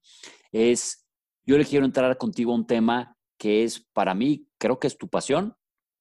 Es, 0.53 1.07
yo 1.45 1.59
le 1.59 1.65
quiero 1.65 1.85
entrar 1.85 2.17
contigo 2.17 2.53
a 2.53 2.55
un 2.55 2.67
tema 2.67 3.17
que 3.39 3.65
es 3.65 3.85
para 3.93 4.15
mí, 4.15 4.47
creo 4.57 4.79
que 4.79 4.87
es 4.87 4.97
tu 4.97 5.09
pasión 5.09 5.57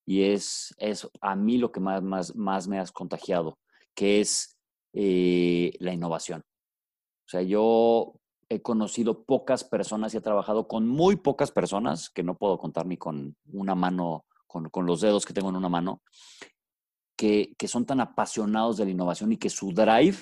y 0.06 0.24
es, 0.24 0.76
es 0.78 1.10
a 1.22 1.36
mí 1.36 1.58
lo 1.58 1.72
que 1.72 1.80
más, 1.80 2.04
más, 2.04 2.36
más 2.36 2.68
me 2.68 2.78
has 2.78 2.92
contagiado, 2.92 3.58
que 3.96 4.22
es 4.22 4.58
eh, 4.94 5.74
la 5.80 5.94
innovación. 5.94 6.42
O 6.42 7.30
sea, 7.30 7.42
yo 7.42 8.21
he 8.52 8.62
conocido 8.62 9.24
pocas 9.24 9.64
personas 9.64 10.14
y 10.14 10.18
he 10.18 10.22
trabajado 10.22 10.68
con 10.68 10.86
muy 10.86 11.16
pocas 11.16 11.52
personas, 11.52 12.10
que 12.10 12.22
no 12.22 12.38
puedo 12.38 12.58
contar 12.58 12.86
ni 12.86 12.98
con 12.98 13.38
una 13.54 13.76
mano, 13.76 14.26
con, 14.46 14.70
con 14.70 14.86
los 14.86 15.00
dedos 15.00 15.26
que 15.26 15.34
tengo 15.34 15.50
en 15.50 15.56
una 15.56 15.70
mano, 15.70 16.02
que, 17.16 17.56
que 17.58 17.70
son 17.70 17.86
tan 17.86 18.02
apasionados 18.02 18.76
de 18.76 18.86
la 18.86 18.92
innovación 18.92 19.32
y 19.32 19.38
que 19.38 19.50
su 19.50 19.72
drive 19.72 20.18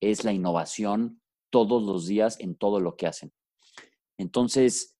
es 0.00 0.24
la 0.24 0.32
innovación 0.32 1.20
todos 1.50 1.82
los 1.84 2.06
días 2.06 2.40
en 2.40 2.56
todo 2.56 2.80
lo 2.80 2.96
que 2.96 3.06
hacen. 3.06 3.32
Entonces, 4.18 4.96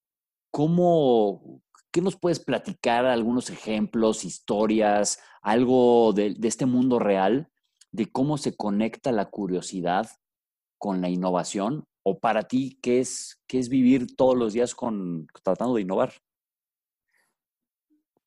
¿cómo, 0.52 1.60
¿qué 1.90 2.00
nos 2.00 2.16
puedes 2.16 2.38
platicar? 2.38 3.06
Algunos 3.06 3.50
ejemplos, 3.50 4.24
historias, 4.24 5.20
algo 5.42 6.12
de, 6.12 6.36
este 6.44 6.66
mundo 6.66 7.00
real, 7.00 7.50
de 7.90 8.06
cómo 8.06 8.38
se 8.38 8.56
conecta 8.56 9.10
la 9.10 9.30
curiosidad 9.30 10.08
con 10.78 11.00
la 11.00 11.08
innovación? 11.08 11.86
¿O 12.08 12.18
para 12.18 12.42
ti 12.42 12.78
qué 12.82 13.00
es, 13.00 13.40
qué 13.46 13.58
es 13.58 13.68
vivir 13.68 14.16
todos 14.16 14.36
los 14.36 14.52
días 14.52 14.74
con, 14.74 15.26
tratando 15.42 15.74
de 15.74 15.82
innovar? 15.82 16.12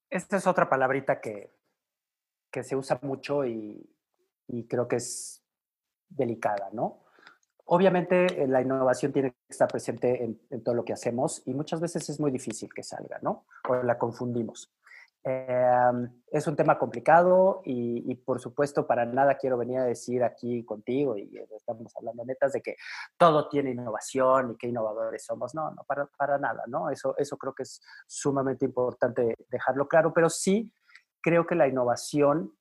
Esta 0.10 0.38
es 0.38 0.46
otra 0.46 0.70
palabrita 0.70 1.20
que, 1.20 1.52
que 2.52 2.64
se 2.64 2.76
usa 2.76 3.00
mucho 3.02 3.46
y, 3.46 3.90
y 4.48 4.68
creo 4.68 4.88
que 4.88 4.98
es 4.98 5.44
delicada, 6.10 6.70
¿no? 6.74 7.02
obviamente 7.74 8.44
eh, 8.44 8.48
la 8.48 8.62
innovación 8.62 9.14
tiene 9.14 9.32
que 9.32 9.38
estar 9.50 9.68
presente 9.68 10.24
en, 10.24 10.64
todo 10.64 10.76
lo 10.76 10.84
que 10.84 10.92
hacemos 10.92 11.42
y 11.46 11.54
muchas 11.54 11.80
veces 11.80 12.10
es 12.10 12.20
muy 12.20 12.30
difícil 12.30 12.70
que 12.74 12.84
salga, 12.84 13.20
¿no? 13.22 13.46
O 13.68 13.76
la 13.76 13.98
confundimos. 13.98 14.70
Em, 15.24 16.10
es 16.32 16.48
un 16.48 16.56
tema 16.56 16.80
complicado 16.80 17.62
y, 17.64 18.16
por 18.16 18.40
supuesto 18.40 18.88
para 18.88 19.06
nada 19.06 19.36
quiero 19.36 19.56
venir 19.56 19.78
a 19.78 19.84
decir 19.84 20.24
aquí 20.24 20.66
contigo 20.66 21.16
y 21.16 21.38
estamos 21.56 21.96
hablando 21.96 22.26
netas 22.26 22.54
de 22.54 22.62
que 22.62 22.76
todo 23.18 23.48
tiene 23.48 23.70
innovación 23.70 24.52
y 24.52 24.58
qué 24.58 24.68
innovadores 24.68 25.24
somos. 25.24 25.54
No, 25.54 25.70
no, 25.72 25.84
para, 25.84 26.08
para 26.18 26.40
nada, 26.40 26.64
¿no? 26.68 26.90
Eso, 26.90 27.16
eso 27.18 27.38
creo 27.38 27.54
que 27.54 27.64
es 27.64 27.82
sumamente 28.08 28.66
importante 28.66 29.36
dejarlo 29.50 29.88
claro, 29.88 30.12
pero 30.12 30.28
sí 30.30 30.74
creo 31.22 31.46
que 31.46 31.56
la 31.56 31.68
innovación, 31.68 32.56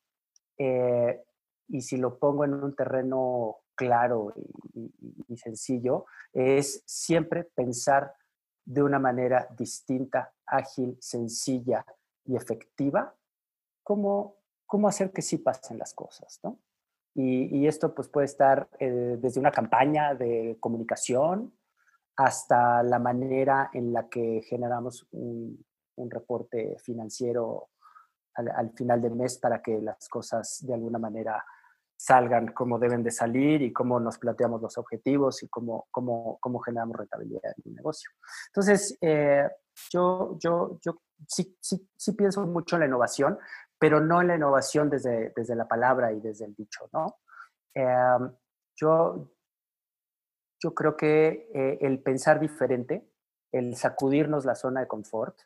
eh, 0.58 1.22
y 1.68 1.80
si 1.80 1.96
lo 1.96 2.18
pongo 2.18 2.44
en 2.44 2.52
un 2.52 2.76
terreno 2.76 3.56
claro 3.74 4.34
y, 4.74 5.36
sencillo, 5.38 6.04
es 6.34 6.82
siempre 6.84 7.44
pensar 7.44 8.12
de 8.66 8.82
una 8.82 8.98
manera 8.98 9.48
distinta, 9.56 10.34
ágil, 10.44 10.98
sencilla 11.00 11.86
y 12.30 12.36
efectiva, 12.36 13.14
cómo, 13.82 14.36
cómo 14.66 14.88
hacer 14.88 15.12
que 15.12 15.22
sí 15.22 15.38
pasen 15.38 15.78
las 15.78 15.94
cosas, 15.94 16.38
¿no? 16.44 16.58
Y, 17.12 17.66
esto 17.66 17.92
pues 17.92 18.08
puede 18.08 18.26
estar 18.26 18.68
eh, 18.78 19.16
desde 19.18 19.40
una 19.40 19.50
campaña 19.50 20.14
de 20.14 20.56
comunicación 20.60 21.52
hasta 22.16 22.84
la 22.84 23.00
manera 23.00 23.70
en 23.72 23.92
la 23.92 24.08
que 24.08 24.42
generamos 24.48 25.08
un, 25.10 25.64
un 25.96 26.10
reporte 26.10 26.76
financiero 26.78 27.70
al, 28.34 28.48
al, 28.50 28.70
final 28.74 29.02
del 29.02 29.16
mes 29.16 29.38
para 29.38 29.60
que 29.60 29.80
las 29.80 30.08
cosas 30.08 30.64
de 30.64 30.72
alguna 30.72 31.00
manera 31.00 31.44
salgan 31.96 32.52
como 32.52 32.78
deben 32.78 33.02
de 33.02 33.10
salir 33.10 33.60
y 33.60 33.72
cómo 33.72 33.98
nos 33.98 34.16
planteamos 34.18 34.62
los 34.62 34.78
objetivos 34.78 35.42
y 35.42 35.48
cómo, 35.48 35.88
cómo, 35.90 36.38
cómo 36.40 36.60
generamos 36.60 36.96
rentabilidad 36.96 37.52
en 37.56 37.70
un 37.70 37.74
negocio. 37.74 38.10
Entonces, 38.46 38.96
eh, 39.02 39.46
yo, 39.90 40.38
yo, 40.38 40.78
yo 40.80 41.02
sí, 41.28 41.56
sí, 41.60 41.88
sí, 41.96 42.12
pienso 42.12 42.46
mucho 42.46 42.76
en 42.76 42.80
la 42.80 42.86
innovación, 42.86 43.38
pero 43.78 44.00
no 44.00 44.20
en 44.20 44.28
la 44.28 44.36
innovación 44.36 44.90
desde, 44.90 45.32
desde 45.34 45.54
la 45.54 45.68
palabra 45.68 46.12
y 46.12 46.20
desde 46.20 46.44
el 46.44 46.54
dicho, 46.54 46.88
¿no? 46.92 47.18
Em, 47.74 48.32
yo, 48.76 49.30
yo 50.62 50.74
creo 50.74 50.96
que 50.96 51.50
eh, 51.54 51.78
el 51.80 52.02
pensar 52.02 52.40
diferente, 52.40 53.10
el 53.52 53.76
sacudirnos 53.76 54.44
la 54.44 54.54
zona 54.54 54.80
de 54.80 54.88
confort, 54.88 55.38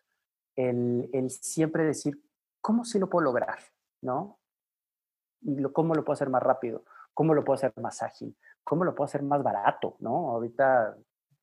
el, 0.57 1.11
el 1.13 1.31
siempre 1.31 1.85
decir, 1.85 2.23
¿cómo 2.61 2.85
sí 2.85 2.99
lo 2.99 3.09
puedo 3.09 3.25
lograr? 3.25 3.59
¿No? 4.03 4.39
y 5.45 5.63
cómo 5.73 5.95
lo 5.95 6.05
puedo 6.05 6.15
hacer 6.15 6.31
más 6.31 6.43
rápido, 6.43 6.85
cómo 7.13 7.35
lo 7.35 7.45
puedo 7.45 7.55
hacer 7.55 7.73
más 7.77 8.03
ágil, 8.03 8.37
cómo 8.63 8.85
lo 8.85 8.95
puedo 8.95 9.05
hacer 9.05 9.23
más 9.23 9.43
barato, 9.43 9.97
¿no? 10.01 10.31
Ahorita, 10.31 10.97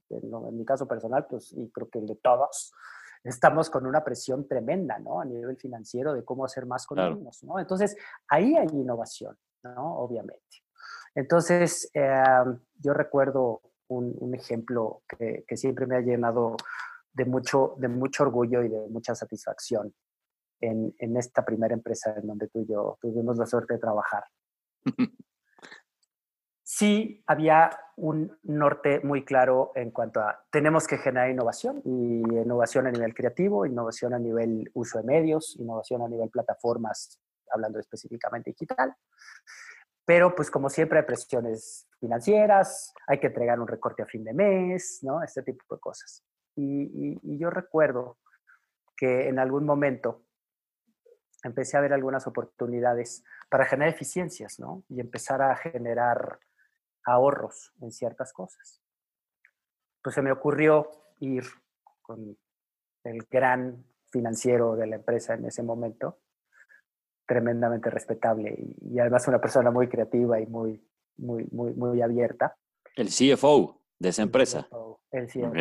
en, 0.10 0.58
mi 0.58 0.66
caso 0.66 0.88
personal, 0.88 1.28
pues, 1.28 1.54
y 1.54 1.70
creo 1.70 1.90
que 1.90 2.00
el 2.00 2.08
de 2.08 2.16
todos, 2.16 2.74
estamos 3.24 3.70
con 3.70 3.86
una 3.86 4.04
presión 4.04 4.48
tremenda, 4.48 5.00
¿no? 5.00 5.22
A 5.22 5.26
nivel 5.26 5.58
financiero 5.58 6.14
de 6.14 6.24
cómo 6.24 6.46
hacer 6.46 6.66
más 6.66 6.86
con 6.86 6.98
menos, 6.98 7.44
¿no? 7.44 7.60
Entonces, 7.60 7.96
ahí 8.28 8.56
hay 8.56 8.68
innovación, 8.68 9.38
¿no? 9.64 9.98
Obviamente. 10.00 10.64
Entonces, 11.14 11.90
em, 11.94 12.60
yo 12.80 12.94
recuerdo 12.94 13.62
un, 13.90 14.34
ejemplo 14.34 15.04
que, 15.08 15.44
que, 15.46 15.58
siempre 15.58 15.86
me 15.86 15.98
ha 15.98 16.00
llenado 16.00 16.56
de 17.12 17.26
mucho, 17.26 17.76
de 17.78 17.90
mucho 17.90 18.24
orgullo 18.24 18.64
y 18.64 18.70
de 18.70 18.88
mucha 18.88 19.14
satisfacción 19.14 19.94
en, 20.62 21.18
esta 21.18 21.44
primera 21.44 21.74
empresa 21.74 22.16
en 22.16 22.28
donde 22.28 22.48
tú 22.48 22.62
y 22.62 22.68
yo 22.68 22.98
tuvimos 23.02 23.38
la 23.38 23.46
suerte 23.46 23.74
de 23.74 23.80
trabajar. 23.80 24.24
sí 26.72 27.22
había 27.28 27.70
un 27.98 28.40
norte 28.44 29.02
muy 29.02 29.26
claro 29.26 29.74
en 29.76 29.92
cuanto 29.92 30.22
a 30.22 30.42
tenemos 30.50 30.88
que 30.88 30.98
generar 30.98 31.30
innovación 31.30 31.82
y 31.84 32.22
innovación 32.22 32.88
a 32.88 32.92
nivel 32.92 33.14
creativo, 33.14 33.66
innovación 33.66 34.14
a 34.14 34.20
nivel 34.20 34.72
uso 34.74 35.00
de 35.00 35.04
medios, 35.04 35.58
innovación 35.60 36.02
a 36.02 36.08
nivel 36.08 36.30
plataformas, 36.30 37.20
hablando 37.52 37.78
específicamente 37.78 38.52
digital. 38.52 38.96
Pero 40.06 40.34
pues 40.34 40.50
como 40.50 40.70
siempre 40.70 41.00
hay 41.00 41.06
presiones 41.06 41.90
financieras, 42.00 42.94
hay 43.06 43.20
que 43.20 43.28
entregar 43.28 43.60
un 43.60 43.68
recorte 43.68 44.04
a 44.04 44.06
fin 44.06 44.24
de 44.24 44.34
mes, 44.34 45.00
¿no? 45.02 45.22
Este 45.22 45.44
tipo 45.44 45.76
de 45.76 45.82
cosas. 45.82 46.24
y 46.56 47.38
yo 47.38 47.50
recuerdo 47.50 48.18
que 48.96 49.28
en 49.28 49.40
algún 49.40 49.66
momento 49.66 50.24
empecé 51.44 51.76
a 51.76 51.82
ver 51.82 51.92
algunas 51.92 52.28
oportunidades 52.28 53.26
para 53.50 53.66
generar 53.66 53.94
eficiencias, 53.94 54.58
¿no? 54.58 54.84
Y 54.88 55.02
empezar 55.02 55.42
a 55.42 55.56
generar 55.58 56.40
ahorros 57.06 57.74
en 57.82 57.92
ciertas 57.92 58.34
cosas. 58.34 58.82
Pues 60.02 60.16
se 60.16 60.22
me 60.22 60.32
ocurrió 60.32 60.90
ir 61.20 61.44
con 62.02 62.38
el 63.04 63.24
gran 63.30 63.86
financiero 64.10 64.76
de 64.76 64.88
la 64.88 64.98
empresa 64.98 65.34
en 65.34 65.46
ese 65.46 65.64
momento, 65.64 66.20
tremendamente 67.26 67.90
respetable 67.90 68.56
y, 68.82 69.00
además 69.00 69.28
una 69.28 69.40
persona 69.40 69.72
muy 69.72 69.88
creativa 69.88 70.40
y 70.40 70.46
muy, 70.48 70.86
muy, 71.18 71.48
muy, 71.52 71.74
muy 71.74 72.02
abierta. 72.02 72.58
El 72.96 73.08
CFO 73.08 73.82
de 73.98 74.10
esa 74.10 74.24
empresa. 74.24 74.68
el 75.12 75.28
CFO. 75.28 75.54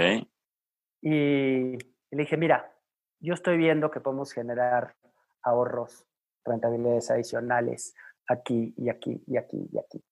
Y 1.03 1.79
le 2.11 2.23
dije, 2.23 2.37
mira, 2.37 2.75
yo 3.21 3.35
estoy 3.35 3.57
viendo 3.57 3.91
que 3.91 4.01
podemos 4.01 4.33
generar 4.33 4.97
ahorros, 5.43 6.07
rentabilidades 6.45 7.11
adicionales 7.11 7.95
aquí 8.27 8.75
y 8.77 8.89
aquí 8.89 9.23
y 9.27 9.37
aquí 9.37 9.69
y 9.73 9.79
aquí. 9.79 10.03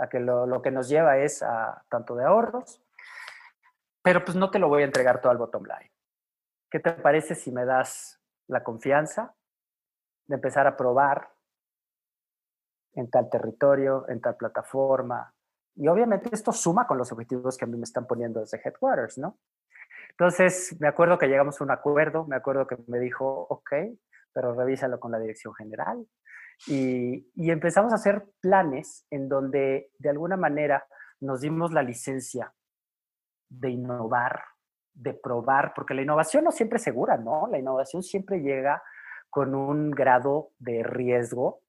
A 0.00 0.08
que 0.08 0.18
lo, 0.18 0.62
que 0.62 0.70
nos 0.70 0.88
lleva 0.88 1.18
es 1.18 1.42
a 1.42 1.84
tanto 1.88 2.14
de 2.16 2.24
ahorros, 2.24 2.82
pero 4.02 4.24
pues 4.24 4.36
no 4.36 4.50
te 4.50 4.58
lo 4.58 4.68
voy 4.68 4.82
a 4.82 4.86
entregar 4.86 5.20
todo 5.20 5.30
al 5.30 5.38
bottom 5.38 5.64
line. 5.64 5.92
¿Qué 6.70 6.80
te 6.80 6.92
parece 6.92 7.34
si 7.34 7.52
me 7.52 7.64
das 7.64 8.20
la 8.46 8.64
confianza 8.64 9.34
de 10.26 10.36
empezar 10.36 10.66
a 10.66 10.76
probar 10.76 11.30
en 12.94 13.10
tal 13.10 13.28
territorio, 13.28 14.08
en 14.08 14.20
tal 14.20 14.36
plataforma? 14.36 15.34
Y 15.76 15.88
obviamente 15.88 16.30
esto 16.32 16.52
suma 16.52 16.86
con 16.86 16.96
los 16.96 17.12
objetivos 17.12 17.56
que 17.56 17.64
a 17.64 17.68
mí 17.68 17.76
me 17.76 17.84
están 17.84 18.06
poniendo 18.06 18.40
desde 18.40 18.60
Headquarters, 18.64 19.18
¿no? 19.18 19.38
Entonces, 20.10 20.76
me 20.80 20.88
acuerdo 20.88 21.18
que 21.18 21.28
llegamos 21.28 21.60
a 21.60 21.64
un 21.64 21.70
acuerdo, 21.70 22.26
me 22.26 22.36
acuerdo 22.36 22.66
que 22.66 22.76
me 22.88 22.98
dijo, 22.98 23.46
ok, 23.48 23.72
pero 24.32 24.54
revísalo 24.54 25.00
con 25.00 25.12
la 25.12 25.18
dirección 25.18 25.54
general. 25.54 26.06
Y, 26.66 27.26
empezamos 27.36 27.92
a 27.92 27.96
hacer 27.96 28.24
planes 28.40 29.06
en 29.10 29.28
donde 29.28 29.90
de 29.98 30.10
alguna 30.10 30.36
manera 30.36 30.86
nos 31.20 31.40
dimos 31.40 31.72
la 31.72 31.82
licencia 31.82 32.52
de 33.48 33.70
innovar, 33.70 34.42
de 34.92 35.14
probar, 35.14 35.72
porque 35.74 35.94
la 35.94 36.02
innovación 36.02 36.44
no 36.44 36.52
siempre 36.52 36.76
es 36.76 36.82
segura, 36.82 37.16
¿no? 37.16 37.48
La 37.50 37.58
innovación 37.58 38.02
siempre 38.02 38.40
llega 38.40 38.82
con 39.30 39.54
un 39.54 39.90
grado 39.90 40.50
de 40.58 40.82
riesgo 40.82 41.62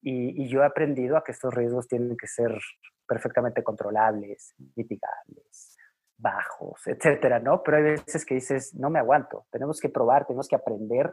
y, 0.00 0.42
y 0.42 0.48
yo 0.48 0.62
he 0.62 0.66
aprendido 0.66 1.16
a 1.16 1.24
que 1.24 1.32
estos 1.32 1.52
riesgos 1.54 1.88
tienen 1.88 2.16
que 2.16 2.26
ser 2.26 2.58
perfectamente 3.06 3.62
controlables, 3.62 4.54
mitigables, 4.76 5.76
bajos, 6.22 6.86
etcétera, 6.86 7.40
¿no? 7.40 7.62
Pero 7.62 7.76
hay 7.78 7.82
veces 7.82 8.24
que 8.24 8.34
dices, 8.34 8.74
no 8.74 8.90
me 8.90 9.00
aguanto, 9.00 9.46
tenemos 9.50 9.80
que 9.80 9.88
probar, 9.88 10.26
tenemos 10.26 10.48
que 10.48 10.56
aprender 10.56 11.12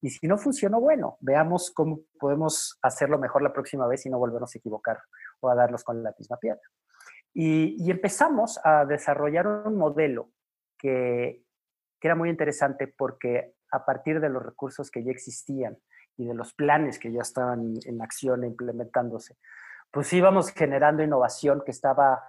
y 0.00 0.10
si 0.10 0.26
no 0.28 0.38
funcionó, 0.38 0.80
bueno, 0.80 1.16
veamos 1.20 1.72
cómo 1.72 2.00
podemos 2.18 2.78
hacerlo 2.82 3.18
mejor 3.18 3.42
la 3.42 3.52
próxima 3.52 3.86
vez 3.86 4.06
y 4.06 4.10
no 4.10 4.18
volvernos 4.18 4.54
a 4.54 4.58
equivocar 4.58 5.00
o 5.40 5.48
a 5.48 5.54
darnos 5.54 5.82
con 5.82 6.02
la 6.02 6.14
misma 6.16 6.36
piedra. 6.36 6.62
Y, 7.34 7.90
empezamos 7.90 8.60
a 8.64 8.84
desarrollar 8.84 9.46
un 9.46 9.76
modelo 9.76 10.30
que, 10.78 11.44
que 12.00 12.08
era 12.08 12.14
muy 12.14 12.30
interesante 12.30 12.86
porque 12.86 13.54
a 13.70 13.84
partir 13.84 14.20
de 14.20 14.28
los 14.28 14.42
recursos 14.42 14.90
que 14.90 15.04
ya 15.04 15.10
existían 15.10 15.76
y 16.16 16.26
de 16.26 16.34
los 16.34 16.54
planes 16.54 16.98
que 16.98 17.12
ya 17.12 17.22
estaban 17.22 17.74
en 17.84 18.02
acción 18.02 18.44
e 18.44 18.48
implementándose, 18.48 19.36
pues 19.90 20.12
íbamos 20.12 20.50
generando 20.50 21.02
innovación 21.02 21.62
que 21.64 21.70
estaba 21.70 22.22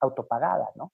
autopagada, 0.00 0.70
¿no? 0.76 0.92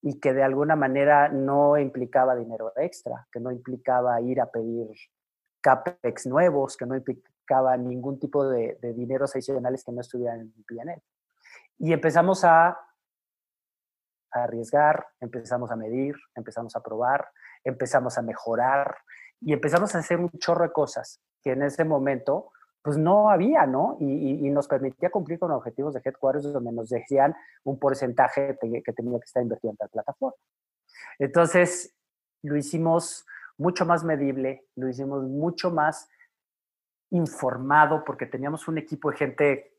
Y 0.00 0.18
que 0.18 0.32
de 0.32 0.42
alguna 0.42 0.76
manera 0.76 1.28
no 1.28 1.78
implicaba 1.78 2.34
dinero 2.34 2.72
extra, 2.76 3.26
que 3.30 3.40
no 3.40 3.52
implicaba 3.52 4.20
ir 4.20 4.40
a 4.40 4.50
pedir 4.50 4.88
CAPEX 5.62 6.26
nuevos, 6.26 6.76
que 6.76 6.86
no 6.86 6.96
implicaba 6.96 7.76
ningún 7.76 8.18
tipo 8.18 8.46
de, 8.46 8.78
de 8.82 8.92
dineros 8.92 9.34
adicionales 9.34 9.84
que 9.84 9.92
no 9.92 10.00
estuvieran 10.00 10.40
en 10.40 10.64
PNL. 10.64 11.02
Y 11.78 11.92
empezamos 11.92 12.44
a, 12.44 12.78
arriesgar, 14.32 15.06
empezamos 15.20 15.70
a 15.70 15.76
medir, 15.76 16.14
empezamos 16.34 16.74
a 16.74 16.82
probar, 16.82 17.28
empezamos 17.64 18.18
a 18.18 18.22
mejorar 18.22 18.96
y 19.40 19.52
empezamos 19.52 19.94
a 19.94 19.98
hacer 19.98 20.18
un 20.18 20.30
chorro 20.38 20.64
de 20.64 20.72
cosas 20.72 21.20
que 21.42 21.52
en 21.52 21.62
ese 21.62 21.84
momento 21.84 22.50
pues 22.82 22.96
no 22.96 23.30
había, 23.30 23.64
¿no? 23.64 23.96
Y, 24.00 24.50
nos 24.50 24.66
permitía 24.66 25.10
cumplir 25.10 25.38
con 25.38 25.52
objetivos 25.52 25.94
de 25.94 26.00
headquarters 26.04 26.52
donde 26.52 26.72
nos 26.72 26.88
decían 26.88 27.32
un 27.62 27.78
porcentaje 27.78 28.58
que 28.60 28.92
tenía 28.92 29.18
que 29.20 29.24
estar 29.24 29.40
invertido 29.40 29.70
en 29.70 29.76
tal 29.76 29.88
plataforma. 29.88 30.36
Entonces, 31.20 31.94
lo 32.42 32.56
hicimos 32.56 33.24
mucho 33.62 33.86
más 33.86 34.04
medible, 34.04 34.66
lo 34.76 34.88
hicimos 34.88 35.22
mucho 35.22 35.70
más 35.70 36.08
informado 37.10 38.02
porque 38.04 38.26
teníamos 38.26 38.66
un 38.68 38.78
equipo 38.78 39.10
de 39.10 39.16
gente 39.16 39.72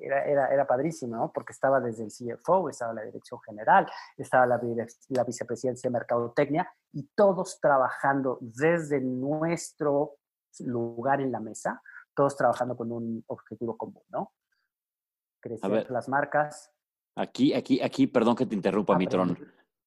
era, 0.00 0.24
era, 0.24 0.52
era 0.52 0.66
padrísimo, 0.66 1.16
¿no? 1.16 1.32
Porque 1.32 1.52
estaba 1.52 1.80
desde 1.80 2.04
el 2.04 2.10
CFO, 2.10 2.68
estaba 2.68 2.92
la 2.92 3.02
dirección 3.02 3.40
general, 3.40 3.90
estaba 4.16 4.46
la, 4.46 4.60
la 5.08 5.24
vicepresidencia 5.24 5.88
de 5.88 5.92
Mercadotecnia 5.92 6.72
y 6.92 7.02
todos 7.14 7.60
trabajando 7.60 8.38
desde 8.40 9.00
nuestro 9.00 10.18
lugar 10.60 11.20
en 11.20 11.32
la 11.32 11.40
mesa, 11.40 11.82
todos 12.14 12.36
trabajando 12.36 12.76
con 12.76 12.92
un 12.92 13.24
objetivo 13.26 13.76
común, 13.76 14.02
¿no? 14.08 14.32
Crecer 15.40 15.90
las 15.90 16.08
marcas. 16.08 16.72
Aquí, 17.16 17.52
aquí, 17.54 17.80
aquí, 17.80 18.06
perdón 18.06 18.36
que 18.36 18.46
te 18.46 18.54
interrumpa, 18.54 18.94
ah, 18.94 18.98
mi 18.98 19.06
tron, 19.06 19.36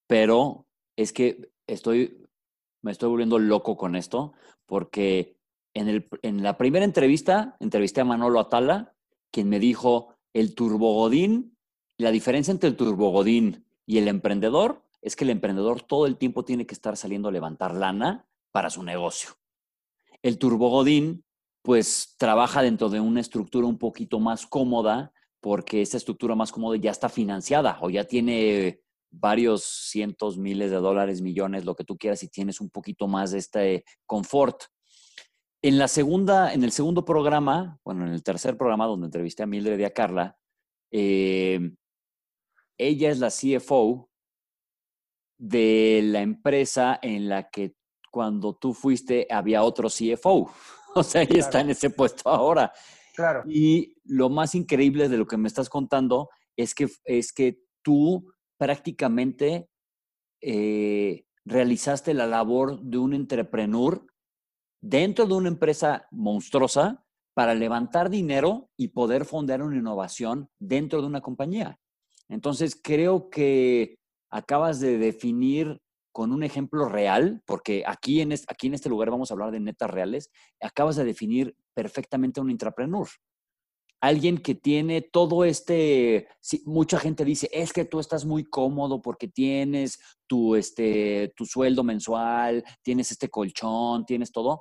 pero 0.06 0.66
es 0.96 1.12
que 1.12 1.52
estoy, 1.66 2.26
me 2.82 2.92
estoy 2.92 3.08
volviendo 3.08 3.38
loco 3.38 3.76
con 3.76 3.96
esto, 3.96 4.32
porque 4.66 5.38
en, 5.74 5.88
el, 5.88 6.08
en 6.22 6.42
la 6.42 6.58
primera 6.58 6.84
entrevista 6.84 7.56
entrevisté 7.60 8.00
a 8.00 8.04
Manolo 8.04 8.40
Atala 8.40 8.94
quien 9.32 9.48
me 9.48 9.58
dijo, 9.58 10.14
el 10.34 10.54
turbogodín, 10.54 11.56
la 11.96 12.10
diferencia 12.10 12.52
entre 12.52 12.68
el 12.68 12.76
turbogodín 12.76 13.66
y 13.86 13.98
el 13.98 14.08
emprendedor 14.08 14.84
es 15.00 15.16
que 15.16 15.24
el 15.24 15.30
emprendedor 15.30 15.82
todo 15.82 16.06
el 16.06 16.16
tiempo 16.16 16.44
tiene 16.44 16.66
que 16.66 16.74
estar 16.74 16.96
saliendo 16.96 17.28
a 17.28 17.32
levantar 17.32 17.74
lana 17.74 18.26
para 18.52 18.70
su 18.70 18.82
negocio. 18.82 19.30
El 20.22 20.38
turbogodín, 20.38 21.24
pues 21.62 22.14
trabaja 22.18 22.62
dentro 22.62 22.88
de 22.88 23.00
una 23.00 23.20
estructura 23.20 23.66
un 23.66 23.78
poquito 23.78 24.20
más 24.20 24.46
cómoda 24.46 25.12
porque 25.40 25.82
esa 25.82 25.96
estructura 25.96 26.36
más 26.36 26.52
cómoda 26.52 26.76
ya 26.76 26.92
está 26.92 27.08
financiada 27.08 27.78
o 27.80 27.90
ya 27.90 28.04
tiene 28.04 28.81
varios 29.12 29.64
cientos, 29.64 30.38
miles 30.38 30.70
de 30.70 30.78
dólares, 30.78 31.20
millones, 31.20 31.64
lo 31.64 31.76
que 31.76 31.84
tú 31.84 31.96
quieras 31.96 32.22
y 32.22 32.28
tienes 32.28 32.60
un 32.60 32.70
poquito 32.70 33.06
más 33.06 33.30
de 33.30 33.38
este 33.38 33.84
confort. 34.06 34.64
En 35.62 35.78
la 35.78 35.86
segunda, 35.86 36.52
en 36.52 36.64
el 36.64 36.72
segundo 36.72 37.04
programa, 37.04 37.78
bueno, 37.84 38.04
en 38.06 38.12
el 38.12 38.22
tercer 38.24 38.56
programa 38.56 38.86
donde 38.86 39.06
entrevisté 39.06 39.44
a 39.44 39.46
Mildred 39.46 39.78
y 39.78 39.84
a 39.84 39.92
Carla, 39.92 40.36
eh, 40.90 41.60
ella 42.78 43.10
es 43.10 43.18
la 43.20 43.28
CFO 43.28 44.10
de 45.38 46.00
la 46.04 46.20
empresa 46.20 46.98
en 47.00 47.28
la 47.28 47.48
que 47.50 47.76
cuando 48.10 48.54
tú 48.54 48.74
fuiste 48.74 49.26
había 49.30 49.62
otro 49.62 49.88
CFO. 49.88 50.50
O 50.94 51.02
sea, 51.02 51.22
ella 51.22 51.38
está 51.38 51.62
en 51.62 51.70
ese 51.70 51.88
puesto 51.88 52.28
ahora. 52.28 52.70
Claro. 53.14 53.44
Y 53.48 53.96
lo 54.04 54.28
más 54.28 54.54
increíble 54.54 55.08
de 55.08 55.16
lo 55.16 55.26
que 55.26 55.38
me 55.38 55.48
estás 55.48 55.70
contando 55.70 56.28
es 56.54 56.74
que, 56.74 56.86
es 57.06 57.32
que 57.32 57.62
tú 57.80 58.30
prácticamente 58.62 59.68
eh, 60.40 61.24
realizaste 61.44 62.14
la 62.14 62.28
labor 62.28 62.80
de 62.80 62.96
un 62.96 63.12
entrepreneur 63.12 64.06
dentro 64.80 65.26
de 65.26 65.34
una 65.34 65.48
empresa 65.48 66.06
monstruosa 66.12 67.04
para 67.34 67.56
levantar 67.56 68.08
dinero 68.08 68.70
y 68.76 68.88
poder 68.88 69.24
fundar 69.24 69.62
una 69.62 69.78
innovación 69.78 70.48
dentro 70.60 71.00
de 71.00 71.08
una 71.08 71.20
compañía. 71.20 71.80
Entonces, 72.28 72.78
creo 72.80 73.30
que 73.30 73.96
acabas 74.30 74.78
de 74.78 74.96
definir 74.96 75.80
con 76.12 76.32
un 76.32 76.44
ejemplo 76.44 76.88
real, 76.88 77.42
porque 77.44 77.82
aquí 77.84 78.20
en, 78.20 78.30
este, 78.30 78.46
aquí 78.48 78.68
en 78.68 78.74
este 78.74 78.88
lugar 78.88 79.10
vamos 79.10 79.32
a 79.32 79.34
hablar 79.34 79.50
de 79.50 79.58
netas 79.58 79.90
reales, 79.90 80.30
acabas 80.60 80.94
de 80.94 81.04
definir 81.04 81.56
perfectamente 81.74 82.40
un 82.40 82.48
intrapreneur. 82.48 83.08
Alguien 84.02 84.38
que 84.38 84.56
tiene 84.56 85.00
todo 85.00 85.44
este, 85.44 86.26
mucha 86.64 86.98
gente 86.98 87.24
dice, 87.24 87.48
es 87.52 87.72
que 87.72 87.84
tú 87.84 88.00
estás 88.00 88.24
muy 88.24 88.42
cómodo 88.42 89.00
porque 89.00 89.28
tienes 89.28 90.00
tu, 90.26 90.56
este, 90.56 91.32
tu 91.36 91.46
sueldo 91.46 91.84
mensual, 91.84 92.64
tienes 92.82 93.12
este 93.12 93.28
colchón, 93.28 94.04
tienes 94.04 94.32
todo, 94.32 94.60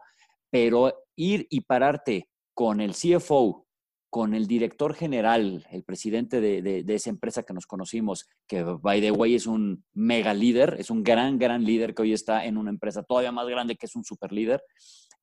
pero 0.52 0.94
ir 1.16 1.48
y 1.50 1.62
pararte 1.62 2.30
con 2.54 2.82
el 2.82 2.94
CFO, 2.94 3.66
con 4.12 4.36
el 4.36 4.46
director 4.46 4.94
general, 4.94 5.66
el 5.72 5.84
presidente 5.84 6.40
de, 6.40 6.86
esa 6.88 7.10
empresa 7.10 7.42
que 7.42 7.54
nos 7.56 7.66
conocimos, 7.66 8.30
que 8.46 8.62
by 8.62 9.02
the 9.02 9.12
way 9.12 9.34
es 9.34 9.48
un 9.48 9.84
mega 9.94 10.36
líder, 10.36 10.76
es 10.78 10.92
un 10.92 11.02
gran, 11.02 11.40
gran 11.40 11.64
líder 11.64 11.96
que 11.96 12.04
hoy 12.04 12.14
está 12.14 12.46
en 12.46 12.58
una 12.58 12.70
empresa 12.70 13.02
todavía 13.02 13.32
más 13.32 13.48
grande 13.48 13.76
que 13.76 13.88
es 13.88 13.96
un 13.96 14.04
super 14.04 14.32
líder. 14.32 14.62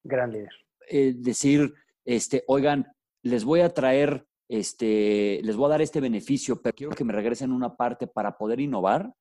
Gran 0.02 0.32
líder. 0.32 0.50
Eh, 0.88 1.12
decir, 1.16 1.72
este, 2.04 2.42
oigan, 2.48 2.86
les 3.22 3.44
voy 3.44 3.60
a 3.60 3.74
traer, 3.74 4.26
este, 4.48 5.40
les 5.42 5.56
voy 5.56 5.66
a 5.66 5.70
dar 5.70 5.82
este 5.82 6.00
beneficio, 6.00 6.60
pero 6.62 6.74
quiero 6.74 6.94
que 6.94 7.04
me 7.04 7.12
regresen 7.12 7.52
una 7.52 7.76
parte 7.76 8.06
para 8.06 8.36
poder 8.36 8.60
innovar, 8.60 9.12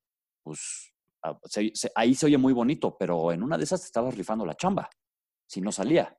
pues 0.43 0.93
ah, 1.23 1.37
ahí 1.95 2.15
se 2.15 2.25
oye 2.25 2.37
muy 2.37 2.53
bonito, 2.53 2.97
pero 2.97 3.31
en 3.31 3.43
una 3.43 3.57
de 3.57 3.63
esas 3.63 3.81
te 3.81 3.87
estabas 3.87 4.15
rifando 4.15 4.45
la 4.45 4.55
chamba 4.55 4.89
si 5.47 5.61
no 5.61 5.71
salía. 5.71 6.15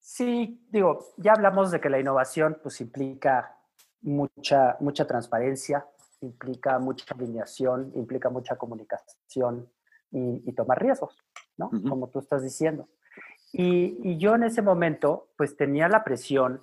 Sí, 0.00 0.66
digo, 0.70 1.14
ya 1.16 1.32
hablamos 1.32 1.70
de 1.70 1.80
que 1.80 1.88
la 1.88 2.00
innovación 2.00 2.58
pues 2.62 2.80
implica 2.80 3.56
mucha, 4.00 4.76
mucha 4.80 5.06
transparencia, 5.06 5.86
implica 6.20 6.78
mucha 6.78 7.14
alineación, 7.14 7.92
implica 7.94 8.28
mucha 8.28 8.56
comunicación 8.56 9.70
y, 10.10 10.52
tomar 10.52 10.82
riesgos, 10.82 11.16
¿no? 11.56 11.70
Como 11.88 12.08
tú 12.08 12.18
estás 12.18 12.42
diciendo. 12.42 12.88
Y, 13.52 14.18
yo 14.18 14.34
en 14.34 14.42
ese 14.42 14.60
momento 14.60 15.28
pues 15.36 15.56
tenía 15.56 15.88
la 15.88 16.04
presión 16.04 16.62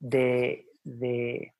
de, 0.00 0.68
de, 0.82 1.54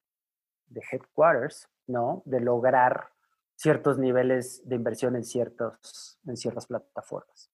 de 0.66 0.83
headquarters, 0.90 1.68
¿no? 1.87 2.22
De 2.24 2.40
lograr 2.40 3.11
ciertos 3.55 3.98
niveles 3.98 4.66
de 4.66 4.76
inversión 4.76 5.16
en, 5.16 5.24
ciertos, 5.24 6.18
en 6.26 6.37
ciertas 6.37 6.66
plataformas. 6.66 7.53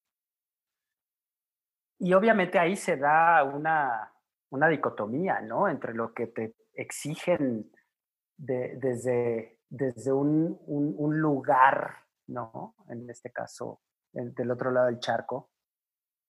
Y 1.99 2.13
obviamente 2.15 2.59
ahí 2.59 2.77
se 2.77 2.97
da 2.97 3.43
una, 3.43 4.13
una 4.51 4.69
dicotomía, 4.69 5.41
¿no? 5.41 5.69
Entre 5.69 5.95
lo 5.95 6.13
que 6.15 6.29
te 6.29 6.55
exigen 6.75 7.73
desde, 8.37 9.59
desde 9.69 10.13
un, 10.13 10.61
un, 10.67 11.19
lugar, 11.19 12.05
¿no? 12.29 12.77
En 12.89 13.09
este 13.11 13.33
caso, 13.33 13.81
del 14.13 14.51
otro 14.51 14.71
lado 14.71 14.87
del 14.87 15.01
charco. 15.01 15.51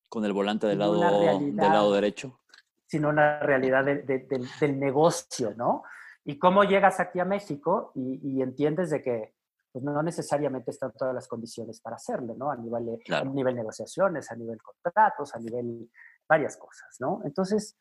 Con 0.10 0.24
el 0.26 0.34
volante 0.34 0.68
del 0.68 0.80
lado, 0.80 1.00
del 1.40 1.56
lado 1.56 1.94
derecho. 1.94 2.40
Sino 2.88 3.10
una 3.10 3.40
realidad 3.40 3.86
del 3.86 4.80
negocio, 4.80 5.54
¿no? 5.56 5.84
Y 6.24 6.40
cómo 6.40 6.64
llegas 6.64 7.00
aquí 7.00 7.20
a 7.20 7.26
México 7.26 7.92
y, 7.96 8.20
y 8.24 8.42
entiendes 8.42 8.90
de 8.90 9.02
que 9.02 9.38
pues 9.72 9.84
no 9.84 10.02
necesariamente 10.02 10.72
están 10.72 10.92
todas 10.94 11.14
las 11.14 11.28
condiciones 11.28 11.80
para 11.82 11.98
hacerlo, 11.98 12.36
¿no? 12.36 12.50
A 12.50 12.56
nivel, 12.56 12.86
de, 12.86 13.16
a 13.16 13.24
nivel 13.24 13.56
negociaciones, 13.56 14.32
a 14.32 14.36
nivel 14.36 14.62
contratos, 14.62 15.36
a 15.36 15.40
nivel 15.40 15.92
varias 16.28 16.58
cosas, 16.58 16.98
¿no? 17.00 17.22
Entonces, 17.24 17.78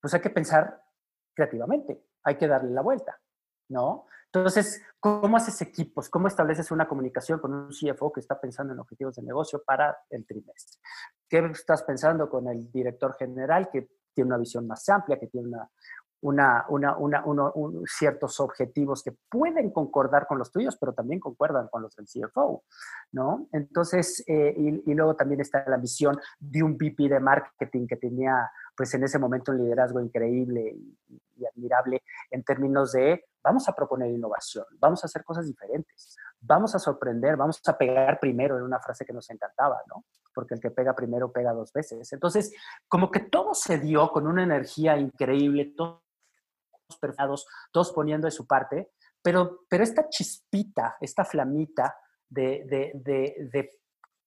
pues 0.00 0.14
hay 0.14 0.20
que 0.20 0.30
pensar 0.30 0.82
creativamente, 1.34 2.02
hay 2.24 2.36
que 2.36 2.48
darle 2.48 2.70
la 2.70 2.80
vuelta, 2.80 3.20
¿no? 3.68 4.06
Entonces, 4.32 4.82
¿cómo 4.98 5.36
haces 5.36 5.60
equipos? 5.62 6.08
¿Cómo 6.08 6.28
estableces 6.28 6.70
una 6.70 6.88
comunicación 6.88 7.40
con 7.40 7.54
un 7.54 7.68
CFO 7.68 8.12
que 8.12 8.20
está 8.20 8.40
pensando 8.40 8.72
en 8.72 8.80
objetivos 8.80 9.16
de 9.16 9.22
negocio 9.22 9.62
para 9.64 9.98
el 10.10 10.26
trimestre? 10.26 10.80
¿Qué 11.28 11.38
estás 11.52 11.82
pensando 11.84 12.28
con 12.28 12.48
el 12.48 12.70
director 12.70 13.14
general 13.16 13.70
que 13.70 13.88
tiene 14.16 14.28
una 14.28 14.38
visión 14.38 14.66
más 14.66 14.88
amplia, 14.88 15.18
que 15.18 15.26
tiene 15.26 15.48
una, 16.22 16.64
una, 16.68 17.52
ciertos 17.86 18.40
objetivos 18.40 19.02
que 19.02 19.12
pueden 19.28 19.70
concordar 19.70 20.26
con 20.26 20.38
los 20.38 20.50
tuyos, 20.50 20.76
pero 20.80 20.94
también 20.94 21.20
concuerdan 21.20 21.68
con 21.68 21.82
los 21.82 21.94
del 21.94 22.06
CFO, 22.06 22.64
¿no? 23.12 23.46
Entonces, 23.52 24.24
eh, 24.26 24.54
y, 24.56 24.94
luego 24.94 25.14
también 25.14 25.42
está 25.42 25.62
la 25.68 25.76
visión 25.76 26.18
de 26.40 26.62
un 26.62 26.76
VP 26.76 27.10
de 27.10 27.20
marketing 27.20 27.86
que 27.86 27.96
tenía, 27.96 28.50
pues 28.74 28.94
en 28.94 29.04
ese 29.04 29.18
momento 29.18 29.52
un 29.52 29.58
liderazgo 29.58 30.00
increíble 30.00 30.74
y, 30.74 31.22
y 31.36 31.44
admirable 31.44 32.02
en 32.30 32.42
términos 32.42 32.92
de 32.92 33.26
vamos 33.42 33.68
a 33.68 33.74
proponer 33.74 34.10
innovación, 34.10 34.64
vamos 34.78 35.04
a 35.04 35.06
hacer 35.06 35.22
cosas 35.22 35.46
diferentes, 35.46 36.16
vamos 36.40 36.74
a 36.74 36.78
sorprender, 36.78 37.36
vamos 37.36 37.60
a 37.66 37.76
pegar 37.76 38.18
primero, 38.18 38.56
en 38.56 38.64
una 38.64 38.80
frase 38.80 39.04
que 39.04 39.12
nos 39.12 39.28
encantaba, 39.30 39.82
¿no? 39.86 40.04
Porque 40.36 40.52
el 40.52 40.60
que 40.60 40.70
pega 40.70 40.94
primero 40.94 41.32
pega 41.32 41.54
dos 41.54 41.72
veces. 41.72 42.12
Entonces, 42.12 42.54
como 42.88 43.10
que 43.10 43.20
todo 43.20 43.54
se 43.54 43.78
dio 43.78 44.10
con 44.10 44.26
una 44.26 44.42
energía 44.42 44.98
increíble, 44.98 45.72
todo 45.74 46.04
perfilados, 47.00 47.46
todos 47.72 47.90
poniendo 47.92 48.26
de 48.26 48.30
su 48.30 48.46
parte, 48.46 48.92
pero, 49.22 49.62
pero 49.68 49.82
esta 49.82 50.08
chispita, 50.10 50.98
esta 51.00 51.24
flamita 51.24 51.96
de, 52.28 52.64
de, 52.68 52.92
de, 53.50 53.70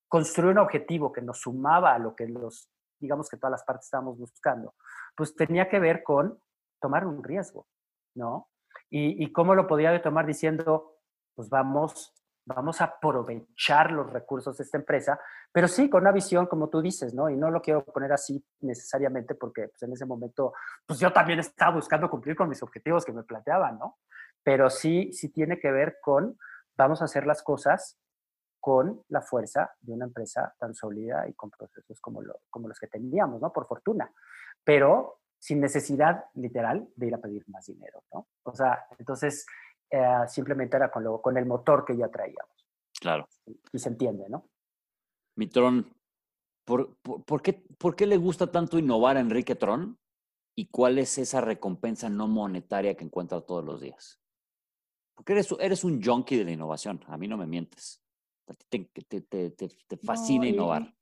construir 0.08 0.54
un 0.54 0.58
objetivo 0.58 1.12
que 1.12 1.22
nos 1.22 1.42
sumaba 1.42 1.94
a 1.94 2.00
lo 2.00 2.16
que 2.16 2.28
los, 2.28 2.68
digamos 3.00 3.30
que 3.30 3.38
todas 3.38 3.52
las 3.52 3.64
partes 3.64 3.86
estábamos 3.86 4.18
buscando, 4.18 4.74
pues 5.16 5.36
tenía 5.36 5.70
que 5.70 5.80
ver 5.80 6.02
con 6.02 6.42
tomar 6.82 7.06
un 7.06 7.24
riesgo, 7.24 7.68
¿no? 8.16 8.50
Y, 8.90 9.24
y 9.24 9.32
cómo 9.32 9.54
lo 9.54 9.68
podía 9.68 10.02
tomar 10.02 10.26
diciendo, 10.26 10.96
pues 11.36 11.48
vamos 11.50 12.12
vamos 12.56 12.82
a 12.82 12.86
aprovechar 12.86 13.92
los 13.92 14.12
recursos 14.12 14.58
de 14.58 14.64
esta 14.64 14.78
empresa, 14.78 15.20
pero 15.52 15.68
sí 15.68 15.90
con 15.90 16.02
una 16.02 16.12
visión, 16.12 16.48
como 16.48 16.68
tú 16.70 16.82
dices, 16.82 17.14
¿no? 17.14 17.30
Y 17.30 17.38
no 17.38 17.52
lo 17.52 17.62
quiero 17.62 17.84
poner 17.84 18.12
así 18.12 18.44
necesariamente 18.62 19.36
porque 19.36 19.68
pues, 19.68 19.84
en 19.84 19.94
ese 19.94 20.06
momento, 20.06 20.54
pues 20.86 21.00
yo 21.00 21.14
también 21.14 21.40
estaba 21.40 21.76
buscando 21.76 22.10
cumplir 22.10 22.36
con 22.36 22.50
mis 22.50 22.62
objetivos 22.64 23.06
que 23.06 23.14
me 23.14 23.24
planteaban, 23.24 23.78
¿no? 23.78 24.00
Pero 24.44 24.70
sí, 24.70 25.14
sí 25.14 25.30
tiene 25.30 25.60
que 25.60 25.72
ver 25.72 25.98
con, 26.02 26.38
vamos 26.76 27.02
a 27.02 27.06
hacer 27.06 27.28
las 27.28 27.44
cosas 27.44 28.00
con 28.60 29.04
la 29.10 29.22
fuerza 29.22 29.72
de 29.80 29.94
una 29.94 30.06
empresa 30.06 30.54
tan 30.58 30.74
sólida 30.74 31.28
y 31.28 31.34
con 31.34 31.52
procesos 31.52 32.02
como, 32.02 32.22
como 32.50 32.68
los 32.68 32.80
que 32.80 32.88
teníamos, 32.88 33.40
¿no? 33.40 33.54
Por 33.54 33.68
fortuna. 33.68 34.12
Pero 34.64 35.20
sin 35.38 35.62
necesidad 35.62 36.26
literal 36.34 36.88
de 36.96 37.08
ir 37.08 37.16
a 37.16 37.20
pedir 37.20 37.44
más 37.48 37.66
dinero, 37.66 38.04
¿no? 38.12 38.28
O 38.44 38.54
sea, 38.54 38.86
entonces 38.98 39.46
eh, 39.90 40.28
simplemente 40.28 40.78
era 40.78 40.92
con, 40.92 41.04
lo, 41.04 41.22
con 41.22 41.38
el 41.38 41.46
motor 41.46 41.86
que 41.86 41.98
ya 41.98 42.10
traíamos. 42.10 42.68
Claro. 43.00 43.28
Y, 43.46 43.80
se 43.80 43.90
entiende, 43.90 44.30
¿no? 44.30 44.50
Mitrón, 45.36 45.94
¿por, 46.66 46.96
por, 46.98 47.42
qué, 47.42 47.54
¿por 47.78 47.96
qué 47.96 48.06
le 48.06 48.18
gusta 48.18 48.52
tanto 48.52 48.78
innovar 48.78 49.18
a 49.18 49.22
Enrique 49.22 49.56
Tron? 49.56 49.98
¿Y 50.56 50.68
cuál 50.68 50.98
es 51.00 51.18
esa 51.18 51.40
recompensa 51.40 52.10
no 52.10 52.28
monetaria 52.28 52.96
que 52.96 53.06
encuentra 53.06 53.42
todos 53.42 53.64
los 53.64 53.80
días? 53.80 54.20
Porque 55.16 55.34
eres, 55.34 55.54
eres 55.60 55.84
un 55.84 56.04
junkie 56.04 56.38
de 56.38 56.46
la 56.46 56.52
innovación, 56.52 57.04
a 57.08 57.18
mí 57.18 57.28
no 57.28 57.38
me 57.38 57.48
mientes. 57.48 58.02
Te, 58.70 58.80
te, 58.90 59.22
te, 59.22 59.52
te 59.52 59.98
fascina 59.98 60.48
innovar. 60.48 60.94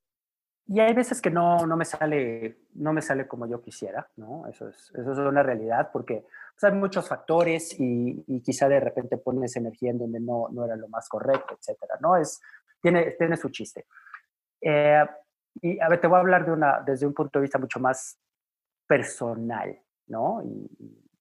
Y 0.70 0.82
hay 0.82 0.93
veces 0.93 1.22
que 1.22 1.30
no, 1.30 1.65
no, 1.65 1.78
me 1.78 1.86
sale, 1.86 2.57
no 2.74 2.91
me 2.91 3.01
sale 3.01 3.26
como 3.26 3.47
yo 3.47 3.61
quisiera, 3.61 4.09
¿no? 4.18 4.45
Eso 4.47 4.68
es, 4.68 4.91
eso 4.95 5.11
es 5.13 5.18
una 5.18 5.41
realidad 5.41 5.89
porque 5.93 6.26
pues, 6.59 6.63
hay 6.72 6.78
muchos 6.78 7.07
factores 7.07 7.80
y, 7.80 8.24
y, 8.28 8.41
quizá 8.41 8.68
de 8.68 8.82
repente 8.82 9.18
pones 9.18 9.55
energía 9.55 9.91
en 9.91 9.99
donde 9.99 10.20
no, 10.20 10.49
no 10.51 10.65
era 10.65 10.76
lo 10.76 10.89
más 10.89 11.07
correcto, 11.07 11.55
etcétera, 11.57 11.95
¿no? 12.01 12.18
Es, 12.18 12.41
tiene, 12.82 13.11
tiene 13.11 13.38
su 13.38 13.49
chiste. 13.49 13.86
Eh, 14.59 15.05
y 15.61 15.80
a 15.80 15.88
ver, 15.88 16.01
te 16.01 16.07
voy 16.07 16.18
a 16.18 16.20
hablar 16.20 16.45
de 16.45 16.51
una, 16.51 16.82
desde 16.82 17.05
un 17.05 17.13
punto 17.13 17.39
de 17.39 17.43
vista 17.43 17.57
mucho 17.57 17.80
más 17.80 18.20
personal, 18.86 19.82
¿no? 20.07 20.41
Y, 20.43 20.70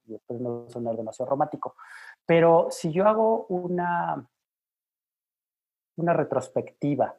y 0.07 0.13
después 0.13 0.41
no 0.41 0.69
sonar 0.69 0.97
demasiado 0.97 1.31
romántico. 1.31 1.77
Pero 2.25 2.67
si 2.71 2.93
yo 2.93 3.07
hago 3.07 3.47
una, 3.47 4.29
una 5.97 6.13
retrospectiva 6.13 7.17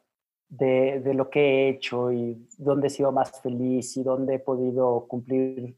de, 0.48 1.12
lo 1.14 1.28
que 1.30 1.40
he 1.40 1.68
hecho 1.68 2.10
y 2.10 2.48
dónde 2.56 2.86
he 2.86 2.90
sido 2.90 3.12
más 3.12 3.40
feliz 3.42 3.96
y 3.96 4.02
dónde 4.02 4.36
he 4.36 4.38
podido 4.38 5.06
cumplir 5.06 5.76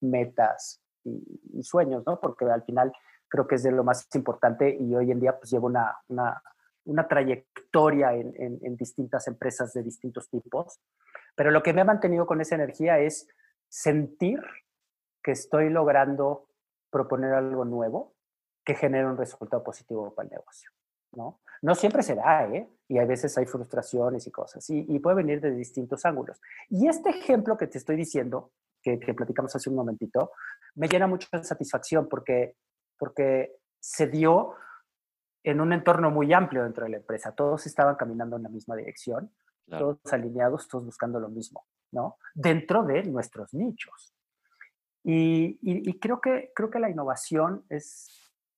metas 0.00 0.82
y, 1.04 1.62
sueños, 1.62 2.04
¿no? 2.06 2.20
Porque 2.20 2.44
al 2.44 2.62
final 2.62 2.92
creo 3.28 3.46
que 3.46 3.56
es 3.56 3.62
de 3.62 3.72
lo 3.72 3.84
más 3.84 4.06
importante 4.14 4.76
y 4.78 4.94
hoy 4.94 5.10
en 5.10 5.20
día 5.20 5.38
pues 5.38 5.50
llevo 5.50 5.66
una, 5.66 5.96
una, 6.08 6.42
una 6.84 7.08
trayectoria 7.08 8.14
en, 8.14 8.34
en, 8.36 8.76
distintas 8.76 9.26
empresas 9.26 9.72
de 9.72 9.82
distintos 9.82 10.28
tipos, 10.28 10.80
pero 11.34 11.50
lo 11.50 11.62
que 11.62 11.72
me 11.72 11.80
ha 11.80 11.84
mantenido 11.84 12.26
con 12.26 12.40
esa 12.40 12.54
energía 12.54 12.98
es 12.98 13.28
sentir 13.68 14.40
que 15.22 15.32
estoy 15.32 15.70
logrando 15.70 16.48
proponer 16.90 17.32
algo 17.32 17.64
nuevo 17.64 18.14
que 18.64 18.74
genere 18.74 19.06
un 19.06 19.16
resultado 19.16 19.62
positivo 19.62 20.14
para 20.14 20.26
el 20.26 20.32
negocio. 20.32 20.70
¿No? 21.18 21.40
No 21.60 21.74
siempre 21.74 22.02
será, 22.02 22.48
¿eh? 22.48 22.68
Y 22.86 22.98
a 22.98 23.04
veces 23.04 23.36
hay 23.36 23.44
frustraciones 23.44 24.26
y 24.26 24.30
cosas, 24.30 24.70
y, 24.70 24.86
y 24.88 24.98
puede 25.00 25.16
venir 25.16 25.40
de 25.40 25.50
distintos 25.50 26.04
ángulos. 26.06 26.40
Y 26.70 26.88
este 26.88 27.10
ejemplo 27.10 27.58
que 27.58 27.66
te 27.66 27.78
estoy 27.78 27.96
diciendo, 27.96 28.52
que, 28.80 28.98
que 28.98 29.12
platicamos 29.12 29.54
hace 29.54 29.68
un 29.68 29.76
momentito, 29.76 30.30
me 30.76 30.88
llena 30.88 31.06
mucho 31.06 31.28
de 31.32 31.42
satisfacción 31.42 32.08
porque, 32.08 32.56
porque 32.96 33.56
se 33.80 34.06
dio 34.06 34.54
en 35.42 35.60
un 35.60 35.72
entorno 35.72 36.10
muy 36.10 36.32
amplio 36.32 36.62
dentro 36.62 36.84
de 36.84 36.90
la 36.90 36.96
empresa. 36.98 37.32
Todos 37.32 37.66
estaban 37.66 37.96
caminando 37.96 38.36
en 38.36 38.44
la 38.44 38.48
misma 38.48 38.76
dirección, 38.76 39.32
claro. 39.66 39.98
todos 39.98 40.12
alineados, 40.12 40.68
todos 40.68 40.84
buscando 40.84 41.18
lo 41.18 41.28
mismo, 41.28 41.66
¿no? 41.90 42.16
Dentro 42.34 42.84
de 42.84 43.02
nuestros 43.04 43.52
nichos. 43.52 44.14
Y, 45.04 45.58
y, 45.62 45.90
y, 45.90 45.98
creo, 45.98 46.20
que, 46.20 46.52
creo 46.54 46.70
que 46.70 46.78
la 46.78 46.90
innovación 46.90 47.64
es, 47.68 48.08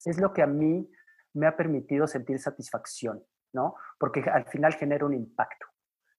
es 0.05 0.19
lo 0.21 0.33
que 0.33 0.43
a 0.43 0.47
mí 0.47 0.91
me 1.35 1.47
ha 1.47 1.57
permitido 1.57 2.07
sentir 2.07 2.39
satisfacción, 2.39 3.25
¿no? 3.53 3.77
Porque 3.99 4.21
al 4.21 4.45
final 4.47 4.75
genera 4.75 5.07
un 5.07 5.15
impacto, 5.15 5.67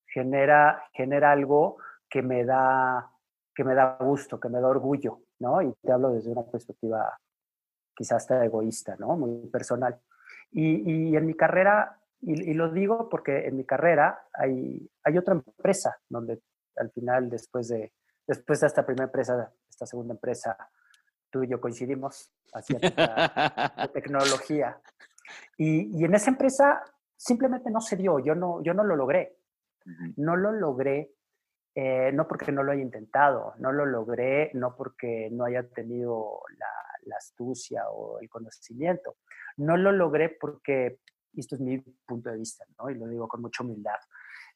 genera, 0.06 0.84
genera 0.94 1.32
algo 1.32 1.78
que 2.10 2.22
me, 2.22 2.46
da, 2.46 3.12
que 3.56 3.64
me 3.64 3.74
da 3.74 3.98
gusto, 4.00 4.40
que 4.40 4.50
me 4.50 4.60
da 4.60 4.68
orgullo, 4.68 5.22
¿no? 5.40 5.62
Y 5.62 5.74
te 5.82 5.92
hablo 5.92 6.12
desde 6.12 6.32
una 6.32 6.44
perspectiva 6.44 7.18
quizás 7.96 8.24
hasta 8.24 8.44
egoísta, 8.44 8.96
¿no? 8.98 9.18
Muy 9.18 9.48
personal. 9.50 10.00
Y, 10.52 11.10
y 11.12 11.16
en 11.16 11.26
mi 11.26 11.36
carrera, 11.36 12.00
y, 12.22 12.52
y, 12.52 12.54
lo 12.54 12.72
digo 12.72 13.10
porque 13.10 13.48
en 13.48 13.58
mi 13.58 13.66
carrera 13.66 14.28
hay, 14.34 14.90
hay 15.04 15.18
otra 15.18 15.34
empresa 15.34 15.98
donde 16.10 16.42
al 16.76 16.92
final, 16.92 17.30
después 17.30 17.68
de, 17.68 17.94
después 18.28 18.62
de 18.62 18.68
esta 18.68 18.86
primera 18.86 19.06
empresa, 19.06 19.52
esta 19.70 19.86
segunda 19.86 20.14
empresa, 20.14 20.58
tú 21.32 21.44
y 21.44 21.48
yo 21.48 21.60
coincidimos 21.60 22.32
hacia 22.54 22.78
de 23.88 23.88
tecnología. 23.94 24.80
Y, 25.58 25.98
y, 25.98 26.06
en 26.06 26.14
esa 26.14 26.30
empresa 26.30 26.84
simplemente 27.16 27.72
no 27.72 27.82
se 27.82 27.96
dio, 27.96 28.20
yo 28.20 28.36
no, 28.36 28.62
yo 28.62 28.74
no 28.74 28.84
lo 28.84 28.96
logré. 28.96 29.38
No 30.18 30.36
lo 30.36 30.52
logré, 30.52 31.12
eh, 31.74 32.12
no 32.14 32.28
porque 32.28 32.52
no 32.52 32.62
lo 32.62 32.72
haya 32.72 32.82
intentado, 32.82 33.56
no 33.58 33.72
lo 33.72 33.86
logré, 33.86 34.52
no 34.54 34.76
porque 34.76 35.30
no 35.32 35.46
haya 35.46 35.68
tenido 35.68 36.42
la, 36.58 36.68
la 37.04 37.16
astucia 37.16 37.90
o 37.90 38.20
el 38.20 38.30
conocimiento. 38.30 39.18
No 39.58 39.78
lo 39.78 39.92
logré 39.92 40.30
porque, 40.30 41.00
y 41.34 41.40
esto 41.40 41.56
es 41.56 41.62
mi 41.62 41.80
punto 41.80 42.30
de 42.30 42.38
vista, 42.38 42.66
¿no? 42.78 42.90
y 42.90 42.96
lo 42.96 43.08
digo 43.08 43.28
con 43.28 43.42
mucha 43.42 43.64
humildad, 43.64 43.98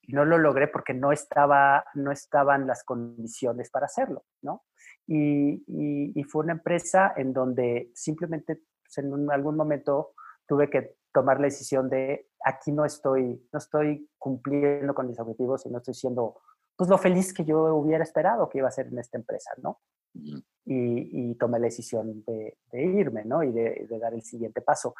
no 0.07 0.25
lo 0.25 0.37
logré 0.37 0.67
porque 0.67 0.93
no, 0.93 1.11
estaba, 1.11 1.85
no 1.95 2.11
estaban 2.11 2.67
las 2.67 2.83
condiciones 2.83 3.69
para 3.69 3.85
hacerlo, 3.85 4.25
¿no? 4.41 4.65
Y, 5.07 5.63
y, 5.67 6.19
y 6.19 6.23
fue 6.23 6.43
una 6.43 6.53
empresa 6.53 7.13
en 7.15 7.33
donde 7.33 7.91
simplemente 7.93 8.61
pues, 8.83 8.97
en 8.97 9.13
un, 9.13 9.31
algún 9.31 9.55
momento 9.55 10.13
tuve 10.47 10.69
que 10.69 10.95
tomar 11.13 11.39
la 11.39 11.45
decisión 11.45 11.89
de 11.89 12.27
aquí 12.43 12.71
no 12.71 12.85
estoy, 12.85 13.47
no 13.51 13.57
estoy 13.57 14.09
cumpliendo 14.17 14.93
con 14.93 15.07
mis 15.07 15.19
objetivos 15.19 15.65
y 15.65 15.69
no 15.69 15.77
estoy 15.79 15.93
siendo 15.93 16.37
pues 16.75 16.89
lo 16.89 16.97
feliz 16.97 17.33
que 17.33 17.45
yo 17.45 17.73
hubiera 17.75 18.03
esperado 18.03 18.49
que 18.49 18.57
iba 18.57 18.67
a 18.67 18.71
ser 18.71 18.87
en 18.87 18.99
esta 18.99 19.17
empresa, 19.17 19.51
¿no? 19.61 19.79
Y, 20.13 20.41
y 20.65 21.35
tomé 21.35 21.59
la 21.59 21.65
decisión 21.65 22.23
de, 22.25 22.57
de 22.71 22.83
irme, 22.83 23.23
¿no? 23.25 23.43
Y 23.43 23.51
de, 23.51 23.87
de, 23.89 23.99
dar 23.99 24.13
el 24.13 24.23
siguiente 24.23 24.61
paso, 24.61 24.93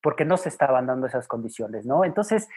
porque 0.00 0.24
no 0.24 0.36
se 0.36 0.48
estaban 0.48 0.86
dando 0.86 1.06
esas 1.06 1.26
condiciones, 1.26 1.84
¿no? 1.84 2.04
Entonces, 2.04 2.48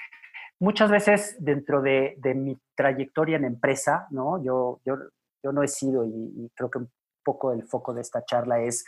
muchas 0.59 0.91
veces 0.91 1.35
dentro 1.39 1.81
de, 1.81 2.15
de 2.17 2.35
mi 2.35 2.59
trayectoria 2.75 3.37
en 3.37 3.45
empresa, 3.45 4.07
¿no? 4.11 4.43
Yo, 4.43 4.81
yo, 4.85 4.97
yo 5.43 5.51
no 5.51 5.63
he 5.63 5.67
sido, 5.67 6.05
y, 6.05 6.51
creo 6.55 6.69
que 6.69 6.79
un 6.79 6.91
poco 7.23 7.51
el 7.51 7.63
foco 7.63 7.93
de 7.93 8.01
esta 8.01 8.23
charla 8.25 8.61
es 8.61 8.85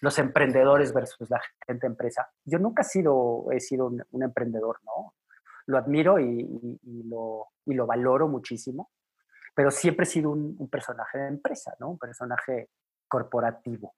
los 0.00 0.18
emprendedores 0.18 0.92
versus 0.92 1.30
la 1.30 1.40
gente 1.66 1.86
empresa. 1.86 2.30
Yo 2.44 2.58
nunca 2.58 2.82
he 2.82 2.84
sido, 2.84 3.46
he 3.52 3.60
sido 3.60 3.86
un, 3.86 4.22
emprendedor, 4.22 4.80
¿no? 4.84 5.14
Lo 5.66 5.78
admiro 5.78 6.20
y, 6.20 6.78
lo, 7.06 7.48
y 7.64 7.74
lo 7.74 7.86
valoro 7.86 8.28
muchísimo, 8.28 8.90
pero 9.54 9.70
siempre 9.70 10.04
he 10.04 10.06
sido 10.06 10.30
un, 10.30 10.68
personaje 10.68 11.18
de 11.18 11.28
empresa, 11.28 11.74
¿no? 11.78 11.90
Un 11.90 11.98
personaje 11.98 12.68
corporativo. 13.08 13.94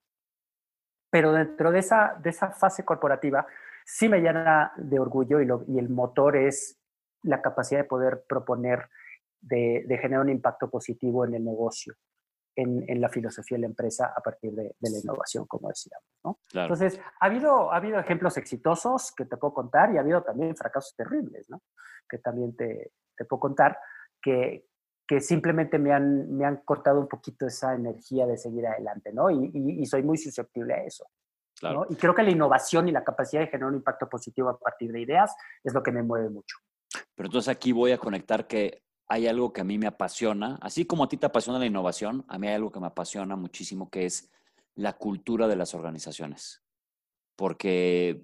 Pero 1.11 1.33
dentro 1.33 1.73
de 1.73 1.79
esa, 1.79 2.17
de 2.21 2.31
esa 2.31 2.51
fase 2.51 2.85
corporativa, 2.85 3.47
sí 3.85 4.09
me 4.09 4.21
llena 4.21 4.73
de 4.77 4.99
orgullo 4.99 5.39
lo, 5.41 5.65
y 5.67 5.79
el 5.79 5.89
motor 5.89 6.37
es 6.37 6.79
la 7.23 7.41
capacidad 7.41 7.81
de 7.81 7.89
poder 7.89 8.25
proponer, 8.29 8.89
de, 9.47 9.85
de 9.87 9.99
generar 9.99 10.25
un 10.25 10.31
impacto 10.31 10.69
positivo 10.69 11.25
en 11.25 11.35
el 11.35 11.45
negocio, 11.45 11.95
en, 12.57 12.85
en, 12.89 13.01
la 13.01 13.09
filosofía 13.09 13.57
de 13.57 13.63
la 13.63 13.67
empresa 13.69 14.13
a 14.17 14.21
partir 14.21 14.53
de, 14.53 14.75
de 14.79 14.91
la 14.91 14.99
innovación, 14.99 15.47
como 15.47 15.69
decíamos. 15.69 16.05
¿no? 16.25 16.41
Claro. 16.49 16.75
Entonces, 16.75 17.01
ha 17.21 17.27
habido, 17.27 17.73
ha 17.73 17.77
habido 17.77 17.99
ejemplos 17.99 18.37
exitosos 18.37 19.13
que 19.13 19.25
te 19.25 19.37
puedo 19.37 19.55
contar 19.55 19.93
y 19.93 19.99
ha 19.99 20.01
habido 20.01 20.23
también 20.23 20.57
fracasos 20.57 20.95
terribles, 20.97 21.49
¿no? 21.49 21.63
que 22.09 22.19
también 22.19 22.57
te, 22.57 22.93
te 23.17 23.25
puedo 23.25 23.41
contar, 23.41 23.79
que, 24.21 24.67
que 25.07 25.21
simplemente 25.21 25.79
me 25.79 25.93
han, 25.93 26.37
me 26.37 26.45
han 26.45 26.57
cortado 26.59 26.99
un 26.99 27.09
poquito 27.09 27.47
esa 27.47 27.75
energía 27.75 28.27
de 28.27 28.37
seguir 28.37 28.67
adelante, 28.67 29.13
¿no? 29.13 29.31
Y, 29.31 29.51
y, 29.55 29.83
y 29.83 29.87
soy 29.87 30.03
muy 30.03 30.19
susceptible 30.19 30.75
a 30.75 30.85
eso. 30.85 31.07
Claro. 31.59 31.81
¿no? 31.81 31.87
Y 31.89 31.97
creo 31.97 32.15
que 32.15 32.23
la 32.23 32.31
innovación 32.31 32.89
y 32.89 32.93
la 32.93 33.05
capacidad 33.05 33.43
de 33.43 33.47
generar 33.47 33.71
un 33.71 33.77
impacto 33.77 34.09
positivo 34.09 34.49
a 34.49 34.59
partir 34.59 34.93
de 34.93 35.01
ideas 35.01 35.35
es 35.63 35.73
lo 35.73 35.83
que 35.83 35.93
me 35.93 36.03
mueve 36.03 36.29
mucho. 36.29 36.57
Pero 37.15 37.29
entonces 37.29 37.49
aquí 37.49 37.73
voy 37.73 37.93
a 37.93 37.99
conectar 37.99 38.47
que 38.47 38.83
hay 39.09 39.27
algo 39.27 39.53
que 39.53 39.61
a 39.61 39.65
mí 39.65 39.79
me 39.79 39.87
apasiona, 39.87 40.59
así 40.61 40.85
como 40.85 41.05
a 41.05 41.09
ti 41.09 41.17
te 41.17 41.27
apasiona 41.27 41.59
la 41.59 41.67
innovación, 41.67 42.25
a 42.29 42.39
mí 42.39 42.49
hay 42.49 42.55
algo 42.55 42.73
que 42.73 42.81
me 42.81 42.87
apasiona 42.87 43.37
muchísimo, 43.37 43.89
que 43.89 44.07
es 44.07 44.31
la 44.75 44.95
cultura 44.95 45.47
de 45.49 45.57
las 45.57 45.75
organizaciones. 45.75 46.63
Porque 47.37 48.23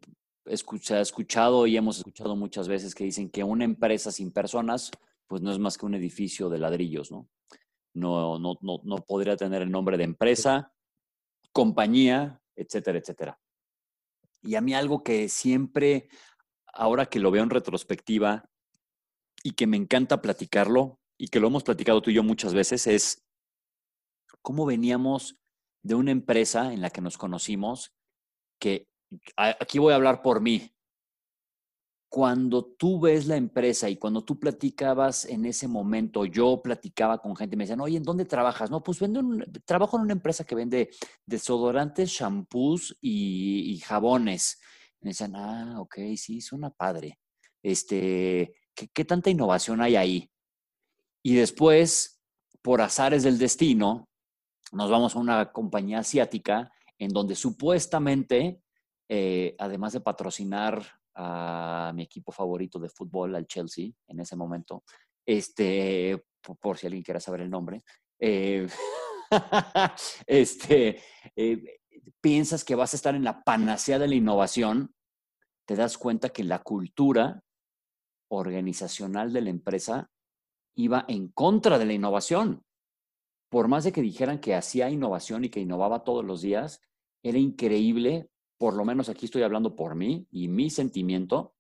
se 0.81 0.95
ha 0.95 1.01
escuchado 1.01 1.67
y 1.67 1.77
hemos 1.77 1.99
escuchado 1.99 2.35
muchas 2.35 2.67
veces 2.67 2.95
que 2.95 3.05
dicen 3.05 3.31
que 3.31 3.45
una 3.45 3.65
empresa 3.65 4.11
sin 4.11 4.33
personas, 4.33 4.91
pues 5.29 5.41
no 5.41 5.53
es 5.53 5.59
más 5.59 5.79
que 5.79 5.87
un 5.87 5.95
edificio 5.95 6.49
de 6.49 6.59
ladrillos, 6.59 7.13
¿no? 7.13 7.29
No, 7.95 8.39
no, 8.39 8.57
no, 8.61 8.81
no 8.85 8.97
podría 8.97 9.37
tener 9.37 9.63
el 9.63 9.71
nombre 9.71 9.99
de 9.99 10.05
empresa, 10.05 10.73
compañía, 11.53 12.41
etcétera, 12.57 12.99
etcétera. 12.99 13.39
Y 14.41 14.57
a 14.57 14.61
mí 14.61 14.75
algo 14.75 15.03
que 15.03 15.29
siempre, 15.29 16.09
ahora 16.73 17.07
que 17.07 17.21
lo 17.21 17.31
veo 17.31 17.43
en 17.43 17.51
retrospectiva, 17.51 18.51
y 19.43 19.53
que 19.53 19.67
me 19.67 19.77
encanta 19.77 20.23
platicarlo 20.23 21.01
y 21.19 21.29
que 21.29 21.41
lo 21.41 21.49
hemos 21.49 21.65
platicado 21.65 22.03
tú 22.03 22.11
y 22.11 22.15
yo 22.15 22.23
muchas 22.23 22.55
veces 22.55 22.87
es 22.87 23.25
cómo 24.41 24.67
veníamos 24.67 25.39
de 25.83 25.95
una 25.95 26.11
empresa 26.11 26.73
en 26.73 26.81
la 26.81 26.91
que 26.91 27.01
nos 27.01 27.19
conocimos 27.19 27.95
que 28.59 28.89
aquí 29.37 29.79
voy 29.79 29.93
a 29.93 29.97
hablar 29.97 30.23
por 30.23 30.41
mí. 30.41 30.71
cuando 32.09 32.63
tú 32.67 33.01
ves 33.01 33.27
la 33.27 33.37
empresa 33.37 33.89
y 33.89 33.97
cuando 33.97 34.23
tú 34.23 34.39
platicabas 34.39 35.25
en 35.25 35.47
ese 35.47 35.67
momento, 35.67 36.27
yo 36.27 36.61
platicaba 36.61 37.17
con 37.23 37.35
gente, 37.35 37.57
me 37.57 37.65
decían, 37.65 37.81
oye, 37.81 37.97
¿en 37.97 38.03
dónde 38.03 38.27
trabajas? 38.27 38.71
No, 38.71 38.83
pues 38.83 39.01
vendo 39.01 39.23
trabajo 39.65 39.97
en 39.97 40.03
una 40.03 40.13
empresa 40.13 40.45
que 40.45 40.55
vende 40.55 40.91
desodorantes, 41.25 42.11
shampoos 42.11 42.99
y, 43.01 43.79
jabones. 43.79 44.61
Me 45.01 45.11
decían, 45.13 45.35
ah, 45.37 45.81
ok, 45.81 45.97
sí, 46.17 46.43
suena 46.43 46.69
padre. 46.69 47.19
Este, 47.63 48.53
¿qué, 48.75 48.89
¿qué 48.89 49.05
tanta 49.05 49.31
innovación 49.31 49.81
hay 49.81 49.97
ahí? 49.97 50.31
Y 51.23 51.35
después, 51.37 52.21
por 52.63 52.81
azares 52.81 53.23
del 53.23 53.39
destino, 53.39 54.09
nos 54.73 54.91
vamos 54.91 55.15
a 55.15 55.19
una 55.19 55.53
compañía 55.53 56.01
asiática 56.01 56.73
en 56.99 57.11
donde 57.11 57.35
supuestamente, 57.35 58.61
eh, 59.09 59.55
además 59.59 59.93
de 59.93 60.01
patrocinar 60.01 60.83
a 61.15 61.93
mi 61.95 62.05
equipo 62.05 62.33
favorito 62.33 62.79
de 62.79 62.89
fútbol, 62.89 63.35
al 63.35 63.47
Chelsea, 63.47 63.91
en 64.09 64.21
ese 64.21 64.35
momento, 64.35 64.85
este, 65.27 66.25
por, 66.61 66.79
si 66.79 66.87
alguien 66.87 67.03
quiere 67.03 67.21
saber 67.21 67.43
el 67.43 67.51
nombre, 67.51 67.83
eh, 68.19 68.67
este, 70.27 71.03
eh, 71.37 71.81
piensas 72.21 72.65
que 72.65 72.75
vas 72.75 72.95
a 72.95 72.97
estar 72.97 73.15
en 73.15 73.25
la 73.25 73.43
panacea 73.43 73.99
de 73.99 74.09
la 74.09 74.15
innovación, 74.15 74.95
te 75.67 75.77
das 75.77 75.99
cuenta 75.99 76.31
que 76.31 76.45
la 76.45 76.61
cultura 76.61 77.43
organizacional 78.33 79.33
de 79.33 79.43
la 79.43 79.51
empresa 79.51 80.11
iba 80.75 81.05
en 81.09 81.29
contra 81.29 81.79
de 81.79 81.85
la 81.85 81.93
innovación. 81.93 82.65
Por 83.51 83.69
más 83.69 83.85
de 83.85 83.93
que 83.93 84.01
dijeran 84.01 84.41
que 84.41 84.55
hacía 84.55 84.91
innovación 84.91 85.45
y 85.45 85.51
que 85.51 85.61
innovaba 85.61 86.05
todos 86.05 86.25
los 86.25 86.41
días, 86.41 86.81
era 87.23 87.39
increíble 87.39 88.31
por 88.59 88.75
lo 88.75 88.85
menos 88.85 89.09
aquí 89.09 89.27
estoy 89.27 89.43
hablando 89.43 89.75
por 89.75 89.97
mí 89.97 90.27
y 90.31 90.47
mi 90.47 90.71
sentimiento, 90.71 91.55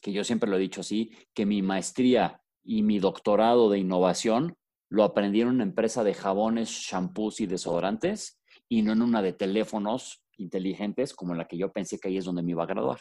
que 0.00 0.12
yo 0.12 0.24
siempre 0.24 0.50
lo 0.50 0.56
he 0.56 0.60
dicho 0.60 0.80
así, 0.80 1.12
que 1.32 1.46
mi 1.46 1.62
maestría 1.62 2.42
y 2.64 2.82
mi 2.82 2.98
doctorado 2.98 3.70
de 3.70 3.78
innovación 3.78 4.56
lo 4.90 5.04
aprendí 5.04 5.40
en 5.40 5.48
una 5.48 5.62
empresa 5.62 6.02
de 6.02 6.14
jabones, 6.14 6.68
shampoos 6.68 7.40
y 7.40 7.46
desodorantes 7.46 8.40
y 8.68 8.82
no 8.82 8.92
en 8.92 9.02
una 9.02 9.22
de 9.22 9.32
teléfonos 9.32 10.24
inteligentes 10.36 11.14
como 11.14 11.34
la 11.34 11.46
que 11.46 11.56
yo 11.56 11.72
pensé 11.72 11.98
que 11.98 12.08
ahí 12.08 12.16
es 12.18 12.24
donde 12.24 12.42
me 12.42 12.50
iba 12.50 12.64
a 12.64 12.66
graduar. 12.66 13.00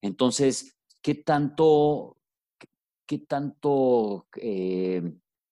Entonces, 0.00 0.77
¿qué 1.02 1.14
tanto, 1.14 2.16
qué 3.06 3.18
tanto 3.18 4.26
eh, 4.36 5.02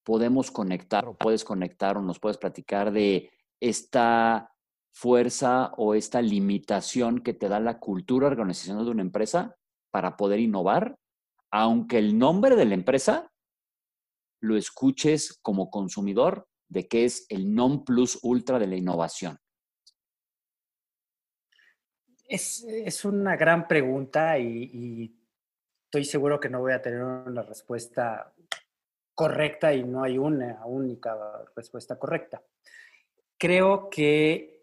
podemos 0.02 0.50
conectar 0.50 1.06
o 1.06 1.14
puedes 1.14 1.44
conectar 1.44 1.96
o 1.96 2.02
nos 2.02 2.18
puedes 2.18 2.38
platicar 2.38 2.92
de 2.92 3.30
esta 3.60 4.54
fuerza 4.92 5.72
o 5.76 5.94
esta 5.94 6.22
limitación 6.22 7.20
que 7.20 7.34
te 7.34 7.48
da 7.48 7.60
la 7.60 7.78
cultura 7.78 8.26
organizacional 8.26 8.84
de 8.84 8.90
una 8.90 9.02
empresa 9.02 9.56
para 9.90 10.16
poder 10.16 10.40
innovar, 10.40 10.98
aunque 11.50 11.98
el 11.98 12.18
nombre 12.18 12.56
de 12.56 12.64
la 12.64 12.74
empresa 12.74 13.30
lo 14.40 14.56
escuches 14.56 15.38
como 15.42 15.70
consumidor 15.70 16.48
de 16.68 16.88
que 16.88 17.04
es 17.04 17.26
el 17.28 17.54
non 17.54 17.84
plus 17.84 18.18
ultra 18.22 18.58
de 18.58 18.66
la 18.66 18.76
innovación? 18.76 19.38
Es, 22.28 23.04
una 23.04 23.36
gran 23.36 23.68
pregunta 23.68 24.38
y, 24.38 25.15
estoy 25.86 26.04
seguro 26.04 26.40
que 26.40 26.48
no 26.48 26.60
voy 26.60 26.72
a 26.72 26.82
tener 26.82 27.02
una 27.02 27.42
respuesta 27.42 28.32
correcta 29.14 29.72
y 29.72 29.84
no 29.84 30.02
hay 30.02 30.18
una 30.18 30.64
única 30.66 31.16
respuesta 31.54 31.98
correcta. 31.98 32.42
Creo 33.38 33.88
que 33.88 34.56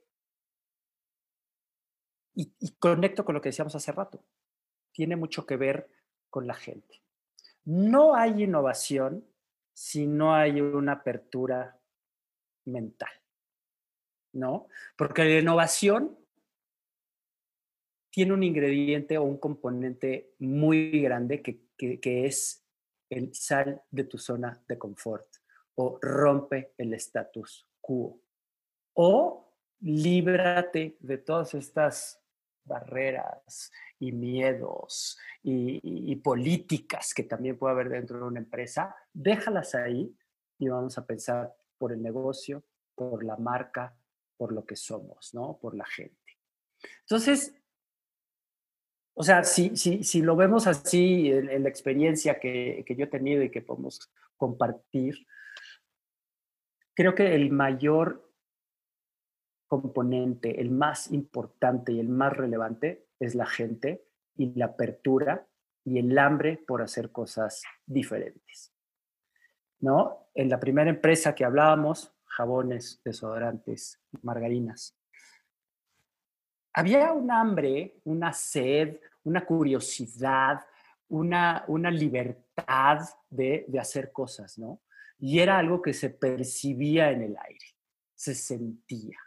y, 2.35 2.75
conecto 2.79 3.23
con 3.23 3.35
lo 3.35 3.41
que 3.41 3.49
decíamos 3.49 3.75
hace 3.75 3.91
rato. 3.91 4.23
Tiene 4.91 5.15
mucho 5.15 5.45
que 5.45 5.55
ver 5.55 5.89
con 6.29 6.47
la 6.47 6.55
gente. 6.55 7.01
No 7.65 8.15
hay 8.15 8.43
innovación 8.43 9.25
si 9.73 10.07
no 10.07 10.35
hay 10.35 10.61
una 10.61 10.93
apertura 10.93 11.79
mental, 12.65 13.11
¿no? 14.33 14.67
Porque 14.97 15.23
la 15.23 15.39
innovación 15.39 16.17
tiene 18.13 18.33
un 18.33 18.43
ingrediente 18.43 19.17
o 19.17 19.23
un 19.23 19.37
componente 19.37 20.35
muy 20.37 21.01
grande 21.01 21.41
que, 21.41 21.61
que, 21.75 22.25
es 22.27 22.63
el 23.09 23.33
sal 23.33 23.81
de 23.89 24.03
tu 24.03 24.19
zona 24.19 24.63
de 24.67 24.77
confort 24.77 25.25
o 25.75 25.97
rompe 25.99 26.75
el 26.77 26.93
status 26.93 27.67
quo 27.81 28.21
o 28.93 29.51
líbrate 29.79 30.95
de 30.99 31.17
todas 31.17 31.55
estas 31.55 32.21
barreras 32.63 33.71
y 33.97 34.11
miedos 34.11 35.17
y, 35.41 36.15
políticas 36.17 37.15
que 37.15 37.23
también 37.23 37.57
puede 37.57 37.73
haber 37.73 37.89
dentro 37.89 38.19
de 38.19 38.25
una 38.25 38.39
empresa, 38.39 38.95
déjalas 39.11 39.73
ahí 39.73 40.15
y 40.59 40.67
vamos 40.69 40.99
a 40.99 41.05
pensar 41.05 41.51
por 41.79 41.91
el 41.91 42.01
negocio, 42.01 42.63
por 42.93 43.23
la 43.23 43.37
marca, 43.37 43.97
por 44.37 44.53
lo 44.53 44.65
que 44.65 44.75
somos, 44.75 45.33
¿no? 45.33 45.57
Por 45.57 45.75
la 45.75 45.85
gente. 45.85 46.37
Entonces, 47.01 47.53
o 49.15 49.23
sea, 49.23 49.43
si, 49.43 49.75
si, 49.75 50.03
si 50.03 50.21
lo 50.21 50.35
vemos 50.35 50.67
así 50.67 51.31
en, 51.31 51.63
la 51.63 51.69
experiencia 51.69 52.39
que, 52.39 52.83
que 52.85 52.95
yo 52.95 53.05
he 53.05 53.07
tenido 53.07 53.43
y 53.43 53.51
que 53.51 53.61
podemos 53.61 54.11
compartir, 54.37 55.27
creo 56.95 57.13
que 57.13 57.35
el 57.35 57.51
mayor 57.51 58.31
componente, 59.67 60.61
el 60.61 60.71
más 60.71 61.11
importante 61.11 61.91
y 61.93 61.99
el 61.99 62.09
más 62.09 62.33
relevante 62.33 63.07
es 63.19 63.35
la 63.35 63.45
gente 63.45 64.05
y 64.35 64.53
la 64.55 64.65
apertura 64.65 65.47
y 65.85 65.99
el 65.99 66.17
hambre 66.17 66.57
por 66.57 66.81
hacer 66.81 67.11
cosas 67.11 67.63
diferentes. 67.85 68.73
¿No? 69.79 70.29
En 70.33 70.49
la 70.49 70.59
primera 70.59 70.89
empresa 70.89 71.35
que 71.35 71.43
hablábamos, 71.43 72.13
jabones, 72.25 73.01
desodorantes, 73.03 74.01
margarinas, 74.21 74.95
había 76.73 77.13
un 77.13 77.29
hambre, 77.31 77.95
una 78.05 78.33
sed, 78.33 78.99
una 79.23 79.45
curiosidad, 79.45 80.61
una, 81.09 81.63
una 81.67 81.91
libertad 81.91 82.99
de, 83.29 83.65
de 83.67 83.79
hacer 83.79 84.11
cosas, 84.11 84.57
¿no? 84.57 84.81
Y 85.19 85.39
era 85.39 85.57
algo 85.57 85.81
que 85.81 85.93
se 85.93 86.09
percibía 86.09 87.11
en 87.11 87.21
el 87.21 87.37
aire, 87.37 87.65
se 88.15 88.35
sentía. 88.35 89.17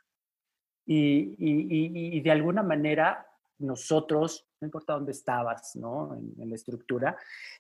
Y, 0.88 2.20
de 2.20 2.30
alguna 2.30 2.62
manera 2.62 3.26
nosotros, 3.58 4.46
no 4.60 4.66
importa 4.66 4.92
dónde 4.92 5.12
estabas, 5.12 5.74
¿no? 5.76 6.14
En, 6.14 6.48
la 6.48 6.54
estructura, 6.54 7.16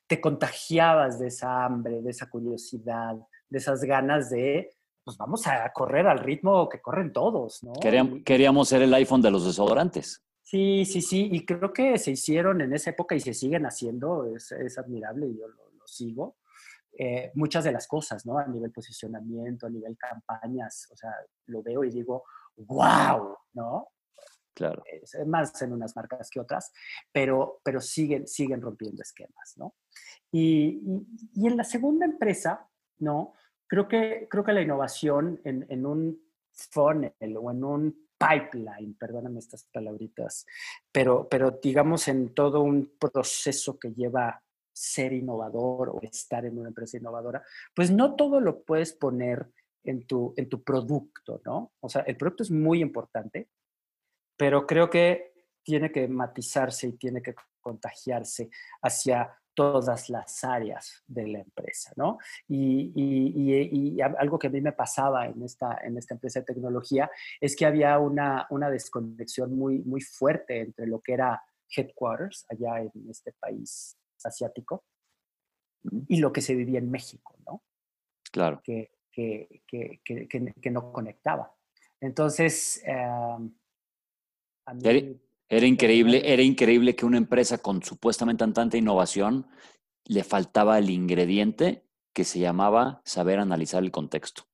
te 0.06 0.20
contagiabas 0.20 1.18
de 1.18 1.28
esa 1.28 1.64
hambre, 1.64 2.02
de 2.02 2.10
esa 2.10 2.28
curiosidad, 2.28 3.16
de 3.48 3.58
esas 3.58 3.82
ganas 3.82 4.30
de, 4.30 4.75
pues 5.06 5.18
vamos 5.18 5.46
a 5.46 5.72
correr 5.72 6.08
al 6.08 6.18
ritmo 6.18 6.68
que 6.68 6.80
corren 6.80 7.12
todos, 7.12 7.62
¿no? 7.62 7.74
Queríamos, 7.74 8.68
ser 8.68 8.82
el 8.82 8.92
iPhone 8.92 9.22
de 9.22 9.30
los 9.30 9.46
desodorantes. 9.46 10.20
Sí, 10.42 10.84
sí, 10.84 11.00
sí, 11.00 11.28
y 11.30 11.46
creo 11.46 11.72
que 11.72 11.96
se 11.96 12.10
hicieron 12.10 12.60
en 12.60 12.72
esa 12.72 12.90
época 12.90 13.14
y 13.14 13.20
se 13.20 13.32
siguen 13.32 13.66
haciendo, 13.66 14.26
es, 14.26 14.50
admirable 14.76 15.28
y 15.28 15.38
yo 15.38 15.46
lo, 15.46 15.86
sigo. 15.86 16.38
Eh, 16.98 17.30
muchas 17.34 17.62
de 17.62 17.70
las 17.70 17.86
cosas, 17.86 18.26
¿no? 18.26 18.36
A 18.36 18.48
nivel 18.48 18.72
posicionamiento, 18.72 19.68
a 19.68 19.70
nivel 19.70 19.96
campañas, 19.96 20.88
o 20.90 20.96
sea, 20.96 21.12
lo 21.46 21.62
veo 21.62 21.84
y 21.84 21.90
digo, 21.90 22.24
wow, 22.56 23.36
¿no? 23.52 23.90
Claro. 24.54 24.82
Es 24.86 25.16
más 25.24 25.62
en 25.62 25.72
unas 25.72 25.94
marcas 25.94 26.28
que 26.28 26.40
otras, 26.40 26.72
pero, 27.12 27.60
pero 27.62 27.80
siguen, 27.80 28.26
siguen 28.26 28.60
rompiendo 28.60 29.02
esquemas, 29.02 29.54
¿no? 29.54 29.76
Y, 30.32 30.80
y, 31.32 31.46
en 31.46 31.56
la 31.56 31.62
segunda 31.62 32.04
empresa, 32.06 32.68
¿no? 32.98 33.34
Creo 33.66 33.88
que, 33.88 34.26
creo 34.30 34.44
que 34.44 34.52
la 34.52 34.62
innovación 34.62 35.40
en, 35.44 35.66
en 35.68 35.86
un 35.86 36.20
funnel 36.52 37.36
o 37.36 37.50
en 37.50 37.64
un 37.64 38.06
pipeline, 38.18 38.94
perdóname 38.94 39.40
estas 39.40 39.64
palabritas, 39.64 40.46
pero, 40.90 41.28
pero 41.28 41.50
digamos 41.62 42.08
en 42.08 42.34
todo 42.34 42.62
un 42.62 42.92
proceso 42.98 43.78
que 43.78 43.92
lleva 43.92 44.42
ser 44.72 45.12
innovador 45.14 45.88
o 45.90 46.00
estar 46.02 46.44
en 46.44 46.58
una 46.58 46.68
empresa 46.68 46.98
innovadora, 46.98 47.42
pues 47.74 47.90
no 47.90 48.14
todo 48.14 48.40
lo 48.40 48.62
puedes 48.62 48.92
poner 48.92 49.50
en 49.84 50.06
tu, 50.06 50.34
en 50.36 50.48
tu 50.48 50.62
producto, 50.62 51.40
¿no? 51.44 51.72
O 51.80 51.88
sea, 51.88 52.02
el 52.02 52.16
producto 52.16 52.42
es 52.42 52.50
muy 52.50 52.82
importante, 52.82 53.48
pero 54.36 54.66
creo 54.66 54.90
que 54.90 55.32
tiene 55.62 55.90
que 55.90 56.06
matizarse 56.08 56.88
y 56.88 56.92
tiene 56.92 57.22
que 57.22 57.34
contagiarse 57.60 58.50
hacia 58.82 59.38
todas 59.56 60.10
las 60.10 60.44
áreas 60.44 61.02
de 61.08 61.26
la 61.26 61.38
empresa, 61.40 61.92
¿no? 61.96 62.18
Y, 62.46 62.92
y, 62.94 63.96
y, 63.96 64.00
algo 64.00 64.38
que 64.38 64.48
a 64.48 64.50
mí 64.50 64.60
me 64.60 64.72
pasaba 64.72 65.26
en 65.26 65.42
esta, 65.42 65.78
en 65.82 65.96
esta 65.96 66.14
empresa 66.14 66.40
de 66.40 66.46
tecnología 66.46 67.10
es 67.40 67.56
que 67.56 67.64
había 67.64 67.98
una, 67.98 68.46
una 68.50 68.70
desconexión 68.70 69.56
muy, 69.56 69.78
muy 69.78 70.02
fuerte 70.02 70.60
entre 70.60 70.86
lo 70.86 71.00
que 71.00 71.14
era 71.14 71.42
headquarters 71.74 72.44
allá 72.50 72.82
en 72.82 73.10
este 73.10 73.32
país 73.32 73.96
asiático 74.22 74.84
y 76.06 76.18
lo 76.18 76.32
que 76.32 76.42
se 76.42 76.54
vivía 76.54 76.78
en 76.78 76.90
México, 76.90 77.34
¿no? 77.46 77.62
Claro. 78.30 78.60
Que, 78.62 78.90
que, 79.10 79.62
que, 79.66 80.28
que, 80.28 80.70
no 80.70 80.92
conectaba. 80.92 81.50
Entonces, 82.00 82.82
em, 82.84 83.54
Era 85.48 85.66
increíble, 85.66 86.22
era 86.24 86.42
increíble 86.42 86.96
que 86.96 87.06
una 87.06 87.18
empresa 87.18 87.58
con 87.58 87.82
supuestamente 87.82 88.44
tanta 88.52 88.76
innovación 88.76 89.46
le 90.04 90.24
faltaba 90.24 90.78
el 90.78 90.90
ingrediente 90.90 91.84
que 92.12 92.24
se 92.24 92.40
llamaba 92.40 93.00
saber 93.04 93.38
analizar 93.38 93.82
el 93.82 93.90
contexto. 93.90 94.44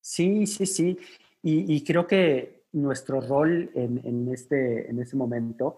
Sí, 0.00 0.46
sí, 0.46 0.66
sí. 0.66 0.98
Y, 1.42 1.84
creo 1.84 2.06
que 2.06 2.64
nuestro 2.72 3.20
rol 3.20 3.70
en, 3.74 4.28
este, 4.32 4.90
en 4.90 5.00
este 5.00 5.16
momento, 5.16 5.76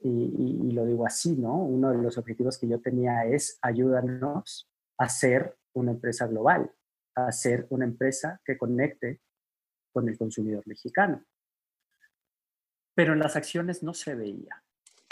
y, 0.00 0.72
lo 0.72 0.86
digo 0.86 1.06
así, 1.06 1.32
¿no? 1.32 1.56
Uno 1.56 1.90
de 1.90 1.98
los 1.98 2.16
objetivos 2.18 2.58
que 2.58 2.68
yo 2.68 2.80
tenía 2.80 3.26
es 3.26 3.58
ayudarnos 3.62 4.68
a 4.98 5.08
ser 5.08 5.56
una 5.74 5.90
empresa 5.90 6.26
global, 6.26 6.70
a 7.16 7.32
ser 7.32 7.66
una 7.70 7.84
empresa 7.84 8.40
que 8.44 8.56
conecte 8.56 9.20
con 9.92 10.08
el 10.08 10.16
consumidor 10.16 10.66
mexicano. 10.66 11.24
Pero 12.94 13.12
en 13.12 13.18
las 13.18 13.36
acciones 13.36 13.82
no 13.82 13.94
se 13.94 14.14
veía. 14.14 14.62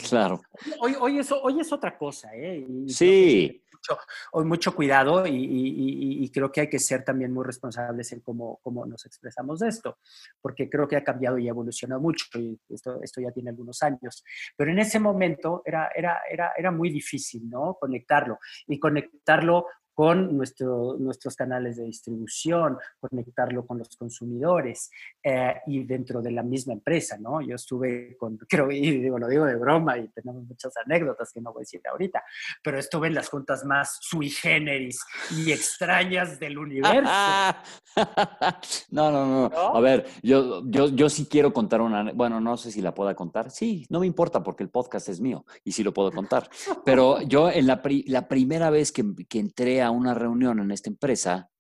Claro. 0.08 0.40
Hoy, 0.80 0.96
hoy, 0.98 1.18
es, 1.18 1.32
hoy 1.32 1.60
es 1.60 1.72
otra 1.72 1.96
cosa, 1.96 2.30
¿eh? 2.34 2.66
sí. 2.88 3.62
Mucho, 3.72 4.00
hoy 4.32 4.44
mucho 4.44 4.74
cuidado 4.74 5.24
y, 5.26 6.30
creo 6.32 6.52
que 6.52 6.60
hay 6.62 6.68
que 6.68 6.78
ser 6.78 7.04
también 7.04 7.32
muy 7.32 7.44
responsables 7.44 8.12
en 8.12 8.20
cómo, 8.20 8.60
cómo, 8.62 8.86
nos 8.86 9.04
expresamos 9.06 9.58
de 9.58 9.68
esto, 9.68 9.98
porque 10.40 10.70
creo 10.70 10.86
que 10.86 10.96
ha 10.96 11.02
cambiado 11.02 11.36
y 11.36 11.48
evolucionado 11.48 12.00
mucho 12.00 12.26
y 12.38 12.60
esto, 12.68 13.00
esto 13.02 13.20
ya 13.20 13.32
tiene 13.32 13.50
algunos 13.50 13.82
años. 13.82 14.22
Pero 14.56 14.70
en 14.70 14.78
ese 14.78 15.00
momento 15.00 15.62
era, 15.64 15.90
era, 15.94 16.20
era, 16.30 16.52
era 16.56 16.70
muy 16.70 16.90
difícil, 16.90 17.48
¿no? 17.50 17.76
Conectarlo 17.80 18.38
y 18.68 18.78
conectarlo 18.78 19.66
con 19.94 20.36
nuestro, 20.36 20.96
nuestros 20.98 21.36
canales 21.36 21.76
de 21.76 21.84
distribución, 21.84 22.78
conectarlo 22.98 23.66
con 23.66 23.78
los 23.78 23.96
consumidores 23.96 24.90
eh, 25.22 25.60
y 25.66 25.84
dentro 25.84 26.22
de 26.22 26.30
la 26.30 26.42
misma 26.42 26.72
empresa, 26.72 27.18
¿no? 27.18 27.40
Yo 27.40 27.56
estuve 27.56 28.16
con, 28.16 28.38
creo, 28.48 28.70
y 28.70 28.98
digo, 28.98 29.18
lo 29.18 29.28
digo 29.28 29.44
de 29.44 29.56
broma 29.56 29.98
y 29.98 30.08
tenemos 30.08 30.44
muchas 30.44 30.72
anécdotas 30.84 31.32
que 31.32 31.40
no 31.40 31.52
voy 31.52 31.60
a 31.60 31.64
decir 31.64 31.80
ahorita, 31.88 32.22
pero 32.62 32.78
estuve 32.78 33.08
en 33.08 33.14
las 33.14 33.28
juntas 33.28 33.64
más 33.64 33.98
sui 34.00 34.30
generis 34.30 35.00
y 35.30 35.52
extrañas 35.52 36.38
del 36.38 36.58
universo. 36.58 37.02
no, 38.90 39.10
no, 39.10 39.50
no, 39.50 39.76
A 39.76 39.80
ver, 39.80 40.06
yo, 40.22 40.62
yo, 40.66 40.88
yo 40.88 41.08
sí 41.08 41.26
quiero 41.26 41.52
contar 41.52 41.80
una, 41.80 42.12
bueno, 42.12 42.40
no 42.40 42.56
sé 42.56 42.70
si 42.70 42.80
la 42.80 42.94
pueda 42.94 43.14
contar. 43.14 43.50
Sí, 43.50 43.86
no 43.90 44.00
me 44.00 44.06
importa 44.06 44.42
porque 44.42 44.62
el 44.62 44.70
podcast 44.70 45.08
es 45.08 45.20
mío 45.20 45.44
y 45.64 45.72
sí 45.72 45.82
lo 45.82 45.92
puedo 45.92 46.10
contar. 46.10 46.48
Pero 46.84 47.20
yo 47.22 47.50
en 47.50 47.66
la, 47.66 47.82
la 48.06 48.28
primera 48.28 48.70
vez 48.70 48.92
que, 48.92 49.04
que 49.28 49.38
entré 49.38 49.82
a 49.82 49.90
una 49.92 50.14
reunión 50.14 50.58
en 50.58 50.70
esta 50.70 50.90
empresa, 50.90 51.50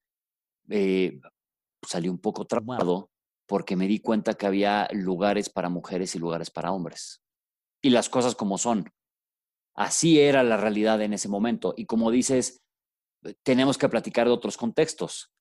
eh, 0.68 1.20
salí 1.86 2.08
un 2.08 2.18
poco 2.18 2.46
traumado 2.46 3.10
porque 3.46 3.76
me 3.76 3.86
di 3.86 4.00
cuenta 4.00 4.34
que 4.34 4.46
había 4.46 4.88
lugares 4.92 5.50
para 5.50 5.68
mujeres 5.68 6.14
y 6.14 6.18
lugares 6.18 6.50
para 6.50 6.72
hombres. 6.72 7.22
Y 7.82 7.90
las 7.90 8.08
cosas 8.08 8.34
como 8.34 8.58
son. 8.58 8.90
Así 9.74 10.20
era 10.20 10.42
la 10.42 10.56
realidad 10.56 11.00
en 11.02 11.12
ese 11.12 11.28
momento. 11.28 11.74
Y 11.76 11.86
como 11.86 12.10
dices, 12.10 12.62
tenemos 13.42 13.78
que 13.78 13.88
platicar 13.88 14.26
de 14.26 14.32
otros 14.32 14.56
contextos. 14.56 15.32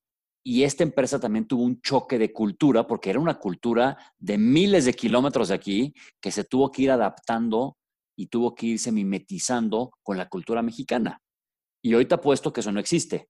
Y 0.44 0.64
esta 0.64 0.84
empresa 0.84 1.20
también 1.20 1.48
tuvo 1.48 1.64
un 1.64 1.82
choque 1.82 2.18
de 2.18 2.34
cultura, 2.34 2.88
porque 2.88 3.12
era 3.12 3.20
una 3.20 3.38
cultura 3.38 3.98
de 4.18 4.38
miles 4.38 4.86
de 4.86 4.94
kilómetros 4.94 5.50
de 5.50 5.56
aquí, 5.56 5.94
que 6.20 6.32
se 6.32 6.44
tuvo 6.44 6.72
que 6.72 6.84
ir 6.84 6.92
adaptando 6.92 7.78
y 8.18 8.28
tuvo 8.28 8.56
que 8.56 8.68
irse 8.68 8.92
mimetizando 8.92 9.92
con 10.04 10.18
la 10.18 10.28
cultura 10.30 10.62
mexicana. 10.62 11.22
Y 11.82 11.94
ahorita 11.94 12.22
puesto 12.22 12.54
que 12.54 12.62
eso 12.62 12.72
no 12.72 12.80
existe, 12.80 13.30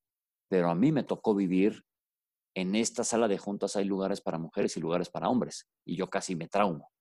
pero 0.50 0.70
a 0.70 0.76
mí 0.76 0.92
me 0.92 1.04
tocó 1.04 1.34
vivir 1.34 1.84
en 2.54 2.76
esta 2.76 3.04
sala 3.04 3.28
de 3.28 3.38
juntas 3.38 3.76
hay 3.76 3.86
lugares 3.86 4.22
para 4.22 4.38
mujeres 4.38 4.76
y 4.76 4.82
lugares 4.82 5.10
para 5.10 5.30
hombres, 5.30 5.70
y 5.86 5.96
yo 5.96 6.10
casi 6.10 6.36
me 6.36 6.48
traumo. 6.48 6.92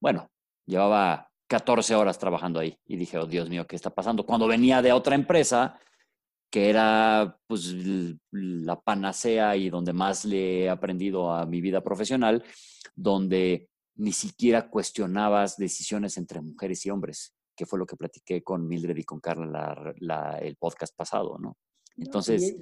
Bueno, 0.00 0.30
llevaba 0.66 1.30
14 1.48 1.94
horas 1.94 2.18
trabajando 2.18 2.60
ahí 2.60 2.78
y 2.86 2.96
dije, 2.96 3.18
oh 3.18 3.26
Dios 3.26 3.50
mío, 3.50 3.66
¿qué 3.66 3.76
está 3.76 3.90
pasando? 3.90 4.24
Cuando 4.24 4.46
venía 4.46 4.80
de 4.80 4.92
otra 4.92 5.14
empresa 5.14 5.78
que 6.50 6.68
era 6.68 7.38
pues 7.46 7.74
la 8.32 8.80
panacea 8.80 9.56
y 9.56 9.70
donde 9.70 9.92
más 9.92 10.24
le 10.24 10.64
he 10.64 10.70
aprendido 10.70 11.32
a 11.32 11.46
mi 11.46 11.60
vida 11.60 11.80
profesional, 11.80 12.42
donde 12.96 13.68
ni 13.96 14.12
siquiera 14.12 14.68
cuestionabas 14.68 15.56
decisiones 15.56 16.16
entre 16.16 16.40
mujeres 16.40 16.84
y 16.86 16.90
hombres 16.90 17.34
que 17.60 17.66
fue 17.66 17.78
lo 17.78 17.84
que 17.84 17.94
platiqué 17.94 18.42
con 18.42 18.66
Mildred 18.66 18.96
y 18.96 19.04
con 19.04 19.20
Carla 19.20 19.92
la, 19.98 20.38
el 20.38 20.56
podcast 20.56 20.96
pasado, 20.96 21.36
¿no? 21.38 21.58
Entonces, 21.98 22.56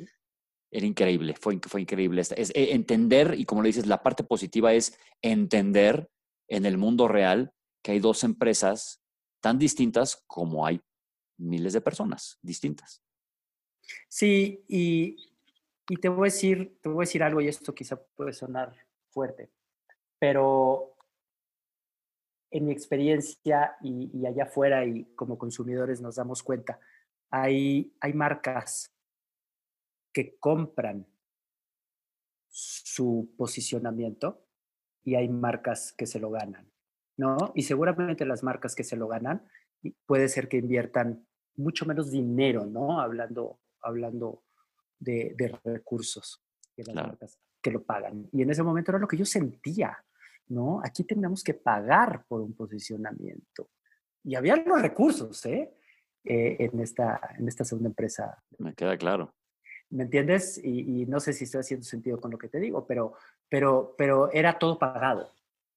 era 0.72 0.86
increíble, 0.86 1.36
fue, 1.40 1.61
fue 1.68 1.82
increíble. 1.82 2.20
Es, 2.20 2.32
eh, 2.32 2.72
entender, 2.72 3.36
y 3.38 3.44
como 3.44 3.62
le 3.62 3.68
dices, 3.68 3.86
la 3.86 4.03
parte 4.03 4.24
positiva 4.24 4.74
es 4.74 4.99
entender 5.22 6.11
en 6.49 6.66
el 6.66 6.78
mundo 6.78 7.07
real 7.07 7.53
que 7.80 7.92
hay 7.92 8.01
dos 8.01 8.24
empresas 8.24 9.01
tan 9.40 9.57
distintas 9.57 10.24
como 10.26 10.66
hay 10.66 10.80
miles 11.38 11.74
de 11.74 11.80
personas 11.80 12.40
distintas. 12.42 13.01
Sí, 14.09 14.64
y, 14.66 15.14
y 15.88 15.96
te 15.99 16.09
voy 16.09 16.22
a 16.26 16.32
decir, 16.32 16.76
te 16.82 16.88
voy 16.88 17.05
a 17.05 17.07
decir 17.07 17.22
algo, 17.22 17.40
y 17.40 17.46
esto 17.46 17.72
quizá 17.72 18.03
puede 18.16 18.32
sonar 18.32 18.74
fuerte, 19.11 19.53
pero 20.18 20.96
en 22.51 22.66
mi 22.66 22.72
experiencia 22.72 23.76
y, 23.82 24.26
allá 24.26 24.44
afuera 24.44 24.84
y 24.84 25.05
como 25.14 25.38
consumidores 25.38 26.01
nos 26.01 26.16
damos 26.16 26.42
cuenta, 26.42 26.80
hay, 27.30 27.94
hay 28.01 28.12
marcas 28.14 28.94
que 30.12 30.38
compran 30.38 31.07
su 32.49 33.34
posicionamiento 33.36 34.46
y 35.05 35.14
hay 35.14 35.28
marcas 35.28 35.92
que 35.92 36.07
se 36.07 36.18
lo 36.18 36.30
ganan, 36.30 36.70
¿no? 37.16 37.53
Y 37.55 37.62
seguramente 37.62 38.24
las 38.24 38.42
marcas 38.42 38.74
que 38.74 38.84
se 38.84 38.96
lo 38.96 39.09
ganan 39.09 39.46
puede 40.07 40.28
ser 40.28 40.49
que 40.49 40.57
inviertan 40.57 41.26
mucho 41.57 41.86
menos 41.86 42.11
dinero, 42.11 42.66
¿no? 42.66 43.01
Hablando, 43.01 43.61
hablando 43.80 44.42
de, 44.99 45.34
recursos 45.64 46.42
que 46.74 46.84
las 46.84 46.94
marcas 46.94 47.38
que 47.61 47.70
lo 47.70 47.84
pagan. 47.84 48.28
Y 48.32 48.42
en 48.42 48.51
ese 48.51 48.62
momento 48.62 48.90
era 48.90 48.99
lo 48.99 49.09
que 49.09 49.16
yo 49.16 49.24
sentía. 49.24 50.05
¿No? 50.49 50.80
Aquí 50.84 51.05
tenemos 51.05 51.42
que 51.42 51.55
pagar 51.55 52.24
por 52.26 52.40
un 52.40 52.55
posicionamiento. 52.55 53.70
Y 54.24 54.34
había 54.34 54.57
los 54.57 54.82
recursos, 54.82 55.44
¿eh? 55.46 55.74
eh 56.24 56.57
en, 56.59 56.80
esta, 56.80 57.20
en 57.38 57.49
esta 57.49 57.64
segunda 57.64 57.88
empresa. 57.88 58.42
Me 58.59 58.74
queda 58.74 58.96
claro. 58.96 59.34
¿Me 59.90 60.05
entiendes? 60.05 60.61
Y, 60.62 61.07
no 61.07 61.18
sé 61.18 61.32
si 61.32 61.44
estoy 61.44 61.61
haciendo 61.61 61.84
sentido 61.84 62.20
con 62.20 62.30
lo 62.30 62.38
que 62.38 62.49
te 62.49 62.61
digo, 62.61 62.86
pero, 62.86 63.14
pero, 63.49 63.94
pero 63.96 64.30
era 64.32 64.59
todo 64.59 64.78
pagado, 64.78 65.32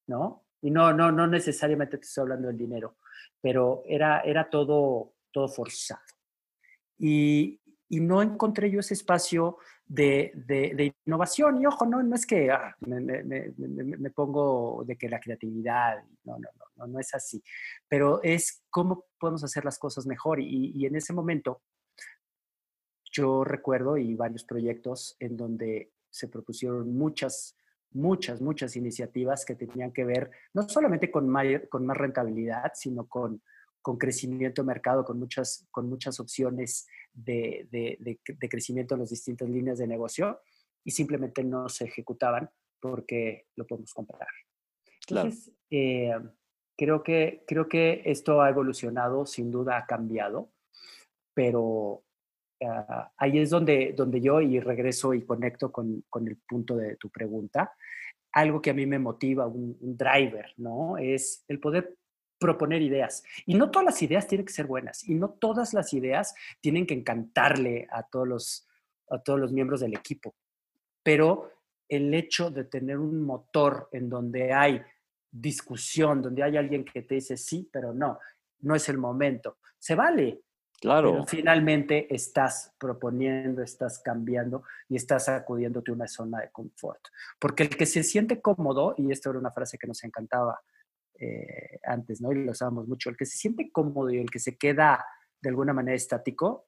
¿no? 0.08 0.44
Y 0.62 0.70
no, 0.70 0.94
no, 0.94 1.12
no 1.12 1.28
necesariamente 1.28 1.98
te 1.98 2.04
estoy 2.04 2.24
hablando 2.24 2.50
del 2.50 2.58
dinero, 2.58 2.98
pero 3.40 3.84
era, 3.86 4.20
era 4.22 4.50
todo, 4.50 5.14
todo 5.32 5.48
forzado. 5.48 6.02
Y, 6.98 7.62
y 7.88 8.00
no 8.02 8.22
encontré 8.22 8.70
yo 8.70 8.82
ese 8.82 8.94
espacio 8.94 9.58
de, 9.92 10.32
de, 10.48 10.94
innovación. 11.06 11.62
Y 11.62 11.66
ojo, 11.66 11.86
no, 11.86 12.02
no 12.02 12.16
es 12.16 12.26
que 12.26 12.50
ah, 12.50 12.76
me, 12.80 13.02
me, 13.02 13.24
me, 13.58 14.10
pongo 14.12 14.84
de 14.86 14.96
que 14.96 15.10
la 15.10 15.20
creatividad, 15.20 16.02
no, 16.24 16.38
no, 16.40 16.50
no, 16.78 16.88
no, 16.88 17.00
es 17.00 17.14
así, 17.14 17.44
pero 17.90 18.22
es 18.24 18.64
cómo 18.70 19.06
podemos 19.20 19.44
hacer 19.44 19.66
las 19.66 19.78
cosas 19.78 20.06
mejor. 20.06 20.40
Y, 20.40 20.72
y 20.76 20.86
en 20.86 20.96
ese 20.96 21.12
momento 21.12 21.62
yo 23.12 23.44
recuerdo 23.44 23.98
y 23.98 24.16
varios 24.16 24.46
proyectos 24.46 25.18
en 25.20 25.36
donde 25.36 25.92
se 26.10 26.30
propusieron 26.30 26.96
muchas, 26.96 27.58
muchas, 27.92 28.42
muchas 28.42 28.78
iniciativas 28.78 29.44
que 29.44 29.56
tenían 29.56 29.92
que 29.92 30.06
ver 30.06 30.32
no 30.54 30.68
solamente 30.70 31.12
con, 31.12 31.34
con 31.70 31.86
más 31.86 31.98
rentabilidad, 31.98 32.72
sino 32.76 33.08
con, 33.08 33.42
con 33.82 33.98
crecimiento 33.98 34.62
de 34.62 34.68
mercado, 34.68 35.04
con 35.04 35.20
muchas, 35.20 35.68
con 35.72 35.90
muchas 35.90 36.20
opciones 36.20 36.88
de, 37.14 37.68
de, 37.72 38.50
crecimiento 38.50 38.96
en 38.96 39.02
las 39.02 39.10
distintas 39.10 39.50
líneas 39.50 39.80
de 39.80 39.88
negocio 39.88 40.40
y 40.84 40.92
simplemente 40.92 41.44
no 41.44 41.68
se 41.70 41.86
ejecutaban 41.86 42.50
porque 42.80 43.48
lo 43.56 43.66
podemos 43.66 43.94
comprar. 43.94 44.28
Entonces, 45.08 45.52
eh, 45.70 46.14
creo, 46.78 47.04
que, 47.04 47.44
creo 47.48 47.68
que 47.68 48.02
esto 48.06 48.42
ha 48.42 48.50
evolucionado, 48.50 49.26
sin 49.26 49.52
duda 49.52 49.78
ha 49.78 49.86
cambiado, 49.86 50.52
pero 51.34 52.04
ah, 52.64 53.12
ahí 53.18 53.40
es 53.40 53.50
donde, 53.50 53.94
donde 53.96 54.22
yo, 54.22 54.42
y 54.42 54.60
regreso 54.60 55.14
y 55.14 55.26
conecto 55.26 55.72
con, 55.72 56.04
con, 56.10 56.28
el 56.28 56.38
punto 56.38 56.76
de 56.76 56.96
tu 56.98 57.10
pregunta, 57.10 57.74
algo 58.34 58.62
que 58.62 58.70
a 58.70 58.74
mí 58.74 58.86
me 58.86 59.00
motiva, 59.00 59.48
un, 59.48 59.78
un 59.82 59.98
driver, 59.98 60.54
¿no? 60.58 60.98
Es 60.98 61.44
el 61.48 61.60
poder 61.60 61.98
proponer 62.42 62.82
ideas. 62.82 63.24
Y 63.46 63.54
no 63.54 63.70
todas 63.70 63.86
las 63.86 64.02
ideas 64.02 64.28
tienen 64.28 64.48
que 64.48 64.52
ser 64.52 64.66
buenas 64.66 65.08
y 65.08 65.14
no 65.14 65.30
todas 65.30 65.76
las 65.76 65.94
ideas 65.94 66.34
tienen 66.60 66.88
que 66.88 66.96
encantarle 66.96 67.88
a 67.92 68.02
todos 68.02 68.28
los, 68.28 68.68
a 69.12 69.20
todos 69.20 69.40
los 69.40 69.54
miembros 69.54 69.82
del 69.82 69.94
equipo. 69.94 70.34
Pero 71.04 71.52
el 71.88 72.12
hecho 72.16 72.50
de 72.50 72.64
tener 72.64 72.98
un 72.98 73.22
motor 73.22 73.90
en 73.92 74.10
donde 74.10 74.52
hay 74.52 74.82
discusión, 75.30 76.22
donde 76.22 76.42
hay 76.42 76.58
alguien 76.58 76.84
que 76.84 77.04
te 77.04 77.16
dice 77.16 77.38
sí, 77.38 77.70
pero 77.72 77.94
no, 77.94 78.18
no 78.62 78.76
es 78.76 78.90
el 78.90 78.98
momento, 78.98 79.60
se 79.78 79.94
vale. 79.94 80.42
Claro. 80.80 81.12
Pero 81.12 81.26
finalmente 81.28 82.12
estás 82.14 82.74
proponiendo, 82.80 83.62
estás 83.62 84.00
cambiando 84.00 84.64
y 84.90 84.96
estás 84.96 85.30
acudiéndote 85.30 85.92
a 85.92 85.94
una 85.94 86.08
zona 86.08 86.40
de 86.40 86.50
confort. 86.50 87.02
Porque 87.38 87.62
el 87.62 87.70
que 87.70 87.86
se 87.86 88.02
siente 88.02 88.42
cómodo, 88.42 88.96
y 88.98 89.12
esto 89.12 89.30
era 89.30 89.38
una 89.38 89.52
frase 89.52 89.78
que 89.78 89.86
nos 89.86 90.04
encantaba 90.04 90.60
eh, 91.22 91.80
antes, 91.84 92.20
¿no? 92.20 92.32
Y 92.32 92.44
lo 92.44 92.52
usábamos 92.52 92.88
mucho. 92.88 93.10
El 93.10 93.18
que 93.18 93.26
se 93.26 93.38
siente 93.38 93.72
cómodo 93.72 94.10
y 94.10 94.18
el 94.18 94.32
que 94.32 94.40
se 94.40 94.58
queda 94.58 95.06
de 95.42 95.50
alguna 95.50 95.74
manera 95.74 95.96
estático, 95.96 96.68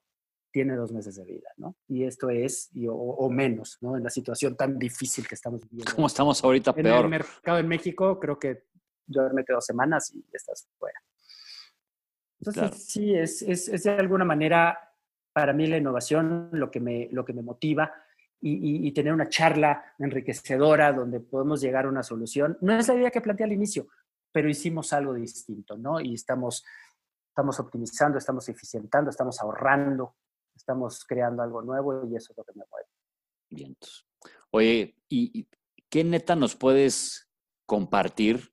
tiene 0.52 0.76
dos 0.76 0.92
meses 0.92 1.16
de 1.16 1.24
vida, 1.24 1.48
¿no? 1.56 1.76
Y 1.88 2.04
esto 2.04 2.30
es, 2.30 2.70
o, 2.88 3.28
menos, 3.28 3.78
¿no? 3.80 3.96
En 3.96 4.04
la 4.04 4.10
situación 4.10 4.56
tan 4.56 4.78
difícil 4.78 5.26
que 5.26 5.34
estamos 5.34 5.68
viviendo. 5.68 5.92
Como 5.92 6.06
estamos 6.06 6.42
ahorita 6.44 6.70
en 6.76 6.82
peor. 6.84 6.98
En 6.98 7.04
el 7.04 7.10
mercado 7.10 7.58
en 7.58 7.66
México, 7.66 8.20
creo 8.20 8.38
que 8.38 8.66
duérmete 9.04 9.52
dos 9.52 9.66
semanas 9.66 10.12
y 10.14 10.24
estás 10.32 10.68
fuera. 10.78 11.00
Entonces, 12.40 12.86
sí, 12.86 13.14
es, 13.14 13.42
es, 13.42 13.68
es, 13.68 13.82
de 13.82 13.90
alguna 13.90 14.24
manera 14.24 14.78
para 15.32 15.52
mí 15.52 15.66
la 15.66 15.78
innovación 15.78 16.50
lo 16.52 16.70
que 16.70 16.78
me, 16.78 17.08
lo 17.10 17.24
que 17.24 17.32
me 17.32 17.42
motiva 17.42 17.92
y, 18.40 18.86
y, 18.86 18.92
tener 18.92 19.12
una 19.12 19.28
charla 19.28 19.82
enriquecedora 19.98 20.92
donde 20.92 21.18
podemos 21.18 21.62
llegar 21.62 21.86
a 21.86 21.88
una 21.88 22.02
solución. 22.02 22.58
No 22.60 22.78
es 22.78 22.86
la 22.86 22.94
idea 22.94 23.10
que 23.10 23.22
planteé 23.22 23.44
al 23.46 23.52
inicio, 23.52 23.88
pero 24.34 24.50
hicimos 24.50 24.92
algo 24.92 25.14
distinto, 25.14 25.78
¿no? 25.78 26.00
Y 26.00 26.14
estamos, 26.14 26.64
estamos 27.28 27.60
optimizando, 27.60 28.18
estamos 28.18 28.48
eficientando, 28.48 29.10
estamos 29.10 29.40
ahorrando, 29.40 30.16
estamos 30.56 31.04
creando 31.04 31.44
algo 31.44 31.62
nuevo 31.62 32.04
y 32.10 32.16
eso 32.16 32.32
es 32.32 32.38
lo 32.38 32.42
que 32.42 32.52
me 32.56 32.64
mueve. 32.68 32.88
Bien. 33.48 33.76
Oye, 34.50 34.96
¿y 35.08 35.46
qué 35.88 36.02
neta 36.02 36.34
nos 36.34 36.56
puedes 36.56 37.30
compartir 37.64 38.52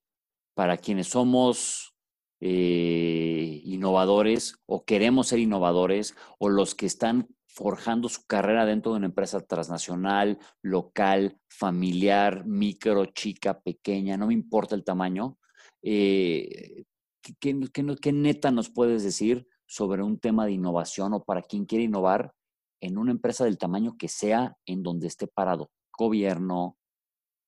para 0.54 0.78
quienes 0.78 1.08
somos 1.08 1.96
eh, 2.40 3.62
innovadores 3.64 4.60
o 4.68 4.86
queremos 4.86 5.30
ser 5.30 5.40
innovadores 5.40 6.16
o 6.38 6.50
los 6.50 6.76
que 6.76 6.86
están 6.86 7.28
forjando 7.48 8.08
su 8.08 8.28
carrera 8.28 8.68
dentro 8.68 8.92
de 8.92 9.00
una 9.00 9.08
empresa 9.08 9.42
transnacional, 9.42 10.38
local, 10.62 11.40
familiar, 11.50 12.46
micro, 12.46 13.08
chica, 13.08 13.60
pequeña, 13.60 14.16
no 14.16 14.28
me 14.28 14.36
importa 14.36 14.76
el 14.76 14.84
tamaño. 14.84 15.40
Eh, 15.84 16.84
¿qué, 17.22 17.60
qué, 18.02 18.14
neta 18.14 18.52
nos 18.52 18.70
puedes 18.70 19.04
decir 19.04 19.48
sobre 19.66 20.04
un 20.04 20.20
tema 20.20 20.46
de 20.46 20.52
innovación 20.52 21.14
o 21.14 21.24
para 21.24 21.42
quien 21.42 21.66
quiere 21.66 21.86
innovar 21.86 22.34
en 22.82 22.98
una 22.98 23.12
empresa 23.12 23.46
del 23.46 23.58
tamaño 23.58 23.96
que 23.98 24.08
sea 24.08 24.58
en 24.66 24.84
donde 24.84 25.08
esté 25.08 25.28
parado? 25.28 25.72
Gobierno, 25.98 26.78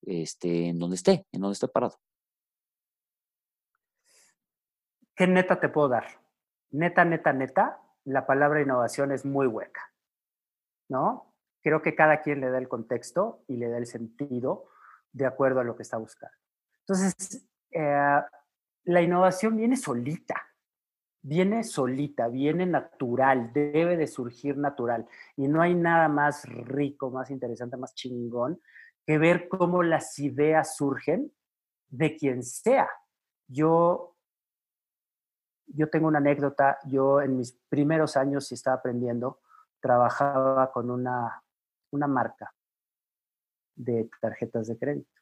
este, 0.01 0.67
en 0.69 0.79
donde 0.79 0.95
esté, 0.95 1.27
en 1.31 1.41
donde 1.41 1.53
esté 1.53 1.67
parado. 1.67 1.99
¿Qué 5.15 5.27
neta 5.27 5.59
te 5.59 5.69
puedo 5.69 5.89
dar? 5.89 6.05
Neta, 6.71 7.05
neta, 7.05 7.33
neta, 7.33 7.81
la 8.03 8.25
palabra 8.25 8.61
innovación 8.61 9.11
es 9.11 9.25
muy 9.25 9.47
hueca, 9.47 9.93
¿no? 10.89 11.35
Creo 11.61 11.81
que 11.81 11.95
cada 11.95 12.21
quien 12.21 12.41
le 12.41 12.49
da 12.49 12.57
el 12.57 12.67
contexto 12.67 13.43
y 13.47 13.57
le 13.57 13.69
da 13.69 13.77
el 13.77 13.85
sentido 13.85 14.69
de 15.11 15.25
acuerdo 15.25 15.59
a 15.59 15.63
lo 15.63 15.75
que 15.75 15.83
está 15.83 15.97
buscando. 15.97 16.35
Entonces, 16.79 17.47
eh, 17.73 18.21
la 18.85 19.01
innovación 19.01 19.55
viene 19.55 19.75
solita, 19.75 20.35
viene 21.21 21.63
solita, 21.63 22.27
viene 22.27 22.65
natural, 22.65 23.51
debe 23.53 23.97
de 23.97 24.07
surgir 24.07 24.57
natural. 24.57 25.07
Y 25.35 25.47
no 25.47 25.61
hay 25.61 25.75
nada 25.75 26.07
más 26.09 26.45
rico, 26.45 27.09
más 27.09 27.31
interesante, 27.31 27.77
más 27.77 27.95
chingón 27.95 28.61
que 29.05 29.17
ver 29.17 29.49
cómo 29.49 29.83
las 29.83 30.17
ideas 30.19 30.75
surgen 30.75 31.31
de 31.89 32.15
quien 32.15 32.43
sea. 32.43 32.89
Yo 33.47 34.13
yo 35.67 35.89
tengo 35.89 36.07
una 36.07 36.19
anécdota, 36.19 36.77
yo 36.85 37.21
en 37.21 37.37
mis 37.37 37.53
primeros 37.69 38.15
años, 38.15 38.47
si 38.47 38.55
estaba 38.55 38.77
aprendiendo, 38.77 39.41
trabajaba 39.79 40.71
con 40.71 40.89
una, 40.91 41.43
una 41.91 42.07
marca 42.07 42.53
de 43.75 44.09
tarjetas 44.21 44.67
de 44.67 44.77
crédito, 44.77 45.21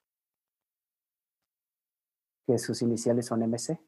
que 2.45 2.57
sus 2.57 2.81
iniciales 2.81 3.25
son 3.25 3.41
MC. 3.41 3.79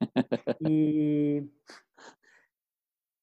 Y 0.60 1.40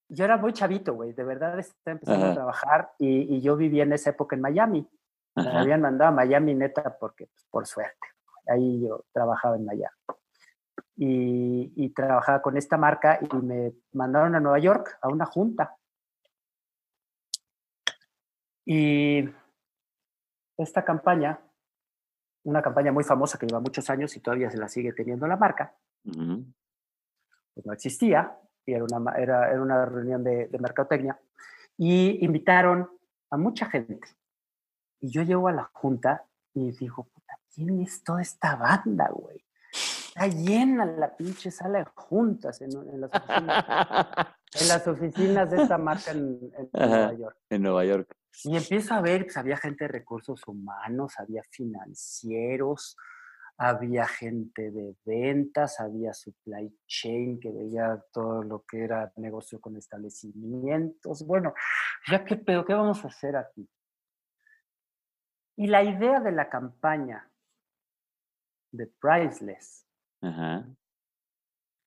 yo 0.09 0.25
era 0.25 0.37
muy 0.37 0.53
chavito, 0.53 0.93
güey, 0.93 1.13
de 1.13 1.23
verdad 1.23 1.57
estaba 1.59 1.93
empezando 1.93 2.27
a 2.27 2.33
trabajar 2.33 2.91
y, 2.99 3.35
y, 3.35 3.41
yo 3.41 3.55
vivía 3.55 3.83
en 3.83 3.93
esa 3.93 4.11
época 4.11 4.35
en 4.35 4.43
Miami. 4.43 4.87
Me 5.35 5.49
habían 5.49 5.81
mandado 5.81 6.09
a 6.09 6.13
Miami 6.13 6.53
neta 6.53 6.97
porque, 6.99 7.25
pues, 7.27 7.45
por 7.49 7.65
suerte, 7.65 8.07
ahí 8.47 8.81
yo 8.81 9.05
trabajaba 9.11 9.55
en 9.55 9.65
Miami 9.65 9.97
y, 10.97 11.89
trabajaba 11.89 12.41
con 12.41 12.57
esta 12.57 12.77
marca 12.77 13.19
y 13.21 13.35
me 13.37 13.73
mandaron 13.93 14.35
a 14.35 14.39
Nueva 14.39 14.59
York 14.59 14.97
a 15.01 15.09
una 15.09 15.25
junta. 15.25 15.77
Y 18.65 19.29
esta 20.57 20.83
campaña, 20.83 21.39
una 22.47 22.61
campaña 22.61 22.91
muy 22.91 23.03
famosa 23.03 23.37
que 23.37 23.45
lleva 23.45 23.59
muchos 23.59 23.89
años 23.89 24.15
y 24.15 24.19
todavía 24.19 24.49
se 24.49 24.57
la 24.57 24.67
sigue 24.69 24.93
teniendo 24.93 25.27
la 25.27 25.35
marca, 25.35 25.73
pues 26.03 27.65
no 27.65 27.73
existía 27.73 28.37
y 28.65 28.73
era 28.73 28.83
una, 28.83 29.11
era, 29.15 29.51
era 29.51 29.61
una 29.61 29.85
reunión 29.85 30.23
de, 30.23 30.47
de 30.47 30.59
mercadotecnia 30.59 31.19
y 31.77 32.23
invitaron 32.23 32.89
a 33.29 33.37
mucha 33.37 33.65
gente. 33.65 34.07
Y 34.99 35.09
yo 35.09 35.23
llego 35.23 35.47
a 35.47 35.51
la 35.51 35.69
junta 35.73 36.25
y 36.53 36.71
digo, 36.71 37.03
puta, 37.13 37.37
¿quién 37.53 37.81
es 37.81 38.03
toda 38.03 38.21
esta 38.21 38.55
banda, 38.55 39.09
güey? 39.11 39.47
está 40.17 40.27
llena 40.27 40.85
la 40.85 41.15
pinche 41.15 41.51
sala 41.51 41.79
de 41.79 41.85
juntas 41.93 42.61
en, 42.61 42.71
las, 44.61 44.87
oficinas, 44.87 45.51
de 45.51 45.61
esta 45.61 45.77
marca 45.77 46.11
en, 46.11 46.51
Nueva 46.73 47.13
York. 47.13 47.37
En 47.49 47.61
Nueva 47.61 47.85
York. 47.85 48.15
Y 48.43 48.55
empiezo 48.55 48.93
a 48.93 49.01
ver, 49.01 49.23
pues 49.23 49.37
había 49.37 49.57
gente 49.57 49.85
de 49.85 49.89
recursos 49.89 50.47
humanos, 50.47 51.15
había 51.17 51.43
financieros, 51.49 52.95
había 53.57 54.05
gente 54.05 54.69
de 54.69 54.95
ventas, 55.03 55.79
había 55.79 56.13
supply 56.13 56.71
chain 56.85 57.39
que 57.39 57.51
veía 57.51 58.03
todo 58.11 58.43
lo 58.43 58.63
que 58.63 58.83
era 58.83 59.11
negocio 59.15 59.59
con 59.59 59.75
establecimientos. 59.77 61.25
Bueno, 61.25 61.53
ya 62.07 62.23
qué 62.23 62.35
pedo, 62.35 62.63
¿qué 62.63 62.73
vamos 62.73 63.03
a 63.03 63.07
hacer 63.07 63.35
aquí? 63.35 63.67
Y 65.55 65.67
la 65.67 65.83
idea 65.83 66.19
de 66.19 66.31
la 66.31 66.49
campaña 66.49 67.27
de 68.71 68.87
Priceless 68.87 69.87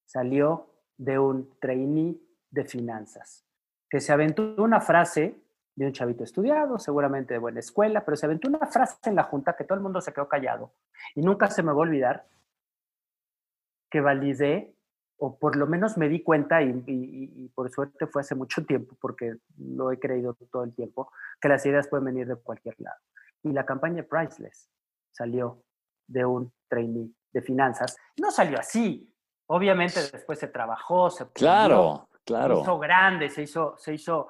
Salió 0.07 0.74
de 0.96 1.18
un 1.20 1.57
trainee 1.61 2.20
de 2.51 2.64
finanzas, 2.64 3.46
que 3.88 4.01
se 4.01 4.12
aventó 4.12 4.57
una 4.57 4.80
frase 4.80 5.40
de 5.81 5.87
un 5.87 5.93
chavito 5.95 6.24
estudiado, 6.24 6.78
seguramente 6.78 7.33
de 7.33 7.39
buena 7.39 7.61
escuela, 7.61 8.05
pero 8.05 8.14
se 8.14 8.26
aventó 8.26 8.49
una 8.49 8.66
frase 8.66 8.97
en 9.05 9.14
la 9.14 9.22
junta 9.22 9.57
que 9.57 9.64
todo 9.64 9.76
el 9.76 9.83
mundo 9.83 10.03
se 10.03 10.12
quedó 10.12 10.28
callado. 10.28 10.74
Y 11.14 11.22
nunca 11.22 11.49
se 11.49 11.62
me 11.62 11.72
va 11.72 11.78
a 11.78 11.81
olvidar 11.81 12.26
que 13.91 14.03
validé, 14.03 14.74
o 15.16 15.39
por 15.39 15.57
lo 15.57 15.66
menos 15.66 15.97
me 15.97 16.11
di 16.11 16.22
cuenta, 16.22 16.61
y, 16.62 16.85
y, 16.87 17.49
por 17.55 17.70
suerte 17.70 18.07
fue 18.07 18.20
hace 18.20 18.35
mucho 18.35 18.66
tiempo, 18.66 18.95
porque 19.01 19.37
lo 19.57 19.91
he 19.91 19.99
creído 19.99 20.37
todo 20.53 20.64
el 20.64 20.74
tiempo, 20.74 21.11
que 21.41 21.49
las 21.49 21.64
ideas 21.64 21.89
pueden 21.89 22.05
venir 22.05 22.26
de 22.26 22.37
cualquier 22.37 22.74
lado. 22.78 23.01
Y 23.43 23.53
la 23.53 23.64
campaña 23.64 24.03
Priceless 24.03 24.68
salió 25.12 25.62
de 26.07 26.26
un 26.26 26.53
trainee 26.68 27.11
de 27.33 27.41
finanzas. 27.41 27.97
No 28.18 28.31
salió 28.31 28.59
así. 28.59 29.11
Obviamente 29.47 29.99
después 30.12 30.39
se 30.39 30.49
trabajó, 30.49 31.09
se 31.09 31.26
claro, 31.33 32.09
claro. 32.24 32.57
se 32.57 32.62
hizo 32.62 32.78
grande, 32.78 33.31
se 33.31 33.43
hizo, 33.43 33.74
se 33.78 33.95
hizo, 33.95 34.28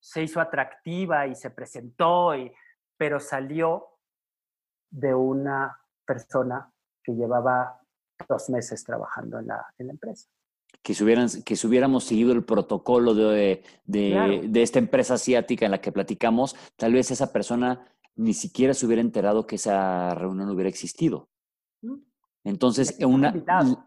se 0.00 0.22
hizo 0.22 0.40
atractiva 0.40 1.26
y 1.26 1.34
se 1.34 1.50
presentó, 1.50 2.34
y, 2.34 2.50
pero 2.96 3.20
salió 3.20 3.86
de 4.90 5.14
una 5.14 5.78
persona 6.04 6.72
que 7.02 7.12
llevaba 7.14 7.80
dos 8.28 8.50
meses 8.50 8.82
trabajando 8.84 9.38
en 9.38 9.46
la, 9.46 9.66
en 9.78 9.86
la 9.86 9.92
empresa. 9.92 10.28
Que 10.82 10.94
si, 10.94 11.04
hubieran, 11.04 11.28
que 11.44 11.56
si 11.56 11.66
hubiéramos 11.66 12.04
seguido 12.04 12.32
el 12.32 12.44
protocolo 12.44 13.14
de, 13.14 13.62
de, 13.84 14.46
de, 14.48 14.62
esta 14.62 14.78
empresa 14.78 15.14
asiática 15.14 15.64
en 15.64 15.72
la 15.72 15.80
que 15.80 15.92
platicamos, 15.92 16.56
tal 16.76 16.92
vez 16.92 17.10
esa 17.10 17.32
persona 17.32 17.86
ni 18.14 18.34
siquiera 18.34 18.72
se 18.72 18.86
hubiera 18.86 19.02
enterado 19.02 19.46
que 19.46 19.56
esa 19.56 20.14
reunión 20.14 20.48
hubiera 20.50 20.68
existido. 20.68 21.28
Mm. 21.82 21.96
Entonces, 22.44 22.96
una, 23.00 23.34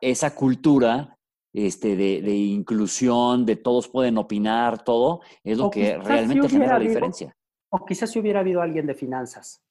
esa 0.02 0.36
cultura 0.36 1.18
este, 1.54 1.96
de, 1.96 2.22
de, 2.22 2.34
inclusión, 2.34 3.46
de 3.46 3.56
todos 3.56 3.88
pueden 3.88 4.18
opinar, 4.18 4.84
todo, 4.84 5.22
es 5.44 5.58
lo 5.58 5.70
que 5.70 5.98
realmente 5.98 6.50
genera 6.50 6.74
la 6.74 6.80
diferencia. 6.80 7.36
O 7.70 7.86
quizás 7.86 8.12
si 8.12 8.20
hubiera 8.20 8.42
habido 8.42 8.62
alguien 8.62 8.86
de 8.86 8.96
finanzas 8.96 9.64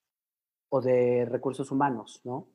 o 0.71 0.81
de 0.81 1.27
recursos 1.29 1.71
humanos, 1.71 2.21
¿no? 2.25 2.49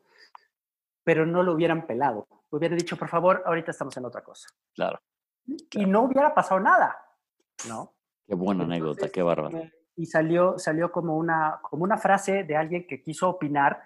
Pero 1.04 1.26
no 1.26 1.44
lo 1.44 1.54
hubieran 1.54 1.86
pelado. 1.86 2.28
Hubiera 2.50 2.76
dicho, 2.76 2.98
por 2.98 3.10
favor, 3.10 3.44
ahorita 3.46 3.72
estamos 3.72 3.96
en 3.98 4.06
otra 4.06 4.24
cosa. 4.24 4.50
Claro. 4.74 5.00
Y 5.72 5.86
no 5.86 6.04
hubiera 6.04 6.34
pasado 6.34 6.60
nada, 6.60 6.98
¿no? 7.68 7.94
Qué 8.26 8.36
buena 8.36 8.64
anécdota, 8.64 9.10
qué 9.10 9.22
bárbaro. 9.22 9.58
Eh, 9.58 9.72
y 9.96 10.06
salió, 10.06 10.58
salió 10.58 10.92
como, 10.92 11.16
una, 11.18 11.60
como 11.62 11.84
una 11.84 11.98
frase 11.98 12.44
de 12.44 12.56
alguien 12.56 12.86
que 12.88 13.02
quiso 13.02 13.30
opinar 13.30 13.82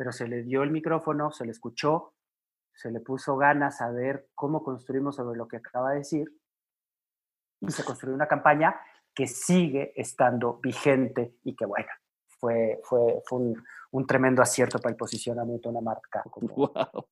pero 0.00 0.12
se 0.12 0.26
le 0.26 0.42
dio 0.44 0.62
el 0.62 0.70
micrófono, 0.70 1.30
se 1.30 1.44
le 1.44 1.50
escuchó, 1.50 2.14
se 2.80 2.90
le 2.90 3.00
puso 3.00 3.36
ganas 3.36 3.82
a 3.82 3.90
ver 3.90 4.30
cómo 4.34 4.62
construimos 4.62 5.16
sobre 5.16 5.36
lo 5.36 5.46
que 5.46 5.58
acaba 5.58 5.90
de 5.90 5.98
decir 5.98 6.34
y 7.60 7.70
se 7.70 7.84
construyó 7.84 8.14
una 8.14 8.26
campaña 8.26 8.74
que 9.14 9.26
sigue 9.26 9.92
estando 9.94 10.58
vigente 10.62 11.36
y 11.44 11.54
que, 11.54 11.66
bueno, 11.66 11.90
fue, 12.26 12.80
fue, 12.82 13.20
fue 13.26 13.54
un, 13.90 14.06
tremendo 14.06 14.40
acierto 14.40 14.78
para 14.78 14.92
el 14.92 14.96
posicionamiento 14.96 15.68
de 15.68 15.76
una 15.76 15.82
marca 15.82 16.22
como, 16.30 16.54
wow. 16.54 17.06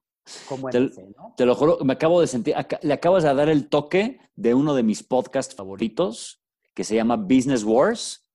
como 0.48 0.70
te, 0.70 0.80
¿no? 0.80 1.34
te, 1.36 1.44
lo 1.44 1.54
juro, 1.54 1.78
me 1.84 1.92
acabo 1.92 2.22
de 2.22 2.28
sentir, 2.28 2.54
le 2.80 2.94
acabas 2.94 3.24
de 3.24 3.34
dar 3.34 3.50
el 3.50 3.68
toque 3.68 4.20
de 4.36 4.54
uno 4.54 4.74
de 4.74 4.82
mis 4.82 5.02
podcasts 5.02 5.54
favoritos 5.54 6.42
que 6.72 6.84
se 6.84 6.94
llama 6.94 7.16
Business 7.16 7.62
Wars 7.62 8.26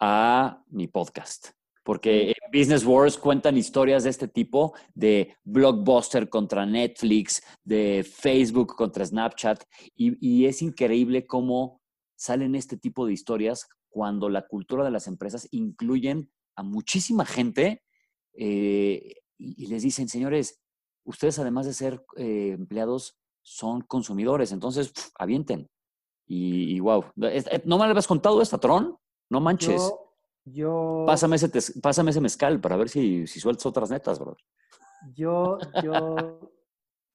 a 0.00 0.64
mi 0.68 0.86
podcast 0.86 1.57
porque 1.88 2.34
Business 2.52 2.84
Wars 2.84 3.16
cuentan 3.16 3.56
historias 3.56 4.04
de 4.04 4.10
este 4.10 4.28
tipo, 4.28 4.74
de 4.92 5.34
Blockbuster 5.42 6.28
contra 6.28 6.66
Netflix, 6.66 7.42
de 7.64 8.04
Facebook 8.06 8.76
contra 8.76 9.06
Snapchat, 9.06 9.64
y, 9.96 10.44
es 10.44 10.60
increíble 10.60 11.26
cómo 11.26 11.80
salen 12.14 12.56
este 12.56 12.76
tipo 12.76 13.06
de 13.06 13.14
historias 13.14 13.66
cuando 13.88 14.28
la 14.28 14.46
cultura 14.46 14.84
de 14.84 14.90
las 14.90 15.06
empresas 15.06 15.48
incluyen 15.50 16.30
a 16.56 16.62
muchísima 16.62 17.24
gente 17.24 17.82
eh, 18.34 19.14
y, 19.38 19.66
les 19.68 19.82
dicen, 19.82 20.10
señores, 20.10 20.60
ustedes 21.04 21.38
además 21.38 21.64
de 21.64 21.72
ser 21.72 22.04
eh, 22.18 22.50
empleados, 22.50 23.16
son 23.40 23.80
consumidores, 23.80 24.52
entonces 24.52 24.92
avienten. 25.18 25.70
Y, 26.26 26.80
wow, 26.80 27.06
¿no 27.16 27.78
me 27.78 27.84
habías 27.84 28.06
contado 28.06 28.42
esta, 28.42 28.58
Tron? 28.58 28.94
No 29.30 29.40
manches. 29.40 29.80
Yo. 29.80 30.07
Pásame 31.06 31.36
ese, 31.36 31.50
pásame 31.80 32.10
ese 32.10 32.20
mezcal 32.20 32.60
para 32.60 32.76
ver 32.76 32.88
si, 32.88 33.26
si 33.26 33.40
sueltas 33.40 33.66
otras 33.66 33.90
netas, 33.90 34.18
bro. 34.18 34.36
Yo, 35.14 35.58
yo. 35.82 36.50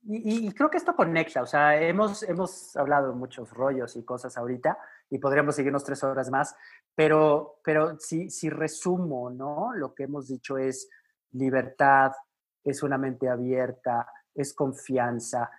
y, 0.04 0.52
creo 0.54 0.70
que 0.70 0.78
esto 0.78 0.96
conecta, 0.96 1.42
o 1.42 1.46
sea, 1.46 1.82
hemos, 1.82 2.24
hemos 2.24 2.76
hablado 2.76 3.10
de 3.10 3.16
muchos 3.16 3.52
rollos 3.52 3.96
y 3.96 4.04
cosas 4.04 4.38
ahorita 4.38 4.78
y 5.10 5.18
podríamos 5.18 5.56
seguirnos 5.56 5.84
tres 5.84 6.04
horas 6.04 6.30
más, 6.30 6.56
pero, 6.96 7.60
pero 7.64 8.00
si, 8.00 8.30
si 8.30 8.50
resumo, 8.50 9.30
¿no? 9.30 9.74
Lo 9.74 9.94
que 9.94 10.04
hemos 10.04 10.28
dicho 10.28 10.58
es 10.58 10.90
libertad, 11.32 12.12
es 12.64 12.84
una 12.84 12.98
mente 12.98 13.30
abierta, 13.30 14.08
es 14.34 14.54
confianza. 14.54 15.50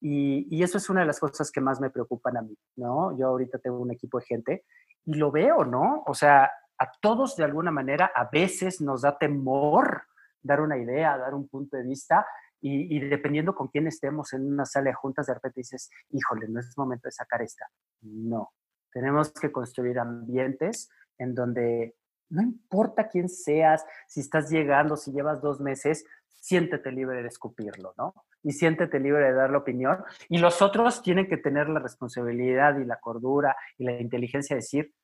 Y, 0.00 0.48
y, 0.50 0.62
eso 0.62 0.78
es 0.78 0.90
una 0.90 1.00
de 1.00 1.06
las 1.06 1.20
cosas 1.20 1.50
que 1.50 1.60
más 1.60 1.80
me 1.80 1.90
preocupan 1.90 2.36
a 2.36 2.42
mí, 2.42 2.56
¿no? 2.76 3.16
Yo 3.16 3.28
ahorita 3.28 3.58
tengo 3.58 3.78
un 3.78 3.92
equipo 3.92 4.18
de 4.18 4.24
gente 4.24 4.64
y 5.04 5.14
lo 5.14 5.30
veo, 5.30 5.64
¿no? 5.64 6.02
O 6.06 6.14
sea, 6.14 6.50
a 6.82 6.90
todos 7.00 7.36
de 7.36 7.44
alguna 7.44 7.70
manera 7.70 8.10
a 8.12 8.28
veces 8.28 8.80
nos 8.80 9.02
da 9.02 9.16
temor 9.16 10.02
dar 10.42 10.60
una 10.60 10.76
idea, 10.76 11.16
dar 11.16 11.32
un 11.32 11.46
punto 11.48 11.76
de 11.76 11.84
vista 11.84 12.26
y, 12.60 13.00
dependiendo 13.00 13.54
con 13.54 13.68
quién 13.68 13.88
estemos 13.88 14.32
en 14.32 14.46
una 14.46 14.64
sala 14.64 14.90
de 14.90 14.94
juntas, 14.94 15.26
de 15.26 15.34
repente 15.34 15.60
dices, 15.60 15.90
híjole, 16.10 16.46
no 16.48 16.60
es 16.60 16.76
momento 16.78 17.08
de 17.08 17.12
sacar 17.12 17.42
esta. 17.42 17.68
No, 18.02 18.52
tenemos 18.92 19.32
que 19.32 19.50
construir 19.50 19.98
ambientes 19.98 20.88
en 21.18 21.34
donde 21.34 21.96
no 22.30 22.42
importa 22.42 23.08
quién 23.08 23.28
seas, 23.28 23.84
si 24.06 24.20
estás 24.20 24.48
llegando, 24.48 24.96
si 24.96 25.12
llevas 25.12 25.42
dos 25.42 25.60
meses, 25.60 26.04
siéntete 26.28 26.90
libre 26.92 27.22
de 27.22 27.28
escupirlo, 27.28 27.94
¿no? 27.98 28.14
Y 28.42 28.52
siéntete 28.52 28.98
libre 28.98 29.26
de 29.26 29.32
dar 29.34 29.50
la 29.50 29.58
opinión. 29.58 29.98
Y 30.28 30.38
los 30.38 30.62
otros 30.62 31.02
tienen 31.02 31.28
que 31.28 31.36
tener 31.36 31.68
la 31.68 31.80
responsabilidad 31.80 32.78
y 32.78 32.84
la 32.84 32.98
cordura 33.00 33.56
y 33.76 33.84
la 33.84 34.00
inteligencia 34.00 34.54
de 34.54 34.62
decir, 34.62 34.94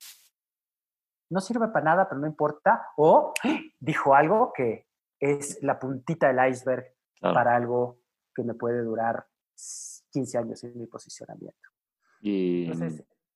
no 1.31 1.41
sirve 1.41 1.69
para 1.69 1.85
nada, 1.85 2.09
pero 2.09 2.21
no 2.21 2.27
importa, 2.27 2.89
o 2.97 3.33
dijo 3.79 4.15
algo 4.15 4.53
que 4.55 4.87
es 5.21 5.63
la 5.63 5.79
puntita 5.79 6.33
del 6.33 6.51
iceberg 6.51 6.87
para 7.21 7.57
algo 7.57 8.01
que 8.35 8.43
me 8.43 8.55
puede 8.55 8.83
durar 8.83 9.27
15 10.13 10.39
años 10.39 10.65
en 10.65 10.79
mi 10.79 10.87
posicionamiento. 10.87 11.69
Y 12.21 12.71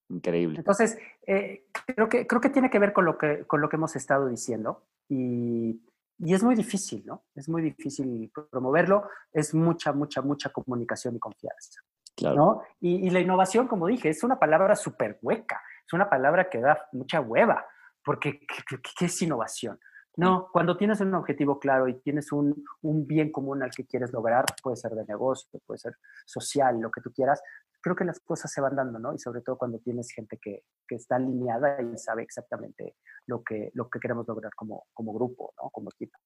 increíble. 0.08 0.58
Entonces, 0.58 0.98
eh, 1.26 1.66
creo, 1.86 2.08
que, 2.08 2.26
creo 2.26 2.40
que 2.40 2.50
tiene 2.50 2.70
que 2.70 2.78
ver 2.78 2.92
con 2.92 3.04
lo 3.04 3.16
que, 3.16 3.44
con 3.46 3.60
lo 3.60 3.68
que 3.68 3.76
hemos 3.76 3.96
estado 3.96 4.28
diciendo 4.28 4.84
y, 5.08 5.80
y 6.18 6.34
es 6.34 6.42
muy 6.42 6.54
difícil, 6.54 7.04
¿no? 7.06 7.24
Es 7.34 7.48
muy 7.48 7.62
difícil 7.62 8.30
promoverlo, 8.50 9.08
es 9.32 9.54
mucha, 9.54 9.92
mucha, 9.92 10.20
mucha 10.20 10.50
comunicación 10.50 11.16
y 11.16 11.18
confianza. 11.18 11.80
Claro. 12.14 12.36
¿no? 12.36 12.62
Y, 12.78 13.06
y, 13.06 13.10
la 13.10 13.20
innovación, 13.20 13.66
como 13.66 13.86
dije, 13.86 14.10
es 14.10 14.22
una 14.22 14.38
palabra 14.38 14.76
súper 14.76 15.18
hueca, 15.22 15.62
es 15.86 15.92
una 15.94 16.10
palabra 16.10 16.50
que 16.50 16.60
da 16.60 16.86
mucha 16.92 17.20
hueva 17.20 17.64
porque 18.04 18.40
¿qué, 18.40 19.04
es 19.06 19.22
innovación? 19.22 19.78
No, 20.16 20.48
cuando 20.52 20.76
tienes 20.76 21.00
un 21.00 21.14
objetivo 21.14 21.58
claro 21.58 21.88
y 21.88 21.94
tienes 22.00 22.32
un, 22.32 22.64
un, 22.82 23.06
bien 23.06 23.32
común 23.32 23.62
al 23.62 23.70
que 23.70 23.86
quieres 23.86 24.12
lograr, 24.12 24.44
puede 24.62 24.76
ser 24.76 24.92
de 24.92 25.06
negocio, 25.06 25.58
puede 25.64 25.78
ser 25.78 25.96
social, 26.26 26.78
lo 26.78 26.90
que 26.90 27.00
tú 27.00 27.10
quieras, 27.12 27.40
creo 27.80 27.96
que 27.96 28.04
las 28.04 28.20
cosas 28.20 28.50
se 28.50 28.60
van 28.60 28.76
dando, 28.76 28.98
¿no? 28.98 29.14
Y 29.14 29.18
sobre 29.18 29.40
todo 29.40 29.56
cuando 29.56 29.78
tienes 29.78 30.10
gente 30.10 30.38
que, 30.38 30.64
que 30.86 30.94
está 30.96 31.16
alineada 31.16 31.80
y 31.82 31.96
sabe 31.98 32.22
exactamente 32.22 32.96
lo 33.26 33.42
que, 33.42 33.70
lo 33.74 33.88
que 33.88 33.98
queremos 34.00 34.26
lograr 34.28 34.54
como, 34.54 34.84
como 34.92 35.12
grupo, 35.14 35.52
¿no? 35.60 35.70
Como 35.70 35.90
equipo. 35.90 36.18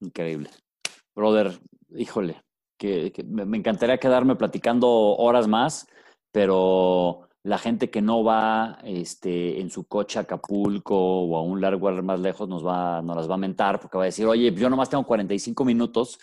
Increíble. 0.00 0.50
Brother, 1.14 1.52
híjole, 1.90 2.42
que, 2.78 3.12
que 3.12 3.22
me 3.22 3.56
encantaría 3.56 3.98
quedarme 3.98 4.36
platicando 4.36 4.88
horas 4.88 5.46
más, 5.46 5.86
pero 6.32 7.28
la 7.44 7.58
gente 7.58 7.90
que 7.90 8.00
no 8.00 8.24
va 8.24 8.78
este, 8.84 9.60
en 9.60 9.68
su 9.68 9.84
coche 9.86 10.18
a 10.18 10.22
Acapulco 10.22 10.96
o 10.96 11.36
a 11.36 11.42
un 11.42 11.60
largo 11.60 11.92
más 12.02 12.18
lejos 12.18 12.48
nos, 12.48 12.66
va, 12.66 13.02
nos 13.02 13.16
las 13.16 13.30
va 13.30 13.34
a 13.34 13.38
mentar 13.38 13.78
porque 13.78 13.98
va 13.98 14.04
a 14.04 14.06
decir, 14.06 14.24
oye, 14.24 14.52
yo 14.54 14.70
nomás 14.70 14.88
tengo 14.88 15.04
45 15.04 15.62
minutos, 15.62 16.18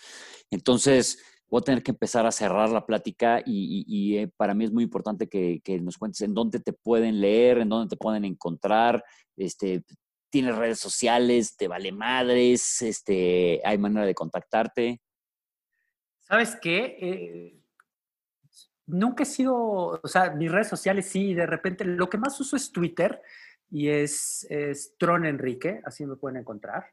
entonces 0.50 1.22
voy 1.48 1.60
a 1.60 1.64
tener 1.64 1.82
que 1.84 1.92
empezar 1.92 2.26
a 2.26 2.32
cerrar 2.32 2.70
la 2.70 2.84
plática 2.84 3.40
y, 3.46 4.16
eh, 4.16 4.32
para 4.36 4.52
mí 4.52 4.64
es 4.64 4.72
muy 4.72 4.82
importante 4.82 5.28
que, 5.28 5.62
nos 5.80 5.96
cuentes 5.96 6.22
en 6.22 6.34
dónde 6.34 6.58
te 6.58 6.72
pueden 6.72 7.20
leer, 7.20 7.58
en 7.58 7.68
dónde 7.68 7.90
te 7.90 7.96
pueden 7.96 8.24
encontrar, 8.24 9.04
este, 9.36 9.84
tienes 10.28 10.56
redes 10.56 10.80
sociales, 10.80 11.56
te 11.56 11.68
vale 11.68 11.92
madres, 11.92 12.82
este, 12.82 13.60
hay 13.64 13.78
manera 13.78 14.06
de 14.06 14.14
contactarte. 14.14 15.00
¿Sabes 16.18 16.56
qué? 16.60 16.96
Eh, 17.00 17.61
nunca 18.86 19.22
he 19.22 19.26
sido, 19.26 20.00
o 20.02 20.08
sea, 20.08 20.30
mis 20.30 20.50
redes 20.50 20.68
sociales 20.68 21.06
sí, 21.06 21.34
de 21.34 21.46
repente 21.46 21.84
lo 21.84 22.08
que 22.08 22.18
más 22.18 22.38
uso 22.40 22.56
es 22.56 22.72
Twitter 22.72 23.20
y 23.70 23.88
es, 23.88 24.46
es 24.50 24.94
Tron 24.98 25.24
Enrique, 25.24 25.80
así 25.84 26.06
me 26.06 26.16
pueden 26.16 26.38
encontrar, 26.38 26.84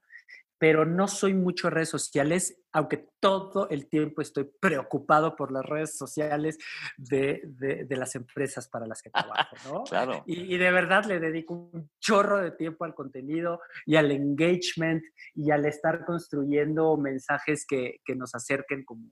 pero 0.59 0.85
no 0.85 1.07
soy 1.07 1.33
mucho 1.33 1.67
de 1.67 1.75
redes 1.75 1.89
sociales, 1.89 2.61
aunque 2.73 3.07
todo 3.19 3.69
el 3.69 3.87
tiempo 3.87 4.21
estoy 4.21 4.43
preocupado 4.59 5.35
por 5.35 5.51
las 5.51 5.65
redes 5.65 5.97
sociales 5.97 6.57
de, 6.97 7.41
de, 7.45 7.97
las 7.97 8.13
empresas 8.15 8.67
para 8.67 8.85
las 8.85 9.01
que 9.01 9.09
trabajo, 9.09 9.55
¿no? 9.73 9.83
claro. 9.85 10.23
Y, 10.27 10.53
y, 10.53 10.57
de 10.57 10.71
verdad 10.71 11.05
le 11.05 11.19
dedico 11.19 11.53
un 11.53 11.89
chorro 11.99 12.39
de 12.39 12.51
tiempo 12.51 12.83
al 12.83 12.93
contenido 12.93 13.61
y 13.85 13.95
al 13.95 14.11
engagement 14.11 15.01
y 15.33 15.49
al 15.49 15.65
estar 15.65 16.05
construyendo 16.05 16.97
mensajes 16.97 17.65
que, 17.65 18.01
que 18.03 18.15
nos 18.15 18.35
acerquen 18.35 18.83
como, 18.83 19.09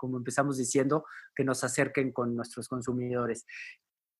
como 0.00 0.16
empezamos 0.16 0.56
diciendo, 0.56 1.04
que 1.34 1.44
nos 1.44 1.62
acerquen 1.62 2.10
con 2.10 2.34
nuestros 2.34 2.68
consumidores. 2.68 3.44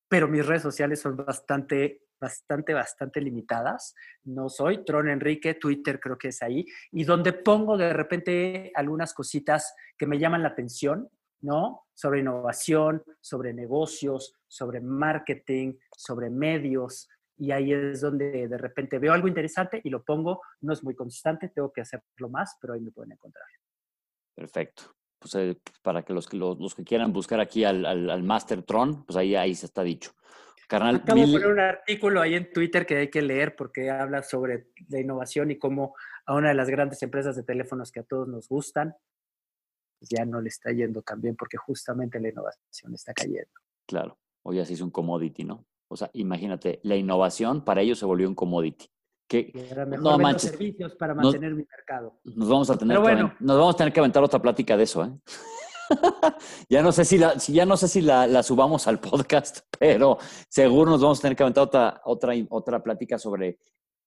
Pero 0.09 0.29
mis 0.29 0.45
redes 0.45 0.61
sociales 0.61 1.01
son 1.01 1.17
bastante, 1.17 2.03
bastante, 2.21 2.75
bastante 2.75 3.23
limitadas. 3.23 3.95
No 4.25 4.51
soy 4.51 4.85
Tron 4.85 5.09
Enrique, 5.09 5.55
Twitter 5.55 5.99
creo 5.99 6.19
que 6.19 6.29
es 6.29 6.43
ahí, 6.43 6.67
y 6.93 7.05
donde 7.05 7.33
pongo 7.33 7.79
de 7.79 7.95
repente 7.95 8.73
algunas 8.75 9.15
cositas 9.15 9.75
que 9.97 10.07
me 10.07 10.19
llaman 10.19 10.43
la 10.43 10.51
atención, 10.51 11.09
¿no? 11.41 11.87
Sobre 11.95 12.21
innovación, 12.21 13.03
sobre 13.23 13.55
negocios, 13.55 14.35
sobre 14.47 14.83
marketing, 14.83 15.79
sobre 15.97 16.29
medios, 16.29 17.09
y 17.39 17.53
ahí 17.53 17.73
es 17.73 18.03
donde 18.03 18.49
de 18.49 18.59
repente 18.59 18.99
veo 18.99 19.15
algo 19.15 19.29
interesante 19.29 19.81
y 19.83 19.89
lo 19.89 20.05
pongo. 20.05 20.43
No 20.61 20.75
es 20.75 20.85
muy 20.85 20.95
constante, 20.95 21.49
tengo 21.49 21.73
que 21.73 21.81
hacerlo 21.81 22.29
más, 22.29 22.59
pero 22.61 22.75
ahí 22.75 22.83
me 22.83 22.91
pueden 22.91 23.13
encontrar. 23.13 23.47
Perfecto 24.35 25.00
pues, 25.21 25.35
eh, 25.37 25.57
para 25.83 26.03
que 26.03 26.13
los, 26.13 26.27
que 26.27 26.37
los, 26.37 26.75
que 26.75 26.83
quieran 26.83 27.13
buscar 27.13 27.41
aquí 27.41 27.63
al, 27.65 27.85
al, 27.85 28.23
Master 28.23 28.63
Tron, 28.63 29.05
pues 29.05 29.17
ahí, 29.17 29.37
ahí 29.37 29.55
se 29.55 29.67
está 29.67 29.83
dicho. 29.83 30.13
Carnal, 30.67 30.97
Acabo 30.97 31.21
de 31.21 31.33
poner 31.33 31.47
un 31.49 31.61
artículo 31.61 32.21
ahí 32.21 32.35
en 32.35 32.53
Twitter 32.53 32.87
que 32.87 32.97
hay 32.97 33.11
que 33.11 33.23
leer 33.23 33.55
porque 33.55 33.91
habla 33.91 34.23
sobre 34.23 34.69
la 34.89 35.01
innovación 35.01 35.51
y 35.51 35.59
cómo 35.59 35.95
a 36.27 36.35
una 36.35 36.49
de 36.49 36.55
las 36.55 36.71
grandes 36.71 37.03
empresas 37.03 37.37
de 37.37 37.43
teléfonos 37.43 37.93
que 37.93 38.01
a 38.01 38.05
todos 38.05 38.29
nos 38.29 38.49
gustan, 38.49 38.95
pues 39.99 40.09
ya 40.09 40.25
no 40.25 40.41
le 40.41 40.49
está 40.49 40.71
yendo 40.73 41.03
tan 41.03 41.21
bien 41.21 41.37
porque 41.37 41.57
justamente 41.57 42.19
la 42.21 42.29
innovación 42.29 42.95
está 42.95 43.13
cayendo. 43.13 43.51
Claro, 43.87 44.19
hoy 44.43 44.61
así 44.61 44.75
es 44.75 44.81
un 44.81 44.91
commodity, 44.91 45.45
¿no? 45.45 45.67
O 45.89 45.97
sea, 45.97 46.09
imagínate, 46.15 46.81
la 46.85 46.97
innovación 46.97 47.65
para 47.65 47.83
ellos 47.83 47.99
se 47.99 48.07
volvió 48.07 48.29
un 48.29 48.37
commodity 48.37 48.87
no 50.01 50.19
manches. 50.19 50.51
servicios 50.51 50.95
para 50.97 51.15
mantener 51.15 51.55
mi 51.55 51.65
mercado. 51.65 52.19
Nos 52.25 52.49
vamos 52.49 52.71
a 52.71 52.77
tener 52.77 53.01
que 53.01 53.31
nos 53.41 53.59
vamos 53.59 53.75
a 53.75 53.79
tener 53.79 53.93
que 53.93 54.01
aventar 54.01 54.23
otra 54.23 54.41
plática 54.41 54.77
de 54.77 54.85
eso, 54.85 55.05
¿eh? 55.05 55.13
ya 56.69 56.83
no 56.83 56.93
sé 56.93 57.05
si 57.05 57.19
la, 57.19 57.35
ya 57.37 57.67
no 57.67 57.77
sé 57.77 57.89
si 57.89 58.01
la, 58.01 58.43
subamos 58.43 58.87
al 58.87 59.01
podcast, 59.01 59.61
pero 59.79 60.19
seguro 60.49 60.91
nos 60.91 61.03
vamos 61.03 61.19
a 61.19 61.23
tener 61.23 61.37
que 61.37 61.43
aventar 61.43 61.65
otra, 61.65 62.01
otra, 62.05 62.35
otra 62.51 62.83
plática 62.83 63.19
sobre 63.19 63.59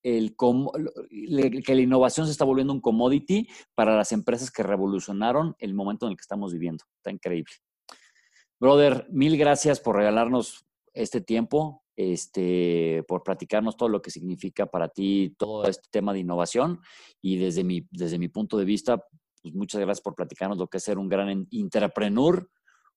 el 0.03 0.35
que 0.35 1.75
la 1.75 1.81
innovación 1.81 2.25
se 2.25 2.33
está 2.33 2.43
volviendo 2.43 2.73
un 2.73 2.81
commodity 2.81 3.47
para 3.73 3.95
las 3.95 4.11
empresas 4.11 4.51
que 4.51 4.63
revolucionaron 4.63 5.55
el 5.59 5.73
momento 5.73 6.05
en 6.05 6.11
el 6.11 6.17
que 6.17 6.21
estamos 6.21 6.51
viviendo. 6.51 6.83
Está 6.97 7.11
increíble. 7.11 7.53
Brother, 8.59 9.07
mil 9.09 9.37
gracias 9.37 9.79
por 9.79 9.95
regalarnos 9.95 10.65
este 10.93 11.21
tiempo. 11.21 11.82
Este, 11.95 13.03
por 13.07 13.23
platicarnos 13.23 13.77
todo 13.77 13.89
lo 13.89 14.01
que 14.01 14.11
significa 14.11 14.65
para 14.65 14.89
ti 14.89 15.35
todo 15.37 15.65
este 15.65 15.87
tema 15.91 16.13
de 16.13 16.19
innovación 16.19 16.81
y 17.21 17.37
desde 17.37 17.63
mi, 17.63 17.87
desde 17.91 18.17
mi 18.17 18.29
punto 18.29 18.57
de 18.57 18.65
vista, 18.65 19.05
pues 19.41 19.53
muchas 19.53 19.81
gracias 19.81 20.01
por 20.01 20.15
platicarnos 20.15 20.57
lo 20.57 20.67
que 20.67 20.77
es 20.77 20.83
ser 20.83 20.97
un 20.97 21.09
gran 21.09 21.47
intrapreneur, 21.51 22.49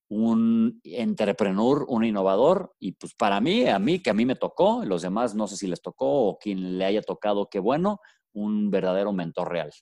un 0.08 0.80
entrepreneur, 0.84 1.84
un 1.88 2.04
innovador 2.04 2.72
y 2.78 2.92
pues 2.92 3.14
para 3.14 3.40
mí, 3.40 3.66
a 3.66 3.78
mí 3.78 4.00
que 4.00 4.10
a 4.10 4.14
mí 4.14 4.24
me 4.24 4.36
tocó, 4.36 4.84
los 4.84 5.02
demás 5.02 5.34
no 5.34 5.46
sé 5.48 5.56
si 5.56 5.66
les 5.66 5.82
tocó 5.82 6.28
o 6.28 6.38
quien 6.38 6.78
le 6.78 6.84
haya 6.84 7.02
tocado, 7.02 7.48
qué 7.50 7.58
bueno, 7.58 8.00
un 8.32 8.70
verdadero 8.70 9.12
mentor 9.12 9.50
real. 9.50 9.72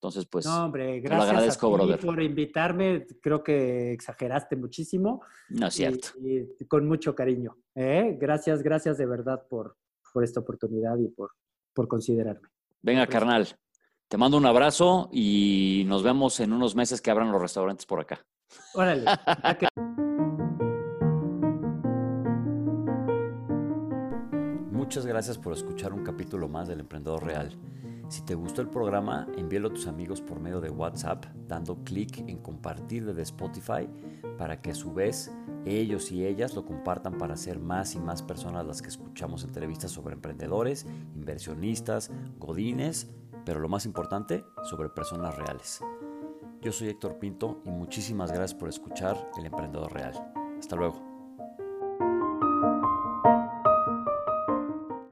Entonces, 0.00 0.24
pues, 0.24 0.46
no, 0.46 0.64
hombre, 0.64 0.98
gracias 1.00 1.58
por 1.58 2.22
invitarme. 2.22 3.06
Creo 3.20 3.44
que 3.44 3.92
exageraste 3.92 4.56
muchísimo. 4.56 5.20
No 5.50 5.66
es 5.66 5.74
cierto. 5.74 6.08
Y, 6.18 6.64
con 6.64 6.88
mucho 6.88 7.14
cariño. 7.14 7.58
¿eh? 7.74 8.16
Gracias, 8.18 8.62
gracias 8.62 8.96
de 8.96 9.04
verdad 9.04 9.46
por, 9.46 9.76
por 10.14 10.24
esta 10.24 10.40
oportunidad 10.40 10.96
y 10.96 11.08
por, 11.08 11.32
por 11.74 11.86
considerarme. 11.86 12.48
Venga, 12.80 13.06
carnal. 13.06 13.46
Te 14.08 14.16
mando 14.16 14.38
un 14.38 14.46
abrazo 14.46 15.10
y 15.12 15.84
nos 15.86 16.02
vemos 16.02 16.40
en 16.40 16.54
unos 16.54 16.74
meses 16.74 17.02
que 17.02 17.10
abran 17.10 17.30
los 17.30 17.42
restaurantes 17.42 17.84
por 17.84 18.00
acá. 18.00 18.24
Órale. 18.72 19.04
Muchas 24.72 25.04
gracias 25.04 25.36
por 25.36 25.52
escuchar 25.52 25.92
un 25.92 26.02
capítulo 26.02 26.48
más 26.48 26.68
del 26.68 26.80
Emprendedor 26.80 27.22
Real. 27.22 27.54
Si 28.10 28.22
te 28.22 28.34
gustó 28.34 28.60
el 28.60 28.68
programa, 28.68 29.28
envíalo 29.36 29.68
a 29.68 29.72
tus 29.72 29.86
amigos 29.86 30.20
por 30.20 30.40
medio 30.40 30.60
de 30.60 30.68
WhatsApp, 30.68 31.26
dando 31.46 31.84
clic 31.84 32.18
en 32.18 32.38
compartir 32.38 33.06
desde 33.06 33.22
Spotify 33.22 33.88
para 34.36 34.60
que 34.60 34.72
a 34.72 34.74
su 34.74 34.92
vez 34.92 35.30
ellos 35.64 36.10
y 36.10 36.26
ellas 36.26 36.56
lo 36.56 36.66
compartan 36.66 37.18
para 37.18 37.36
ser 37.36 37.60
más 37.60 37.94
y 37.94 38.00
más 38.00 38.20
personas 38.20 38.66
las 38.66 38.82
que 38.82 38.88
escuchamos 38.88 39.44
entrevistas 39.44 39.92
sobre 39.92 40.14
emprendedores, 40.14 40.86
inversionistas, 41.14 42.10
godines, 42.36 43.08
pero 43.44 43.60
lo 43.60 43.68
más 43.68 43.86
importante, 43.86 44.44
sobre 44.64 44.88
personas 44.88 45.36
reales. 45.36 45.80
Yo 46.62 46.72
soy 46.72 46.88
Héctor 46.88 47.20
Pinto 47.20 47.62
y 47.64 47.70
muchísimas 47.70 48.32
gracias 48.32 48.58
por 48.58 48.68
escuchar 48.68 49.30
El 49.38 49.46
Emprendedor 49.46 49.92
Real. 49.92 50.32
Hasta 50.58 50.74
luego. 50.74 51.09